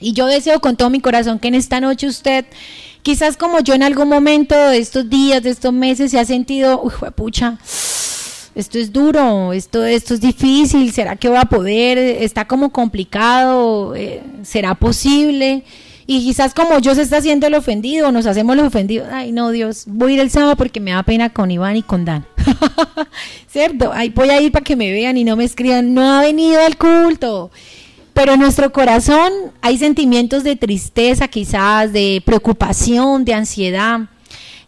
Y 0.00 0.12
yo 0.12 0.26
deseo 0.26 0.60
con 0.60 0.76
todo 0.76 0.90
mi 0.90 1.00
corazón 1.00 1.38
que 1.38 1.48
en 1.48 1.54
esta 1.54 1.80
noche 1.80 2.06
usted 2.06 2.44
Quizás 3.02 3.36
como 3.36 3.60
yo 3.60 3.74
en 3.74 3.82
algún 3.82 4.08
momento 4.08 4.54
de 4.54 4.78
estos 4.78 5.10
días, 5.10 5.42
de 5.42 5.50
estos 5.50 5.72
meses, 5.72 6.12
se 6.12 6.20
ha 6.20 6.24
sentido, 6.24 6.80
uy, 6.82 6.92
pucha, 7.14 7.58
esto 8.54 8.78
es 8.78 8.92
duro, 8.92 9.52
esto, 9.52 9.84
esto 9.84 10.14
es 10.14 10.20
difícil, 10.20 10.92
¿será 10.92 11.16
que 11.16 11.28
voy 11.28 11.38
a 11.38 11.46
poder? 11.46 11.98
Está 11.98 12.46
como 12.46 12.70
complicado, 12.70 13.96
eh, 13.96 14.22
¿será 14.42 14.74
posible? 14.76 15.64
Y 16.06 16.24
quizás 16.24 16.52
como 16.54 16.78
yo 16.78 16.94
se 16.94 17.02
está 17.02 17.16
haciendo 17.16 17.46
el 17.46 17.54
ofendido, 17.54 18.12
nos 18.12 18.26
hacemos 18.26 18.54
los 18.56 18.66
ofendidos, 18.66 19.08
ay 19.10 19.32
no 19.32 19.50
Dios, 19.50 19.84
voy 19.86 20.12
a 20.12 20.14
ir 20.14 20.20
el 20.20 20.30
sábado 20.30 20.56
porque 20.56 20.78
me 20.78 20.90
da 20.92 21.02
pena 21.02 21.30
con 21.30 21.50
Iván 21.50 21.76
y 21.76 21.82
con 21.82 22.04
Dan. 22.04 22.26
¿Cierto? 23.48 23.92
Ahí 23.92 24.10
voy 24.10 24.28
a 24.30 24.40
ir 24.40 24.52
para 24.52 24.64
que 24.64 24.76
me 24.76 24.92
vean 24.92 25.16
y 25.16 25.24
no 25.24 25.36
me 25.36 25.44
escriban, 25.44 25.94
no 25.94 26.02
ha 26.02 26.22
venido 26.22 26.60
al 26.60 26.76
culto. 26.76 27.50
Pero 28.12 28.34
en 28.34 28.40
nuestro 28.40 28.72
corazón 28.72 29.32
hay 29.62 29.78
sentimientos 29.78 30.44
de 30.44 30.56
tristeza 30.56 31.28
quizás, 31.28 31.92
de 31.92 32.22
preocupación, 32.24 33.24
de 33.24 33.34
ansiedad. 33.34 34.00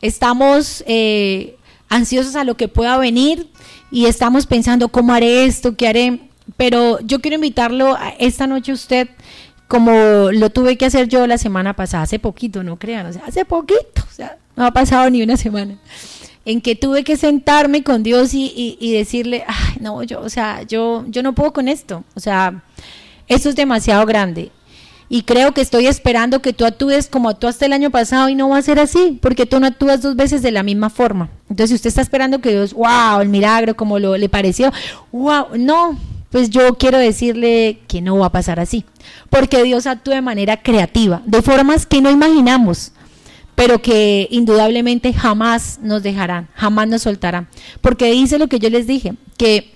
Estamos 0.01 0.83
eh, 0.87 1.57
ansiosos 1.89 2.37
a 2.37 2.45
lo 2.45 2.57
que 2.57 2.69
pueda 2.69 2.97
venir 2.97 3.49
y 3.91 4.07
estamos 4.07 4.47
pensando 4.47 4.89
cómo 4.89 5.13
haré 5.13 5.45
esto, 5.45 5.77
qué 5.77 5.89
haré. 5.89 6.21
Pero 6.57 7.01
yo 7.01 7.21
quiero 7.21 7.37
invitarlo 7.37 7.95
a 7.95 8.11
esta 8.19 8.47
noche 8.47 8.73
usted, 8.73 9.09
como 9.69 10.31
lo 10.31 10.51
tuve 10.51 10.77
que 10.77 10.87
hacer 10.87 11.09
yo 11.09 11.27
la 11.27 11.39
semana 11.39 11.75
pasada, 11.75 12.05
hace 12.05 12.19
poquito, 12.19 12.63
no 12.63 12.79
crean, 12.79 13.07
o 13.07 13.13
sea, 13.13 13.23
hace 13.27 13.45
poquito, 13.45 14.03
o 14.07 14.13
sea, 14.13 14.37
no 14.55 14.67
ha 14.67 14.71
pasado 14.73 15.09
ni 15.09 15.23
una 15.23 15.39
semana, 15.39 15.79
en 16.45 16.61
que 16.61 16.77
tuve 16.77 17.03
que 17.03 17.17
sentarme 17.17 17.83
con 17.83 18.03
Dios 18.03 18.35
y, 18.35 18.77
y 18.79 18.93
decirle, 18.93 19.43
ay, 19.47 19.79
no, 19.81 20.03
yo, 20.03 20.21
o 20.21 20.29
sea, 20.29 20.63
yo, 20.63 21.05
yo 21.09 21.23
no 21.23 21.35
puedo 21.35 21.55
con 21.55 21.69
esto, 21.69 22.05
o 22.15 22.21
sea, 22.21 22.63
eso 23.29 23.49
es 23.49 23.57
demasiado 23.57 24.05
grande. 24.07 24.51
Y 25.09 25.23
creo 25.23 25.53
que 25.53 25.61
estoy 25.61 25.87
esperando 25.87 26.41
que 26.41 26.53
tú 26.53 26.65
actúes 26.65 27.09
como 27.09 27.29
actuaste 27.29 27.67
el 27.67 27.73
año 27.73 27.91
pasado 27.91 28.29
y 28.29 28.35
no 28.35 28.49
va 28.49 28.59
a 28.59 28.63
ser 28.63 28.79
así, 28.79 29.19
porque 29.21 29.47
tú 29.47 29.61
no 29.61 29.67
actúas 29.67 30.01
dos 30.01 30.17
veces 30.17 30.43
de 30.43 30.51
la 30.51 30.63
misma 30.63 30.91
forma. 30.91 31.31
Entonces, 31.51 31.69
si 31.71 31.75
usted 31.75 31.89
está 31.89 32.01
esperando 32.01 32.41
que 32.41 32.51
Dios, 32.51 32.73
wow, 32.73 33.21
el 33.21 33.29
milagro, 33.29 33.77
como 33.77 33.99
lo, 33.99 34.17
le 34.17 34.29
pareció, 34.29 34.73
wow, 35.13 35.49
no, 35.59 35.99
pues 36.31 36.51
yo 36.51 36.77
quiero 36.79 36.99
decirle 36.99 37.81
que 37.87 38.01
no 38.01 38.19
va 38.19 38.27
a 38.27 38.33
pasar 38.33 38.59
así, 38.59 38.85
porque 39.31 39.63
Dios 39.63 39.87
actúa 39.87 40.15
de 40.15 40.23
manera 40.23 40.63
creativa, 40.63 41.23
de 41.27 41.43
formas 41.43 41.87
que 41.87 42.01
no 42.01 42.11
imaginamos, 42.11 42.93
pero 43.55 43.81
que 43.83 44.27
indudablemente 44.31 45.13
jamás 45.13 45.79
nos 45.83 46.03
dejarán, 46.03 46.49
jamás 46.55 46.89
nos 46.89 47.03
soltarán, 47.03 47.47
porque 47.83 48.11
dice 48.11 48.39
lo 48.39 48.49
que 48.49 48.59
yo 48.59 48.71
les 48.71 48.87
dije, 48.87 49.15
que 49.37 49.71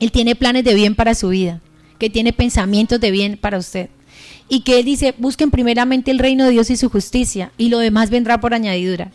Él 0.00 0.10
tiene 0.10 0.34
planes 0.34 0.64
de 0.64 0.74
bien 0.74 0.94
para 0.96 1.14
su 1.14 1.28
vida 1.28 1.60
que 2.00 2.10
tiene 2.10 2.32
pensamientos 2.32 2.98
de 2.98 3.12
bien 3.12 3.36
para 3.36 3.58
usted. 3.58 3.90
Y 4.48 4.62
que 4.62 4.80
Él 4.80 4.84
dice, 4.84 5.14
busquen 5.18 5.52
primeramente 5.52 6.10
el 6.10 6.18
reino 6.18 6.44
de 6.44 6.50
Dios 6.50 6.70
y 6.70 6.76
su 6.76 6.90
justicia, 6.90 7.52
y 7.56 7.68
lo 7.68 7.78
demás 7.78 8.10
vendrá 8.10 8.40
por 8.40 8.52
añadidura. 8.52 9.12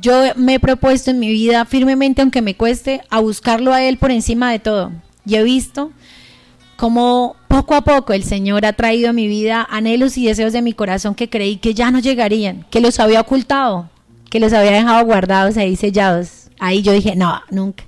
Yo 0.00 0.22
me 0.36 0.54
he 0.54 0.60
propuesto 0.60 1.10
en 1.10 1.18
mi 1.18 1.28
vida 1.28 1.66
firmemente, 1.66 2.22
aunque 2.22 2.40
me 2.40 2.56
cueste, 2.56 3.02
a 3.10 3.20
buscarlo 3.20 3.74
a 3.74 3.82
Él 3.82 3.98
por 3.98 4.10
encima 4.10 4.50
de 4.50 4.58
todo. 4.58 4.92
Y 5.26 5.34
he 5.34 5.42
visto 5.42 5.92
cómo 6.76 7.36
poco 7.48 7.74
a 7.74 7.82
poco 7.82 8.12
el 8.12 8.24
Señor 8.24 8.64
ha 8.66 8.72
traído 8.72 9.10
a 9.10 9.12
mi 9.12 9.28
vida 9.28 9.66
anhelos 9.70 10.16
y 10.16 10.26
deseos 10.26 10.52
de 10.52 10.62
mi 10.62 10.72
corazón 10.72 11.14
que 11.14 11.28
creí 11.28 11.56
que 11.56 11.74
ya 11.74 11.90
no 11.90 12.00
llegarían, 12.00 12.66
que 12.70 12.80
los 12.80 12.98
había 12.98 13.20
ocultado, 13.20 13.90
que 14.30 14.40
los 14.40 14.52
había 14.52 14.72
dejado 14.72 15.04
guardados 15.04 15.56
ahí 15.56 15.76
sellados. 15.76 16.50
Ahí 16.58 16.82
yo 16.82 16.92
dije, 16.92 17.14
no, 17.16 17.40
nunca. 17.50 17.84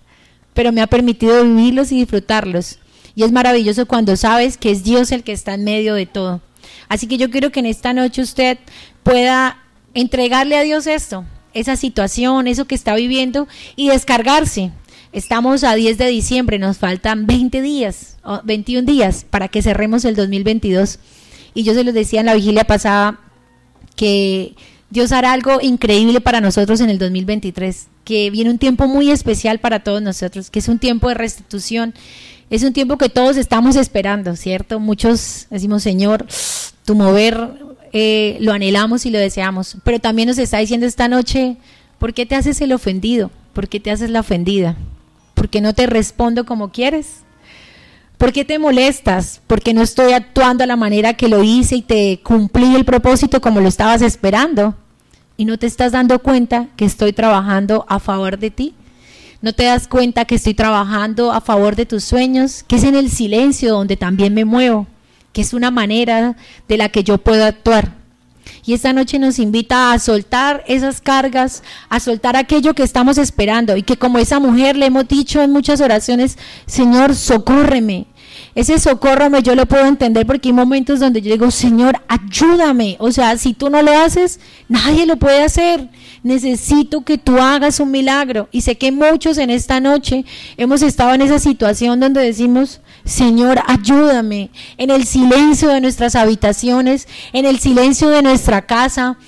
Pero 0.55 0.73
me 0.73 0.83
ha 0.83 0.87
permitido 0.87 1.43
vivirlos 1.43 1.91
y 1.93 1.97
disfrutarlos. 1.97 2.79
Y 3.17 3.25
es 3.25 3.33
maravilloso 3.33 3.87
cuando 3.87 4.15
sabes 4.15 4.59
que 4.59 4.71
es 4.71 4.85
Dios 4.85 5.11
el 5.11 5.25
que 5.25 5.33
está 5.33 5.55
en 5.55 5.65
medio 5.65 5.95
de 5.95 6.07
todo. 6.07 6.43
Así 6.89 7.09
que 7.09 7.17
yo 7.17 7.31
quiero 7.31 7.51
que 7.51 7.61
en 7.61 7.67
esta 7.67 7.93
noche 7.93 8.23
usted 8.23 8.59
pueda 9.03 9.59
entregarle 9.95 10.57
a 10.57 10.63
Dios 10.63 10.87
esto, 10.87 11.25
esa 11.55 11.77
situación, 11.77 12.47
eso 12.47 12.67
que 12.67 12.75
está 12.75 12.95
viviendo 12.95 13.49
y 13.75 13.89
descargarse. 13.89 14.71
Estamos 15.13 15.65
a 15.65 15.75
10 15.75 15.97
de 15.97 16.09
diciembre, 16.09 16.59
nos 16.59 16.77
faltan 16.77 17.27
20 17.27 17.63
días, 17.63 18.19
21 18.45 18.87
días 18.87 19.25
para 19.29 19.49
que 19.49 19.63
cerremos 19.63 20.05
el 20.05 20.15
2022. 20.15 20.99
Y 21.55 21.63
yo 21.63 21.73
se 21.73 21.85
los 21.85 21.95
decía 21.95 22.21
en 22.21 22.27
la 22.27 22.35
vigilia 22.35 22.65
pasada 22.65 23.19
que 23.97 24.55
Dios 24.91 25.13
hará 25.13 25.33
algo 25.33 25.61
increíble 25.63 26.21
para 26.21 26.43
nosotros 26.43 26.81
en 26.83 26.91
el 26.91 26.99
2023, 26.99 27.89
que 28.07 28.31
viene 28.31 28.51
un 28.51 28.59
tiempo 28.59 28.87
muy 28.87 29.11
especial 29.11 29.59
para 29.59 29.81
todos 29.81 30.01
nosotros, 30.01 30.49
que 30.49 30.61
es 30.61 30.69
un 30.69 30.79
tiempo 30.79 31.09
de 31.09 31.15
restitución, 31.15 31.93
es 32.51 32.63
un 32.63 32.73
tiempo 32.73 32.97
que 32.99 33.09
todos 33.09 33.37
estamos 33.37 33.75
esperando, 33.75 34.37
¿cierto? 34.37 34.79
Muchos 34.79 35.49
decimos, 35.51 35.83
Señor, 35.83 36.25
tu 36.85 36.95
mover 36.95 37.51
eh, 37.93 38.37
lo 38.41 38.53
anhelamos 38.53 39.07
y 39.07 39.11
lo 39.11 39.19
deseamos, 39.19 39.79
pero 39.83 39.99
también 39.99 40.29
nos 40.29 40.39
está 40.39 40.59
diciendo 40.59 40.87
esta 40.87 41.09
noche, 41.09 41.57
¿por 41.99 42.15
qué 42.15 42.27
te 42.27 42.37
haces 42.37 42.61
el 42.61 42.73
ofendido? 42.73 43.33
¿Por 43.53 43.69
qué 43.69 43.81
te 43.81 43.91
haces 43.91 44.09
la 44.09 44.21
ofendida? 44.21 44.77
¿Por 45.35 45.49
qué 45.49 45.61
no 45.61 45.75
te 45.75 45.89
respondo 45.89 46.47
como 46.47 46.71
quieres? 46.71 47.25
¿Por 48.19 48.33
qué 48.33 48.45
te 48.45 48.61
molestas? 48.61 49.43
Porque 49.49 49.75
no 49.75 49.83
estoy 49.83 50.13
actuando 50.13 50.63
a 50.63 50.69
la 50.69 50.77
manera 50.77 51.15
que 51.15 51.29
lo 51.29 51.43
hice 51.43 51.75
y 51.75 51.83
te 51.83 52.21
cumplí 52.23 52.77
el 52.77 52.85
propósito 52.85 53.41
como 53.41 53.61
lo 53.61 53.67
estabas 53.67 54.01
esperando. 54.01 54.77
Y 55.37 55.45
no 55.45 55.59
te 55.59 55.67
estás 55.67 55.93
dando 55.93 56.19
cuenta 56.21 56.69
que 56.77 56.85
estoy 56.85 57.13
trabajando 57.13 57.85
a 57.89 57.99
favor 57.99 58.39
de 58.39 58.51
ti. 58.51 58.75
No 59.43 59.53
te 59.53 59.65
das 59.65 59.87
cuenta 59.87 60.25
que 60.25 60.37
estoy 60.37 60.55
trabajando 60.55 61.31
a 61.33 61.41
favor 61.41 61.77
de 61.77 61.87
tus 61.87 62.05
sueños, 62.05 62.65
que 62.67 62.77
es 62.77 62.85
en 62.85 62.95
el 62.95 63.11
silencio 63.11 63.73
donde 63.73 63.97
también 63.97 64.33
me 64.33 64.45
muevo, 64.45 64.87
que 65.33 65.43
es 65.43 65.53
una 65.53 65.71
manera 65.71 66.37
de 66.69 66.77
la 66.77 66.89
que 66.89 67.05
yo 67.05 67.19
puedo 67.19 67.45
actuar. 67.45 67.97
Y 68.65 68.73
esta 68.73 68.93
noche 68.93 69.19
nos 69.19 69.39
invita 69.39 69.93
a 69.93 69.99
soltar 69.99 70.65
esas 70.67 71.01
cargas, 71.01 71.63
a 71.89 72.01
soltar 72.01 72.37
aquello 72.37 72.75
que 72.75 72.83
estamos 72.83 73.19
esperando 73.19 73.77
y 73.77 73.83
que 73.83 73.97
como 73.97 74.19
esa 74.19 74.41
mujer 74.41 74.77
le 74.77 74.87
hemos 74.87 75.07
dicho 75.07 75.43
en 75.43 75.53
muchas 75.53 75.81
oraciones, 75.81 76.39
Señor, 76.67 77.15
socórreme. 77.15 78.07
Ese 78.57 78.79
socórreme 78.79 79.43
yo 79.43 79.55
lo 79.55 79.67
puedo 79.67 79.85
entender 79.85 80.25
porque 80.25 80.49
hay 80.49 80.55
momentos 80.55 80.99
donde 80.99 81.21
yo 81.21 81.31
digo, 81.31 81.51
Señor, 81.51 82.01
ayúdame. 82.09 82.97
O 83.01 83.13
sea, 83.13 83.37
si 83.37 83.53
tú 83.53 83.69
no 83.69 83.83
lo 83.83 83.93
haces, 83.93 84.41
nadie 84.67 85.05
lo 85.05 85.19
puede 85.19 85.45
hacer. 85.45 85.91
Necesito 86.23 87.05
que 87.05 87.19
tú 87.19 87.37
hagas 87.37 87.81
un 87.81 87.91
milagro. 87.91 88.49
Y 88.53 88.63
sé 88.63 88.79
que 88.79 88.93
muchos 88.93 89.37
en 89.37 89.51
esta 89.51 89.79
noche 89.79 90.25
hemos 90.57 90.81
estado 90.81 91.13
en 91.13 91.21
esa 91.21 91.39
situación 91.39 92.01
donde 92.01 92.23
decimos, 92.23 92.81
Señor, 93.05 93.61
ayúdame 93.67 94.49
en 94.79 94.89
el 94.89 95.05
silencio 95.05 95.69
de 95.69 95.83
nuestras 95.83 96.15
habitaciones, 96.15 97.09
en 97.35 97.45
el 97.45 97.59
silencio 97.59 98.09
de 98.09 98.23
nuestra 98.23 98.63
casa, 98.65 99.19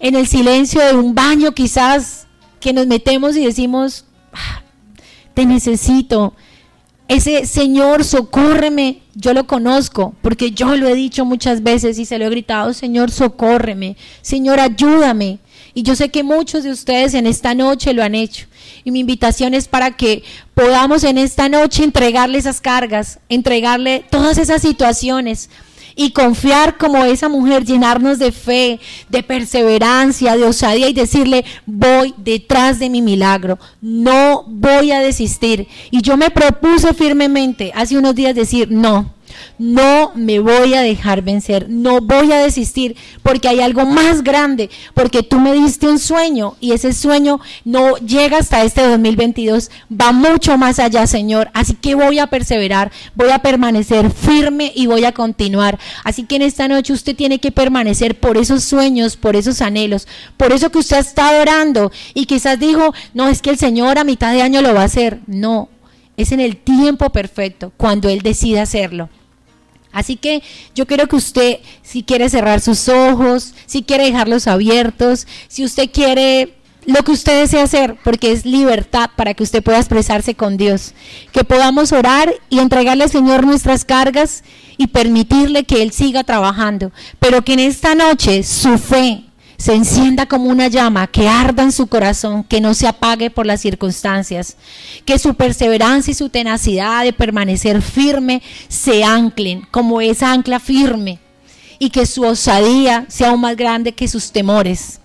en 0.00 0.16
el 0.16 0.26
silencio 0.26 0.84
de 0.84 0.96
un 0.96 1.14
baño 1.14 1.52
quizás 1.52 2.26
que 2.58 2.72
nos 2.72 2.88
metemos 2.88 3.36
y 3.36 3.44
decimos, 3.44 4.04
ah, 4.32 4.62
te 5.34 5.46
necesito. 5.46 6.34
Ese 7.08 7.46
Señor, 7.46 8.04
socórreme, 8.04 9.00
yo 9.14 9.32
lo 9.32 9.46
conozco, 9.46 10.14
porque 10.20 10.50
yo 10.50 10.76
lo 10.76 10.86
he 10.88 10.94
dicho 10.94 11.24
muchas 11.24 11.62
veces 11.62 11.98
y 11.98 12.04
se 12.04 12.18
lo 12.18 12.26
he 12.26 12.30
gritado, 12.30 12.74
Señor, 12.74 13.10
socórreme, 13.10 13.96
Señor, 14.20 14.60
ayúdame. 14.60 15.38
Y 15.72 15.82
yo 15.84 15.94
sé 15.94 16.10
que 16.10 16.22
muchos 16.22 16.64
de 16.64 16.70
ustedes 16.70 17.14
en 17.14 17.26
esta 17.26 17.54
noche 17.54 17.94
lo 17.94 18.02
han 18.02 18.14
hecho. 18.14 18.46
Y 18.84 18.90
mi 18.90 19.00
invitación 19.00 19.54
es 19.54 19.68
para 19.68 19.96
que 19.96 20.24
podamos 20.54 21.04
en 21.04 21.18
esta 21.18 21.48
noche 21.48 21.84
entregarle 21.84 22.38
esas 22.38 22.60
cargas, 22.60 23.20
entregarle 23.28 24.04
todas 24.10 24.38
esas 24.38 24.60
situaciones 24.60 25.50
y 25.98 26.12
confiar 26.12 26.78
como 26.78 27.04
esa 27.04 27.28
mujer, 27.28 27.64
llenarnos 27.64 28.20
de 28.20 28.30
fe, 28.30 28.78
de 29.08 29.24
perseverancia, 29.24 30.36
de 30.36 30.44
osadía 30.44 30.88
y 30.88 30.92
decirle, 30.92 31.44
voy 31.66 32.14
detrás 32.16 32.78
de 32.78 32.88
mi 32.88 33.02
milagro, 33.02 33.58
no 33.80 34.44
voy 34.46 34.92
a 34.92 35.00
desistir. 35.00 35.66
Y 35.90 36.00
yo 36.00 36.16
me 36.16 36.30
propuse 36.30 36.94
firmemente 36.94 37.72
hace 37.74 37.98
unos 37.98 38.14
días 38.14 38.36
decir, 38.36 38.70
no, 38.70 39.12
no 39.58 40.12
me 40.14 40.40
voy 40.40 40.74
a 40.74 40.82
dejar 40.82 41.22
vencer, 41.22 41.66
no 41.68 42.00
voy 42.00 42.32
a 42.32 42.42
desistir, 42.42 42.96
porque 43.22 43.48
hay 43.48 43.60
algo 43.60 43.84
más 43.86 44.22
grande, 44.22 44.70
porque 44.94 45.22
tú 45.22 45.40
me 45.40 45.52
diste 45.52 45.86
un 45.86 45.98
sueño 45.98 46.56
y 46.60 46.72
ese 46.72 46.92
sueño 46.92 47.40
no 47.64 47.96
llega 47.96 48.38
hasta 48.38 48.62
este 48.64 48.86
2022, 48.86 49.70
va 49.90 50.12
mucho 50.12 50.56
más 50.58 50.78
allá, 50.78 51.06
Señor. 51.06 51.50
Así 51.54 51.74
que 51.74 51.94
voy 51.94 52.18
a 52.18 52.28
perseverar, 52.28 52.90
voy 53.14 53.30
a 53.30 53.40
permanecer 53.40 54.10
firme 54.10 54.72
y 54.74 54.86
voy 54.86 55.04
a 55.04 55.12
continuar. 55.12 55.78
Así 56.04 56.24
que 56.24 56.36
en 56.36 56.42
esta 56.42 56.68
noche 56.68 56.92
usted 56.92 57.16
tiene 57.16 57.38
que 57.38 57.52
permanecer 57.52 58.18
por 58.18 58.36
esos 58.36 58.64
sueños, 58.64 59.16
por 59.16 59.36
esos 59.36 59.60
anhelos, 59.60 60.06
por 60.36 60.52
eso 60.52 60.70
que 60.70 60.78
usted 60.78 60.98
está 60.98 61.40
orando 61.40 61.90
y 62.14 62.26
quizás 62.26 62.58
dijo, 62.58 62.92
no, 63.14 63.28
es 63.28 63.42
que 63.42 63.50
el 63.50 63.58
Señor 63.58 63.98
a 63.98 64.04
mitad 64.04 64.32
de 64.32 64.42
año 64.42 64.62
lo 64.62 64.74
va 64.74 64.82
a 64.82 64.84
hacer. 64.84 65.20
No, 65.26 65.68
es 66.16 66.32
en 66.32 66.40
el 66.40 66.56
tiempo 66.56 67.10
perfecto, 67.10 67.72
cuando 67.76 68.08
Él 68.08 68.22
decida 68.22 68.62
hacerlo. 68.62 69.08
Así 69.92 70.16
que 70.16 70.42
yo 70.74 70.86
quiero 70.86 71.06
que 71.06 71.16
usted, 71.16 71.58
si 71.82 72.02
quiere 72.02 72.28
cerrar 72.28 72.60
sus 72.60 72.88
ojos, 72.88 73.54
si 73.66 73.82
quiere 73.82 74.04
dejarlos 74.04 74.46
abiertos, 74.46 75.26
si 75.48 75.64
usted 75.64 75.90
quiere 75.90 76.54
lo 76.88 77.02
que 77.04 77.12
usted 77.12 77.40
desea 77.40 77.64
hacer, 77.64 77.96
porque 78.02 78.32
es 78.32 78.46
libertad 78.46 79.10
para 79.14 79.34
que 79.34 79.42
usted 79.42 79.62
pueda 79.62 79.78
expresarse 79.78 80.34
con 80.34 80.56
Dios, 80.56 80.94
que 81.32 81.44
podamos 81.44 81.92
orar 81.92 82.32
y 82.48 82.60
entregarle 82.60 83.04
al 83.04 83.10
Señor 83.10 83.44
nuestras 83.44 83.84
cargas 83.84 84.42
y 84.78 84.86
permitirle 84.86 85.64
que 85.64 85.82
Él 85.82 85.92
siga 85.92 86.24
trabajando, 86.24 86.90
pero 87.18 87.42
que 87.42 87.52
en 87.52 87.58
esta 87.60 87.94
noche 87.94 88.42
su 88.42 88.78
fe, 88.78 89.27
se 89.58 89.74
encienda 89.74 90.26
como 90.26 90.48
una 90.48 90.68
llama, 90.68 91.08
que 91.08 91.28
arda 91.28 91.64
en 91.64 91.72
su 91.72 91.88
corazón, 91.88 92.44
que 92.44 92.60
no 92.60 92.74
se 92.74 92.86
apague 92.86 93.28
por 93.28 93.44
las 93.44 93.60
circunstancias, 93.60 94.56
que 95.04 95.18
su 95.18 95.34
perseverancia 95.34 96.12
y 96.12 96.14
su 96.14 96.28
tenacidad 96.28 97.02
de 97.02 97.12
permanecer 97.12 97.82
firme 97.82 98.40
se 98.68 99.02
anclen 99.02 99.66
como 99.72 100.00
esa 100.00 100.32
ancla 100.32 100.60
firme 100.60 101.18
y 101.80 101.90
que 101.90 102.06
su 102.06 102.22
osadía 102.22 103.04
sea 103.08 103.30
aún 103.30 103.40
más 103.40 103.56
grande 103.56 103.92
que 103.92 104.06
sus 104.06 104.30
temores, 104.30 105.00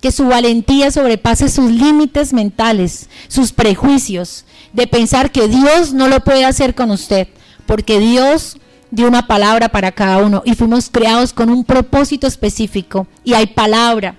que 0.00 0.10
su 0.10 0.26
valentía 0.26 0.90
sobrepase 0.90 1.48
sus 1.48 1.70
límites 1.70 2.32
mentales, 2.32 3.08
sus 3.28 3.52
prejuicios 3.52 4.44
de 4.72 4.88
pensar 4.88 5.30
que 5.30 5.46
Dios 5.46 5.92
no 5.92 6.08
lo 6.08 6.18
puede 6.18 6.44
hacer 6.44 6.74
con 6.74 6.90
usted, 6.90 7.28
porque 7.64 8.00
Dios 8.00 8.58
dio 8.94 9.08
una 9.08 9.26
palabra 9.26 9.68
para 9.68 9.90
cada 9.90 10.18
uno 10.18 10.42
y 10.44 10.54
fuimos 10.54 10.88
creados 10.88 11.32
con 11.32 11.50
un 11.50 11.64
propósito 11.64 12.28
específico 12.28 13.08
y 13.24 13.34
hay 13.34 13.46
palabra. 13.46 14.14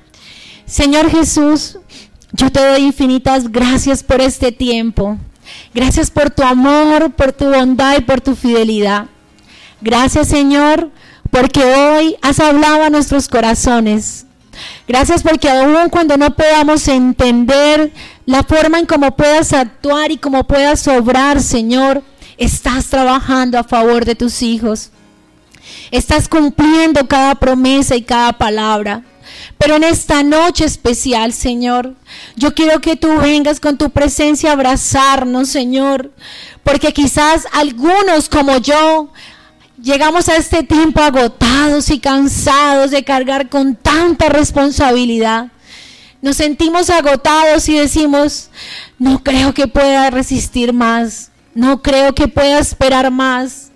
Señor 0.66 1.10
Jesús, 1.10 1.80
yo 2.34 2.52
te 2.52 2.60
doy 2.60 2.82
infinitas 2.82 3.50
gracias 3.50 4.04
por 4.04 4.20
este 4.20 4.52
tiempo. 4.52 5.18
Gracias 5.74 6.12
por 6.12 6.30
tu 6.30 6.44
amor, 6.44 7.14
por 7.14 7.32
tu 7.32 7.46
bondad 7.46 7.98
y 7.98 8.02
por 8.02 8.20
tu 8.20 8.36
fidelidad. 8.36 9.06
Gracias 9.80 10.28
Señor, 10.28 10.90
porque 11.32 11.64
hoy 11.64 12.18
has 12.22 12.42
hablado 12.42 12.84
a 12.84 12.90
nuestros 12.90 13.30
corazones. 13.30 14.26
Gracias 14.88 15.24
porque 15.24 15.50
aún 15.50 15.90
cuando 15.90 16.18
no 16.18 16.36
podamos 16.36 16.88
entender 16.90 17.94
la 18.26 18.44
forma 18.44 18.80
en 18.80 18.86
cómo 18.86 19.16
puedas 19.16 19.54
actuar 19.54 20.12
y 20.12 20.18
cómo 20.18 20.46
puedas 20.46 20.86
obrar, 20.88 21.42
Señor, 21.42 22.04
Estás 22.38 22.88
trabajando 22.88 23.58
a 23.58 23.64
favor 23.64 24.06
de 24.06 24.16
tus 24.16 24.42
hijos. 24.42 24.90
Estás 25.92 26.28
cumpliendo 26.28 27.08
cada 27.08 27.36
promesa 27.36 27.96
y 27.96 28.02
cada 28.02 28.34
palabra. 28.34 29.04
Pero 29.58 29.76
en 29.76 29.84
esta 29.84 30.24
noche 30.24 30.66
especial, 30.66 31.34
Señor, 31.34 31.96
yo 32.36 32.54
quiero 32.54 32.82
que 32.82 32.96
tú 32.96 33.18
vengas 33.18 33.60
con 33.60 33.78
tu 33.78 33.90
presencia 33.90 34.50
a 34.50 34.54
abrazarnos, 34.54 35.50
Señor. 35.50 36.12
Porque 36.64 36.94
quizás 36.94 37.48
algunos 37.52 38.30
como 38.30 38.58
yo 38.58 39.10
llegamos 39.82 40.30
a 40.30 40.38
este 40.38 40.64
tiempo 40.64 41.02
agotados 41.02 41.90
y 41.90 42.00
cansados 42.00 42.92
de 42.92 43.04
cargar 43.04 43.50
con 43.50 43.76
tanta 43.76 44.30
responsabilidad. 44.30 45.52
Nos 46.22 46.38
sentimos 46.38 46.90
agotados 46.90 47.70
y 47.70 47.78
decimos, 47.78 48.50
no 48.98 49.24
creo 49.24 49.54
que 49.54 49.68
pueda 49.68 50.10
resistir 50.10 50.74
más. 50.74 51.32
No 51.56 51.82
creo 51.82 52.14
que 52.14 52.28
pueda 52.28 52.60
esperar 52.60 53.10
más. 53.10 53.72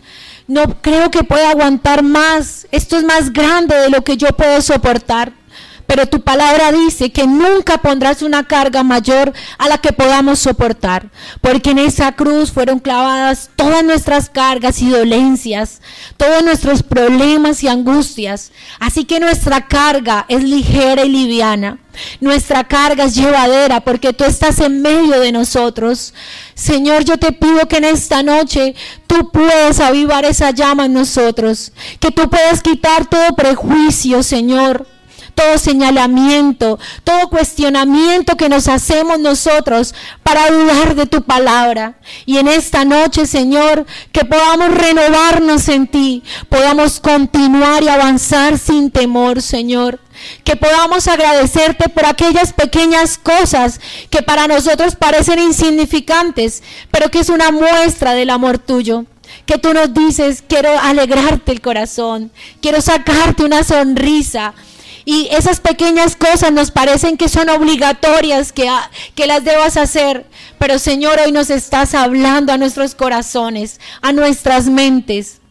No 0.48 0.82
creo 0.82 1.10
que 1.10 1.24
pueda 1.24 1.50
aguantar 1.50 2.04
más. 2.04 2.68
Esto 2.72 2.98
es 2.98 3.04
más 3.04 3.32
grande 3.32 3.76
de 3.76 3.90
lo 3.90 4.04
que 4.04 4.18
yo 4.18 4.28
puedo 4.28 4.62
soportar. 4.62 5.39
Pero 5.90 6.06
tu 6.06 6.22
palabra 6.22 6.72
dice 6.72 7.12
que 7.12 7.26
nunca 7.26 7.80
pondrás 7.80 8.22
una 8.22 8.44
carga 8.44 8.84
mayor 8.84 9.34
a 9.58 9.68
la 9.68 9.80
que 9.80 9.92
podamos 9.92 10.38
soportar, 10.38 11.10
porque 11.42 11.72
en 11.72 11.80
esa 11.80 12.12
cruz 12.12 12.52
fueron 12.52 12.78
clavadas 12.78 13.50
todas 13.56 13.84
nuestras 13.84 14.30
cargas 14.30 14.84
y 14.84 14.92
dolencias, 14.92 15.82
todos 16.16 16.44
nuestros 16.44 16.84
problemas 16.84 17.64
y 17.64 17.70
angustias. 17.70 18.52
Así 18.80 19.06
que 19.06 19.20
nuestra 19.20 19.66
carga 19.66 20.28
es 20.30 20.44
ligera 20.44 21.06
y 21.06 21.10
liviana. 21.10 21.80
Nuestra 22.22 22.66
carga 22.66 23.06
es 23.06 23.16
llevadera 23.16 23.82
porque 23.82 24.14
tú 24.14 24.26
estás 24.26 24.60
en 24.60 24.84
medio 24.84 25.20
de 25.20 25.32
nosotros. 25.32 26.14
Señor, 26.54 27.04
yo 27.04 27.18
te 27.18 27.32
pido 27.32 27.68
que 27.68 27.78
en 27.78 27.86
esta 27.86 28.22
noche 28.22 28.76
tú 29.08 29.32
puedas 29.32 29.80
avivar 29.80 30.24
esa 30.24 30.52
llama 30.52 30.86
en 30.86 30.94
nosotros, 30.94 31.72
que 32.00 32.12
tú 32.12 32.30
puedas 32.30 32.62
quitar 32.62 33.08
todo 33.08 33.36
prejuicio, 33.36 34.22
Señor 34.22 34.99
todo 35.40 35.58
señalamiento, 35.58 36.78
todo 37.06 37.30
cuestionamiento 37.30 38.36
que 38.36 38.50
nos 38.50 38.68
hacemos 38.68 39.20
nosotros 39.20 39.96
para 40.22 40.52
dudar 40.52 40.96
de 40.96 41.06
tu 41.06 41.24
palabra. 41.24 41.98
Y 42.26 42.40
en 42.40 42.50
esta 42.50 42.84
noche, 42.84 43.26
Señor, 43.26 43.86
que 44.12 44.26
podamos 44.26 44.74
renovarnos 44.76 45.70
en 45.70 45.88
ti, 45.88 46.24
podamos 46.50 47.00
continuar 47.00 47.84
y 47.84 47.88
avanzar 47.88 48.58
sin 48.58 48.92
temor, 48.92 49.42
Señor 49.42 50.00
que 50.44 50.58
podamos 50.58 51.08
agradecerte 51.08 51.88
por 51.88 52.06
aquellas 52.06 52.52
pequeñas 52.52 53.18
cosas 53.18 53.80
que 54.10 54.22
para 54.22 54.50
nosotros 54.50 54.98
parecen 54.98 55.40
insignificantes, 55.40 56.62
pero 56.92 57.10
que 57.10 57.20
es 57.20 57.30
una 57.30 57.52
muestra 57.52 58.12
del 58.12 58.30
amor 58.30 58.58
tuyo 58.58 59.06
que 59.46 59.58
tú 59.58 59.74
nos 59.74 59.94
dices, 59.94 60.44
quiero 60.48 60.78
alegrarte 60.78 61.52
el 61.52 61.62
corazón, 61.62 62.32
quiero 62.62 62.82
sacarte 62.82 63.44
una 63.44 63.64
sonrisa. 63.64 64.54
Y 65.12 65.28
esas 65.32 65.60
pequeñas 65.60 66.16
cosas 66.16 66.52
nos 66.52 66.70
parecen 66.70 67.18
que 67.18 67.30
son 67.30 67.50
obligatorias, 67.50 68.52
que, 68.52 68.70
que 69.16 69.26
las 69.26 69.44
debas 69.44 69.76
hacer. 69.76 70.28
Pero 70.60 70.78
Señor, 70.78 71.18
hoy 71.20 71.32
nos 71.32 71.50
estás 71.50 71.96
hablando 71.96 72.54
a 72.54 72.60
nuestros 72.60 72.94
corazones, 72.94 73.80
a 74.04 74.12
nuestras 74.12 74.68
mentes, 74.68 75.42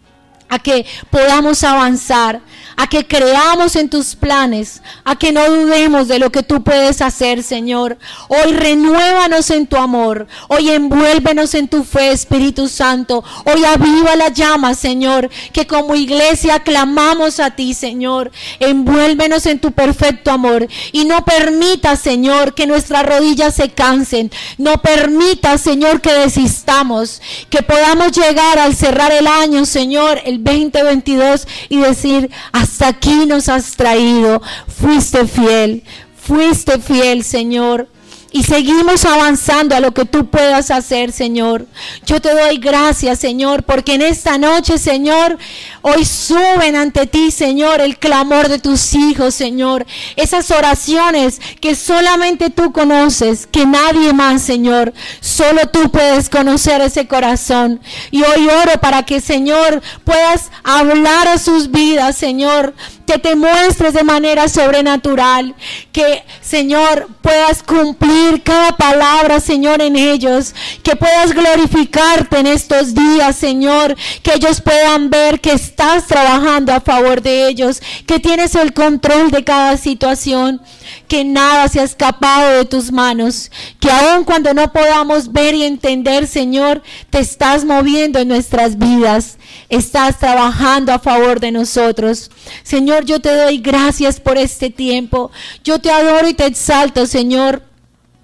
a 0.48 0.61
que 0.61 0.86
podamos 1.11 1.64
avanzar, 1.64 2.40
a 2.79 2.87
que 2.87 3.09
creamos 3.09 3.74
en 3.74 3.91
tus 3.91 4.14
planes, 4.14 4.83
a 5.03 5.16
que 5.16 5.33
no 5.33 5.45
dudemos 5.51 6.07
de 6.07 6.20
lo 6.20 6.31
que 6.31 6.45
tú 6.45 6.62
puedes 6.62 7.03
hacer, 7.03 7.43
Señor. 7.43 7.99
Hoy 8.29 8.53
renuévanos 8.53 9.51
en 9.51 9.66
tu 9.66 9.76
amor, 9.76 10.29
hoy 10.47 10.70
envuélvenos 10.70 11.55
en 11.55 11.66
tu 11.66 11.83
fe, 11.83 12.12
Espíritu 12.12 12.68
Santo. 12.68 13.24
Hoy 13.47 13.64
aviva 13.64 14.14
la 14.14 14.29
llama, 14.29 14.74
Señor, 14.74 15.29
que 15.53 15.66
como 15.66 15.97
iglesia 15.97 16.61
clamamos 16.61 17.41
a 17.41 17.51
ti, 17.51 17.74
Señor. 17.74 18.31
Envuélvenos 18.61 19.47
en 19.47 19.59
tu 19.59 19.72
perfecto 19.72 20.31
amor 20.31 20.68
y 20.93 21.05
no 21.05 21.24
permita, 21.24 21.97
Señor, 21.97 22.55
que 22.55 22.68
nuestras 22.68 23.05
rodillas 23.05 23.57
se 23.57 23.70
cansen. 23.70 24.31
No 24.57 24.81
permita, 24.81 25.59
Señor, 25.59 26.01
que 26.01 26.12
desistamos, 26.12 27.20
que 27.51 27.64
podamos 27.64 28.12
llegar 28.12 28.61
al 28.61 28.76
cerrar 28.76 29.11
el 29.11 29.26
año, 29.26 29.66
Señor, 29.66 30.20
el 30.24 30.45
2022 30.45 31.49
y 31.70 31.79
decir, 31.79 32.31
hasta 32.68 32.88
aquí 32.88 33.24
nos 33.26 33.48
has 33.48 33.76
traído. 33.76 34.42
Fuiste 34.68 35.26
fiel, 35.26 35.82
fuiste 36.14 36.78
fiel, 36.78 37.24
Señor 37.24 37.88
y 38.31 38.43
seguimos 38.43 39.05
avanzando 39.07 39.74
a 39.74 39.81
lo 39.81 39.93
que 39.93 40.05
tú 40.05 40.29
puedas 40.29 40.70
hacer, 40.70 41.12
Señor. 41.12 41.66
Yo 42.05 42.20
te 42.20 42.31
doy 42.35 42.59
gracias, 42.59 43.18
Señor, 43.18 43.62
porque 43.62 43.95
en 43.95 44.03
esta 44.03 44.37
noche, 44.37 44.76
Señor, 44.76 45.39
hoy 45.81 46.05
suben 46.05 46.76
ante 46.76 47.07
ti, 47.07 47.31
Señor, 47.31 47.81
el 47.81 47.99
clamor 47.99 48.49
de 48.49 48.59
tus 48.59 48.95
hijos, 48.95 49.35
Señor. 49.35 49.87
Esas 50.16 50.51
oraciones 50.51 51.41
que 51.61 51.74
solamente 51.74 52.51
tú 52.51 52.70
conoces, 52.72 53.47
que 53.47 53.64
nadie 53.64 54.12
más, 54.12 54.43
Señor. 54.43 54.93
Solo 55.20 55.66
tú 55.68 55.91
puedes 55.91 56.29
conocer 56.29 56.83
ese 56.83 57.07
corazón. 57.07 57.81
Y 58.11 58.22
hoy 58.22 58.47
oro 58.47 58.79
para 58.81 59.05
que, 59.05 59.22
Señor, 59.22 59.83
puedas 60.05 60.51
hablar 60.64 61.29
a 61.29 61.39
sus 61.39 61.70
vidas, 61.70 62.16
Señor 62.16 62.74
que 63.09 63.18
te 63.18 63.34
muestres 63.34 63.94
de 63.94 64.04
manera 64.04 64.48
sobrenatural, 64.48 65.54
que 65.92 66.22
Señor 66.42 67.09
puedas 67.22 67.62
cumplir 67.62 68.42
cada 68.42 68.72
palabra, 68.76 69.40
Señor, 69.40 69.80
en 69.80 69.96
ellos, 69.96 70.54
que 70.82 70.94
puedas 70.94 71.32
glorificarte 71.32 72.38
en 72.38 72.46
estos 72.46 72.94
días, 72.94 73.34
Señor, 73.34 73.96
que 74.22 74.34
ellos 74.34 74.61
puedan 74.61 75.09
ver 75.09 75.40
que 75.40 75.52
estás 75.52 76.06
trabajando 76.06 76.70
a 76.74 76.82
favor 76.82 77.22
de 77.22 77.48
ellos, 77.48 77.80
que 78.06 78.20
tienes 78.20 78.54
el 78.54 78.74
control 78.74 79.30
de 79.30 79.42
cada 79.42 79.78
situación, 79.78 80.61
que 81.09 81.24
nada 81.24 81.68
se 81.68 81.80
ha 81.80 81.84
escapado 81.84 82.59
de 82.59 82.64
tus 82.64 82.92
manos, 82.92 83.50
que 83.80 83.90
aun 83.90 84.24
cuando 84.24 84.54
no 84.54 84.72
podamos 84.72 85.32
ver 85.32 85.54
y 85.54 85.64
entender, 85.64 86.26
Señor, 86.26 86.82
te 87.11 87.18
estás 87.18 87.64
moviendo 87.64 88.18
en 88.18 88.28
nuestras 88.28 88.78
vidas 88.78 89.38
estás 89.68 90.18
trabajando 90.18 90.92
a 90.92 90.98
favor 90.98 91.40
de 91.40 91.52
nosotros. 91.52 92.30
Señor, 92.62 93.04
yo 93.04 93.20
te 93.20 93.34
doy 93.34 93.59
gracias 93.59 94.20
por 94.20 94.38
este 94.38 94.70
tiempo. 94.70 95.30
Yo 95.64 95.78
te 95.78 95.90
adoro 95.90 96.28
y 96.28 96.34
te 96.34 96.46
exalto, 96.46 97.06
Señor. 97.06 97.67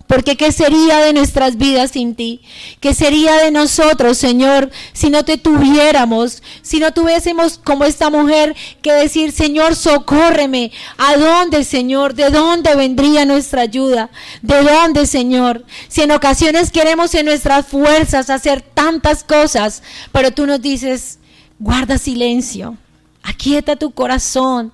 Porque 0.06 0.36
¿qué 0.36 0.52
sería 0.52 0.98
de 0.98 1.14
nuestras 1.14 1.56
vidas 1.56 1.92
sin 1.92 2.14
ti? 2.14 2.42
¿Qué 2.80 2.92
sería 2.92 3.36
de 3.36 3.50
nosotros, 3.50 4.18
Señor, 4.18 4.70
si 4.92 5.08
no 5.08 5.24
te 5.24 5.38
tuviéramos? 5.38 6.42
Si 6.60 6.78
no 6.78 6.92
tuviésemos 6.92 7.58
como 7.58 7.84
esta 7.84 8.10
mujer 8.10 8.54
que 8.82 8.92
decir, 8.92 9.32
Señor, 9.32 9.74
socórreme. 9.74 10.72
¿A 10.98 11.16
dónde, 11.16 11.64
Señor? 11.64 12.14
¿De 12.14 12.28
dónde 12.28 12.76
vendría 12.76 13.24
nuestra 13.24 13.62
ayuda? 13.62 14.10
¿De 14.42 14.62
dónde, 14.62 15.06
Señor? 15.06 15.64
Si 15.88 16.02
en 16.02 16.10
ocasiones 16.10 16.70
queremos 16.70 17.14
en 17.14 17.24
nuestras 17.24 17.66
fuerzas 17.66 18.28
hacer 18.28 18.60
tantas 18.60 19.24
cosas, 19.24 19.82
pero 20.12 20.32
tú 20.32 20.46
nos 20.46 20.60
dices, 20.60 21.18
guarda 21.58 21.96
silencio, 21.96 22.76
aquieta 23.22 23.76
tu 23.76 23.90
corazón. 23.92 24.70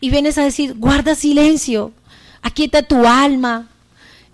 Y 0.00 0.10
vienes 0.10 0.38
a 0.38 0.42
decir, 0.42 0.74
guarda 0.76 1.14
silencio, 1.14 1.92
aquieta 2.42 2.82
tu 2.82 3.06
alma. 3.06 3.68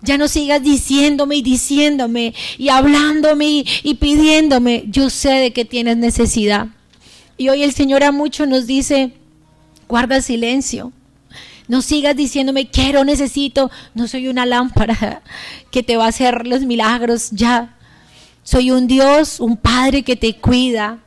Ya 0.03 0.17
no 0.17 0.27
sigas 0.27 0.61
diciéndome 0.61 1.37
y 1.37 1.41
diciéndome 1.41 2.33
y 2.57 2.69
hablándome 2.69 3.63
y, 3.83 3.93
pidiéndome. 3.95 4.83
Yo 4.87 5.09
sé 5.09 5.29
de 5.29 5.53
que 5.53 5.63
tienes 5.63 5.97
necesidad. 5.97 6.67
Y 7.37 7.49
hoy 7.49 7.63
el 7.63 7.73
Señor 7.73 8.03
a 8.03 8.11
muchos 8.11 8.47
nos 8.47 8.67
dice, 8.67 9.13
guarda 9.87 10.21
silencio. 10.21 10.91
No 11.69 11.81
sigas 11.81 12.17
diciéndome, 12.17 12.69
quiero, 12.69 13.05
necesito. 13.05 13.71
No 13.93 14.07
soy 14.09 14.27
una 14.27 14.45
lámpara 14.45 15.23
que 15.71 15.83
te 15.83 15.95
va 15.95 16.05
a 16.05 16.09
hacer 16.09 16.47
los 16.47 16.61
milagros 16.61 17.31
ya. 17.31 17.77
Soy 18.43 18.71
un 18.71 18.87
Dios, 18.87 19.39
un 19.39 19.55
Padre 19.55 20.03
que 20.03 20.17
te 20.17 20.35
cuida, 20.35 20.99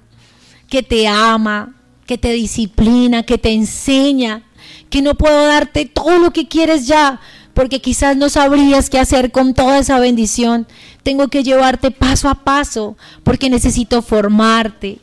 que 0.70 0.82
te 0.82 1.06
ama, 1.06 1.74
que 2.06 2.16
te 2.16 2.32
disciplina, 2.32 3.24
que 3.24 3.36
te 3.36 3.52
enseña, 3.52 4.44
que 4.88 5.02
no 5.02 5.14
puedo 5.14 5.46
darte 5.46 5.84
todo 5.84 6.18
lo 6.18 6.32
que 6.32 6.48
quieres 6.48 6.86
ya, 6.86 7.20
porque 7.56 7.80
quizás 7.80 8.18
no 8.18 8.28
sabrías 8.28 8.90
qué 8.90 8.98
hacer 8.98 9.32
con 9.32 9.54
toda 9.54 9.78
esa 9.78 9.98
bendición. 9.98 10.66
Tengo 11.02 11.28
que 11.28 11.42
llevarte 11.42 11.90
paso 11.90 12.28
a 12.28 12.44
paso, 12.44 12.98
porque 13.24 13.48
necesito 13.48 14.02
formarte, 14.02 14.98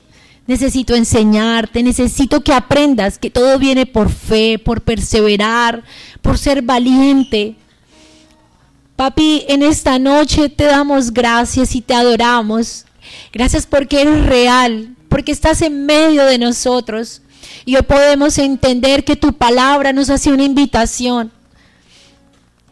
necesito 0.45 0.93
enseñarte, 0.93 1.81
necesito 1.81 2.41
que 2.41 2.53
aprendas 2.53 3.17
que 3.17 3.31
todo 3.31 3.57
viene 3.57 3.87
por 3.87 4.11
fe, 4.11 4.59
por 4.59 4.81
perseverar, 4.81 5.83
por 6.21 6.37
ser 6.37 6.61
valiente. 6.61 7.55
Papi, 8.97 9.45
en 9.47 9.63
esta 9.63 9.97
noche 9.97 10.47
te 10.47 10.65
damos 10.65 11.11
gracias 11.11 11.75
y 11.75 11.81
te 11.81 11.95
adoramos. 11.95 12.85
Gracias 13.31 13.65
porque 13.65 14.03
eres 14.03 14.27
real, 14.27 14.95
porque 15.09 15.31
estás 15.31 15.63
en 15.63 15.87
medio 15.87 16.23
de 16.25 16.37
nosotros. 16.37 17.23
Y 17.65 17.77
hoy 17.77 17.81
podemos 17.81 18.37
entender 18.37 19.03
que 19.03 19.15
tu 19.15 19.33
palabra 19.33 19.91
nos 19.91 20.11
hace 20.11 20.31
una 20.31 20.43
invitación, 20.43 21.31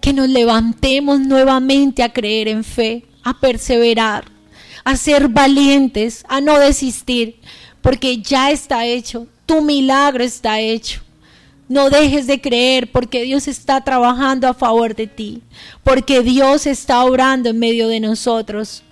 que 0.02 0.14
nos 0.14 0.28
levantemos 0.28 1.20
nuevamente 1.20 2.04
a 2.04 2.12
creer 2.12 2.48
en 2.48 2.64
fe, 2.64 3.06
a 3.24 3.40
perseverar, 3.40 4.26
a 4.84 4.96
ser 4.96 5.28
valientes, 5.28 6.26
a 6.28 6.42
no 6.42 6.60
desistir, 6.60 7.40
porque 7.82 8.18
ya 8.18 8.52
está 8.52 8.86
hecho, 8.86 9.28
tu 9.46 9.62
milagro 9.62 10.24
está 10.24 10.60
hecho. 10.60 11.02
No 11.70 11.90
dejes 11.90 12.28
de 12.28 12.42
creer 12.42 12.92
porque 12.92 13.24
Dios 13.24 13.48
está 13.48 13.82
trabajando 13.82 14.46
a 14.48 14.54
favor 14.54 14.94
de 14.94 15.08
ti, 15.08 15.42
porque 15.84 16.22
Dios 16.22 16.68
está 16.68 17.06
obrando 17.06 17.48
en 17.50 17.60
medio 17.60 17.88
de 17.88 18.02
nosotros. 18.02 18.84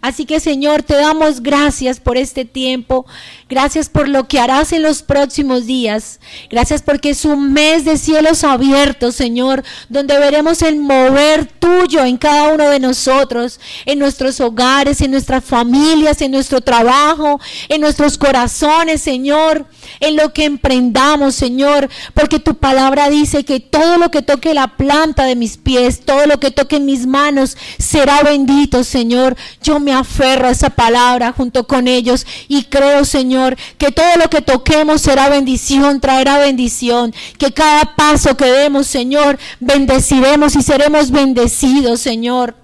Así 0.00 0.24
que 0.24 0.38
Señor, 0.38 0.84
te 0.84 0.94
damos 0.94 1.42
gracias 1.42 1.98
por 1.98 2.16
este 2.16 2.44
tiempo, 2.44 3.06
gracias 3.48 3.88
por 3.88 4.08
lo 4.08 4.28
que 4.28 4.40
harás 4.40 4.72
en 4.72 4.82
los 4.82 5.02
próximos 5.02 5.66
días, 5.66 6.20
gracias 6.50 6.82
porque 6.82 7.10
es 7.10 7.24
un 7.24 7.52
mes 7.52 7.84
de 7.84 7.96
cielos 7.96 8.44
abiertos, 8.44 9.14
Señor, 9.14 9.64
donde 9.88 10.18
veremos 10.18 10.62
el 10.62 10.76
mover 10.76 11.46
tuyo 11.46 12.04
en 12.04 12.16
cada 12.16 12.52
uno 12.52 12.68
de 12.68 12.80
nosotros, 12.80 13.60
en 13.86 13.98
nuestros 13.98 14.40
hogares, 14.40 15.00
en 15.00 15.10
nuestras 15.10 15.44
familias, 15.44 16.20
en 16.20 16.32
nuestro 16.32 16.60
trabajo, 16.60 17.40
en 17.68 17.80
nuestros 17.80 18.18
corazones, 18.18 19.00
Señor, 19.00 19.66
en 20.00 20.16
lo 20.16 20.32
que 20.32 20.44
emprendamos, 20.44 21.34
Señor, 21.34 21.88
porque 22.14 22.38
tu 22.38 22.56
palabra 22.56 23.08
dice 23.08 23.44
que 23.44 23.60
todo 23.60 23.98
lo 23.98 24.10
que 24.10 24.22
toque 24.22 24.54
la 24.54 24.76
planta 24.76 25.24
de 25.24 25.36
mis 25.36 25.56
pies, 25.56 26.00
todo 26.04 26.26
lo 26.26 26.38
que 26.40 26.50
toque 26.50 26.80
mis 26.80 27.06
manos, 27.06 27.56
será 27.78 28.22
bendito, 28.22 28.84
Señor. 28.84 29.36
Yo 29.62 29.80
me 29.80 29.92
aferro 29.92 30.48
a 30.48 30.50
esa 30.50 30.70
palabra 30.70 31.32
junto 31.32 31.66
con 31.66 31.88
ellos 31.88 32.26
y 32.48 32.64
creo, 32.64 33.04
Señor, 33.38 33.56
que 33.78 33.92
todo 33.92 34.16
lo 34.20 34.28
que 34.28 34.42
toquemos 34.42 35.00
será 35.00 35.28
bendición, 35.28 36.00
traerá 36.00 36.38
bendición, 36.38 37.14
que 37.38 37.52
cada 37.52 37.94
paso 37.94 38.36
que 38.36 38.46
demos, 38.46 38.88
Señor, 38.88 39.38
bendeciremos 39.60 40.56
y 40.56 40.62
seremos 40.62 41.12
bendecidos, 41.12 42.00
Señor. 42.00 42.56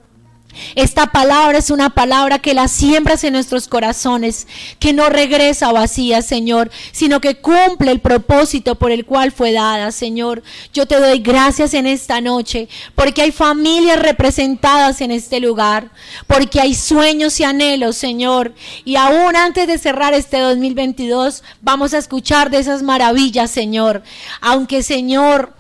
Esta 0.75 1.07
palabra 1.07 1.59
es 1.59 1.71
una 1.71 1.91
palabra 1.91 2.39
que 2.39 2.55
la 2.55 2.69
siembras 2.69 3.25
en 3.25 3.33
nuestros 3.33 3.69
corazones, 3.69 4.47
que 4.79 4.93
no 4.93 5.09
regresa 5.09 5.73
vacía, 5.73 6.23
Señor, 6.23 6.71
sino 6.93 7.21
que 7.21 7.37
cumple 7.37 7.93
el 7.93 8.01
propósito 8.01 8.75
por 8.75 8.91
el 8.91 9.05
cual 9.05 9.33
fue 9.33 9.53
dada, 9.53 9.93
Señor. 9.93 10.43
Yo 10.73 10.87
te 10.87 10.99
doy 11.01 11.19
gracias 11.19 11.75
en 11.75 11.87
esta 11.87 12.21
noche, 12.21 12.69
porque 12.95 13.23
hay 13.23 13.33
familias 13.33 14.01
representadas 14.01 15.01
en 15.01 15.11
este 15.11 15.41
lugar, 15.41 15.91
porque 16.27 16.61
hay 16.61 16.75
sueños 16.75 17.39
y 17.41 17.45
anhelos, 17.45 17.97
Señor. 17.97 18.55
Y 18.85 18.97
aún 18.97 19.37
antes 19.37 19.67
de 19.67 19.79
cerrar 19.79 20.15
este 20.15 20.39
2022, 20.39 21.43
vamos 21.61 21.95
a 21.95 21.99
escuchar 21.99 22.51
de 22.51 22.59
esas 22.59 22.83
maravillas, 22.83 23.51
Señor. 23.51 24.03
Aunque, 24.41 24.83
Señor, 24.83 25.55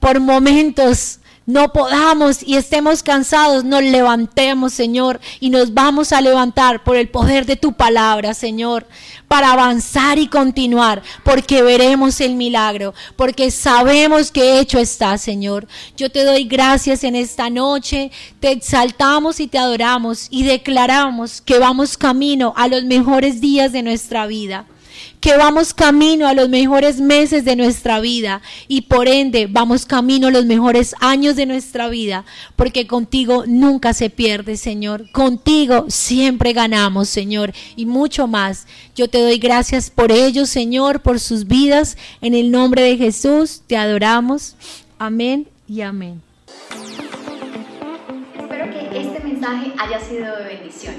por 0.00 0.20
momentos 0.20 1.20
no 1.46 1.72
podamos 1.72 2.42
y 2.42 2.56
estemos 2.56 3.04
cansados, 3.04 3.64
nos 3.64 3.82
levantemos, 3.82 4.72
Señor, 4.72 5.20
y 5.38 5.50
nos 5.50 5.72
vamos 5.72 6.12
a 6.12 6.20
levantar 6.20 6.82
por 6.82 6.96
el 6.96 7.08
poder 7.08 7.46
de 7.46 7.56
tu 7.56 7.72
palabra, 7.72 8.34
Señor, 8.34 8.86
para 9.28 9.52
avanzar 9.52 10.18
y 10.18 10.26
continuar, 10.26 11.02
porque 11.24 11.62
veremos 11.62 12.20
el 12.20 12.34
milagro, 12.34 12.94
porque 13.14 13.52
sabemos 13.52 14.32
que 14.32 14.58
hecho 14.58 14.78
está, 14.80 15.18
Señor. 15.18 15.68
Yo 15.96 16.10
te 16.10 16.24
doy 16.24 16.44
gracias 16.44 17.04
en 17.04 17.14
esta 17.14 17.48
noche, 17.48 18.10
te 18.40 18.50
exaltamos 18.50 19.38
y 19.38 19.46
te 19.46 19.58
adoramos 19.58 20.26
y 20.30 20.42
declaramos 20.42 21.40
que 21.40 21.60
vamos 21.60 21.96
camino 21.96 22.54
a 22.56 22.66
los 22.66 22.84
mejores 22.84 23.40
días 23.40 23.70
de 23.70 23.82
nuestra 23.82 24.26
vida 24.26 24.66
que 25.20 25.36
vamos 25.36 25.74
camino 25.74 26.26
a 26.26 26.34
los 26.34 26.48
mejores 26.48 27.00
meses 27.00 27.44
de 27.44 27.56
nuestra 27.56 28.00
vida 28.00 28.42
y 28.68 28.82
por 28.82 29.08
ende 29.08 29.46
vamos 29.50 29.86
camino 29.86 30.28
a 30.28 30.30
los 30.30 30.44
mejores 30.46 30.94
años 31.00 31.36
de 31.36 31.46
nuestra 31.46 31.88
vida, 31.88 32.24
porque 32.54 32.86
contigo 32.86 33.44
nunca 33.46 33.94
se 33.94 34.10
pierde, 34.10 34.56
Señor. 34.56 35.10
Contigo 35.12 35.86
siempre 35.88 36.52
ganamos, 36.52 37.08
Señor, 37.08 37.52
y 37.76 37.86
mucho 37.86 38.26
más. 38.26 38.66
Yo 38.94 39.08
te 39.08 39.20
doy 39.20 39.38
gracias 39.38 39.90
por 39.90 40.12
ellos, 40.12 40.48
Señor, 40.48 41.00
por 41.00 41.20
sus 41.20 41.46
vidas. 41.46 41.96
En 42.20 42.34
el 42.34 42.50
nombre 42.50 42.82
de 42.82 42.96
Jesús 42.96 43.62
te 43.66 43.76
adoramos. 43.76 44.56
Amén 44.98 45.46
y 45.68 45.80
amén. 45.82 46.22
Espero 48.38 48.70
que 48.70 49.00
este 49.00 49.20
mensaje 49.20 49.72
haya 49.78 50.00
sido 50.00 50.36
de 50.36 50.44
bendición. 50.44 50.94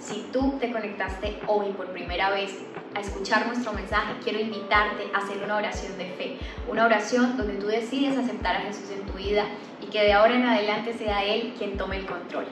Si 0.00 0.24
tú 0.32 0.54
te 0.60 0.72
conectaste 0.72 1.38
hoy 1.46 1.72
por 1.72 1.92
primera 1.92 2.30
vez 2.30 2.50
a 2.94 3.00
escuchar 3.00 3.46
nuestro 3.46 3.72
mensaje, 3.72 4.14
quiero 4.22 4.40
invitarte 4.40 5.04
a 5.14 5.18
hacer 5.18 5.42
una 5.42 5.56
oración 5.56 5.96
de 5.98 6.06
fe, 6.06 6.38
una 6.68 6.84
oración 6.84 7.36
donde 7.36 7.54
tú 7.54 7.66
decides 7.66 8.16
aceptar 8.16 8.56
a 8.56 8.60
Jesús 8.60 8.90
en 8.90 9.06
tu 9.06 9.14
vida 9.14 9.44
y 9.80 9.86
que 9.86 10.02
de 10.02 10.12
ahora 10.12 10.34
en 10.34 10.44
adelante 10.44 10.92
sea 10.94 11.24
Él 11.24 11.54
quien 11.56 11.76
tome 11.76 11.96
el 11.96 12.06
control. 12.06 12.46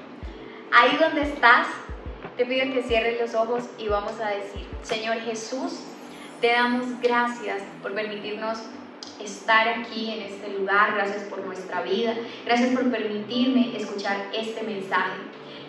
Ahí 0.73 0.97
donde 1.01 1.23
estás, 1.23 1.67
te 2.37 2.47
pido 2.47 2.73
que 2.73 2.83
cierres 2.83 3.21
los 3.21 3.35
ojos 3.35 3.65
y 3.79 3.89
vamos 3.89 4.21
a 4.21 4.29
decir, 4.29 4.67
Señor 4.83 5.19
Jesús, 5.21 5.81
te 6.41 6.53
damos 6.53 6.87
gracias 7.03 7.63
por 7.83 7.93
permitirnos 7.95 8.59
estar 9.21 9.69
aquí 9.69 10.11
en 10.13 10.23
este 10.23 10.49
lugar, 10.59 10.95
gracias 10.95 11.25
por 11.25 11.45
nuestra 11.45 11.83
vida, 11.83 12.15
gracias 12.47 12.71
por 12.71 12.91
permitirme 12.91 13.77
escuchar 13.77 14.17
este 14.33 14.63
mensaje. 14.63 15.19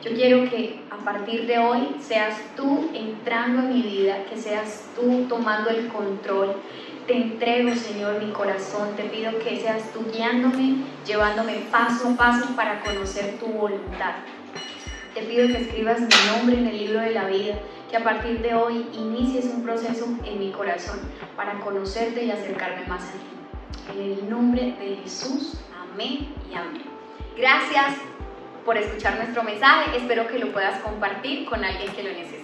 Yo 0.04 0.16
quiero 0.16 0.50
que 0.50 0.80
a 0.90 0.98
partir 0.98 1.46
de 1.46 1.60
hoy 1.60 1.96
seas 2.00 2.36
tú 2.58 2.90
entrando 2.92 3.62
en 3.62 3.74
mi 3.76 3.82
vida, 3.84 4.26
que 4.28 4.36
seas 4.36 4.86
tú 4.96 5.26
tomando 5.30 5.70
el 5.70 5.90
control. 5.90 6.56
Te 7.06 7.16
entrego, 7.16 7.76
Señor, 7.76 8.24
mi 8.24 8.32
corazón. 8.32 8.96
Te 8.96 9.04
pido 9.04 9.38
que 9.38 9.60
seas 9.60 9.92
tú 9.94 10.04
guiándome, 10.12 10.78
llevándome 11.06 11.68
paso 11.70 12.10
a 12.10 12.16
paso 12.16 12.56
para 12.56 12.80
conocer 12.82 13.38
tu 13.40 13.46
voluntad. 13.46 14.16
Te 15.14 15.22
pido 15.22 15.46
que 15.48 15.62
escribas 15.62 16.00
mi 16.00 16.08
nombre 16.36 16.58
en 16.58 16.68
el 16.68 16.78
libro 16.80 17.00
de 17.02 17.12
la 17.12 17.26
vida, 17.26 17.60
que 17.92 17.98
a 17.98 18.04
partir 18.04 18.42
de 18.42 18.56
hoy 18.56 18.88
inicies 18.94 19.46
un 19.46 19.62
proceso 19.62 20.08
en 20.26 20.40
mi 20.40 20.52
corazón 20.52 21.00
para 21.36 21.60
conocerte 21.60 22.24
y 22.24 22.32
acercarme 22.32 22.88
más 22.88 23.04
a 23.04 23.12
ti. 23.12 24.00
En 24.00 24.12
el 24.14 24.30
nombre 24.30 24.76
de 24.80 24.96
Jesús, 25.04 25.60
amén 25.94 26.34
y 26.50 26.56
amén. 26.56 26.86
Gracias 27.38 28.11
por 28.66 28.78
escuchar 28.78 29.18
nuestro 29.18 29.44
mensaje. 29.44 29.98
Espero 29.98 30.28
que 30.28 30.40
lo 30.40 30.52
puedas 30.52 30.80
compartir 30.80 31.46
con 31.46 31.64
alguien 31.64 31.92
que 31.94 32.04
lo 32.04 32.10
necesite. 32.10 32.42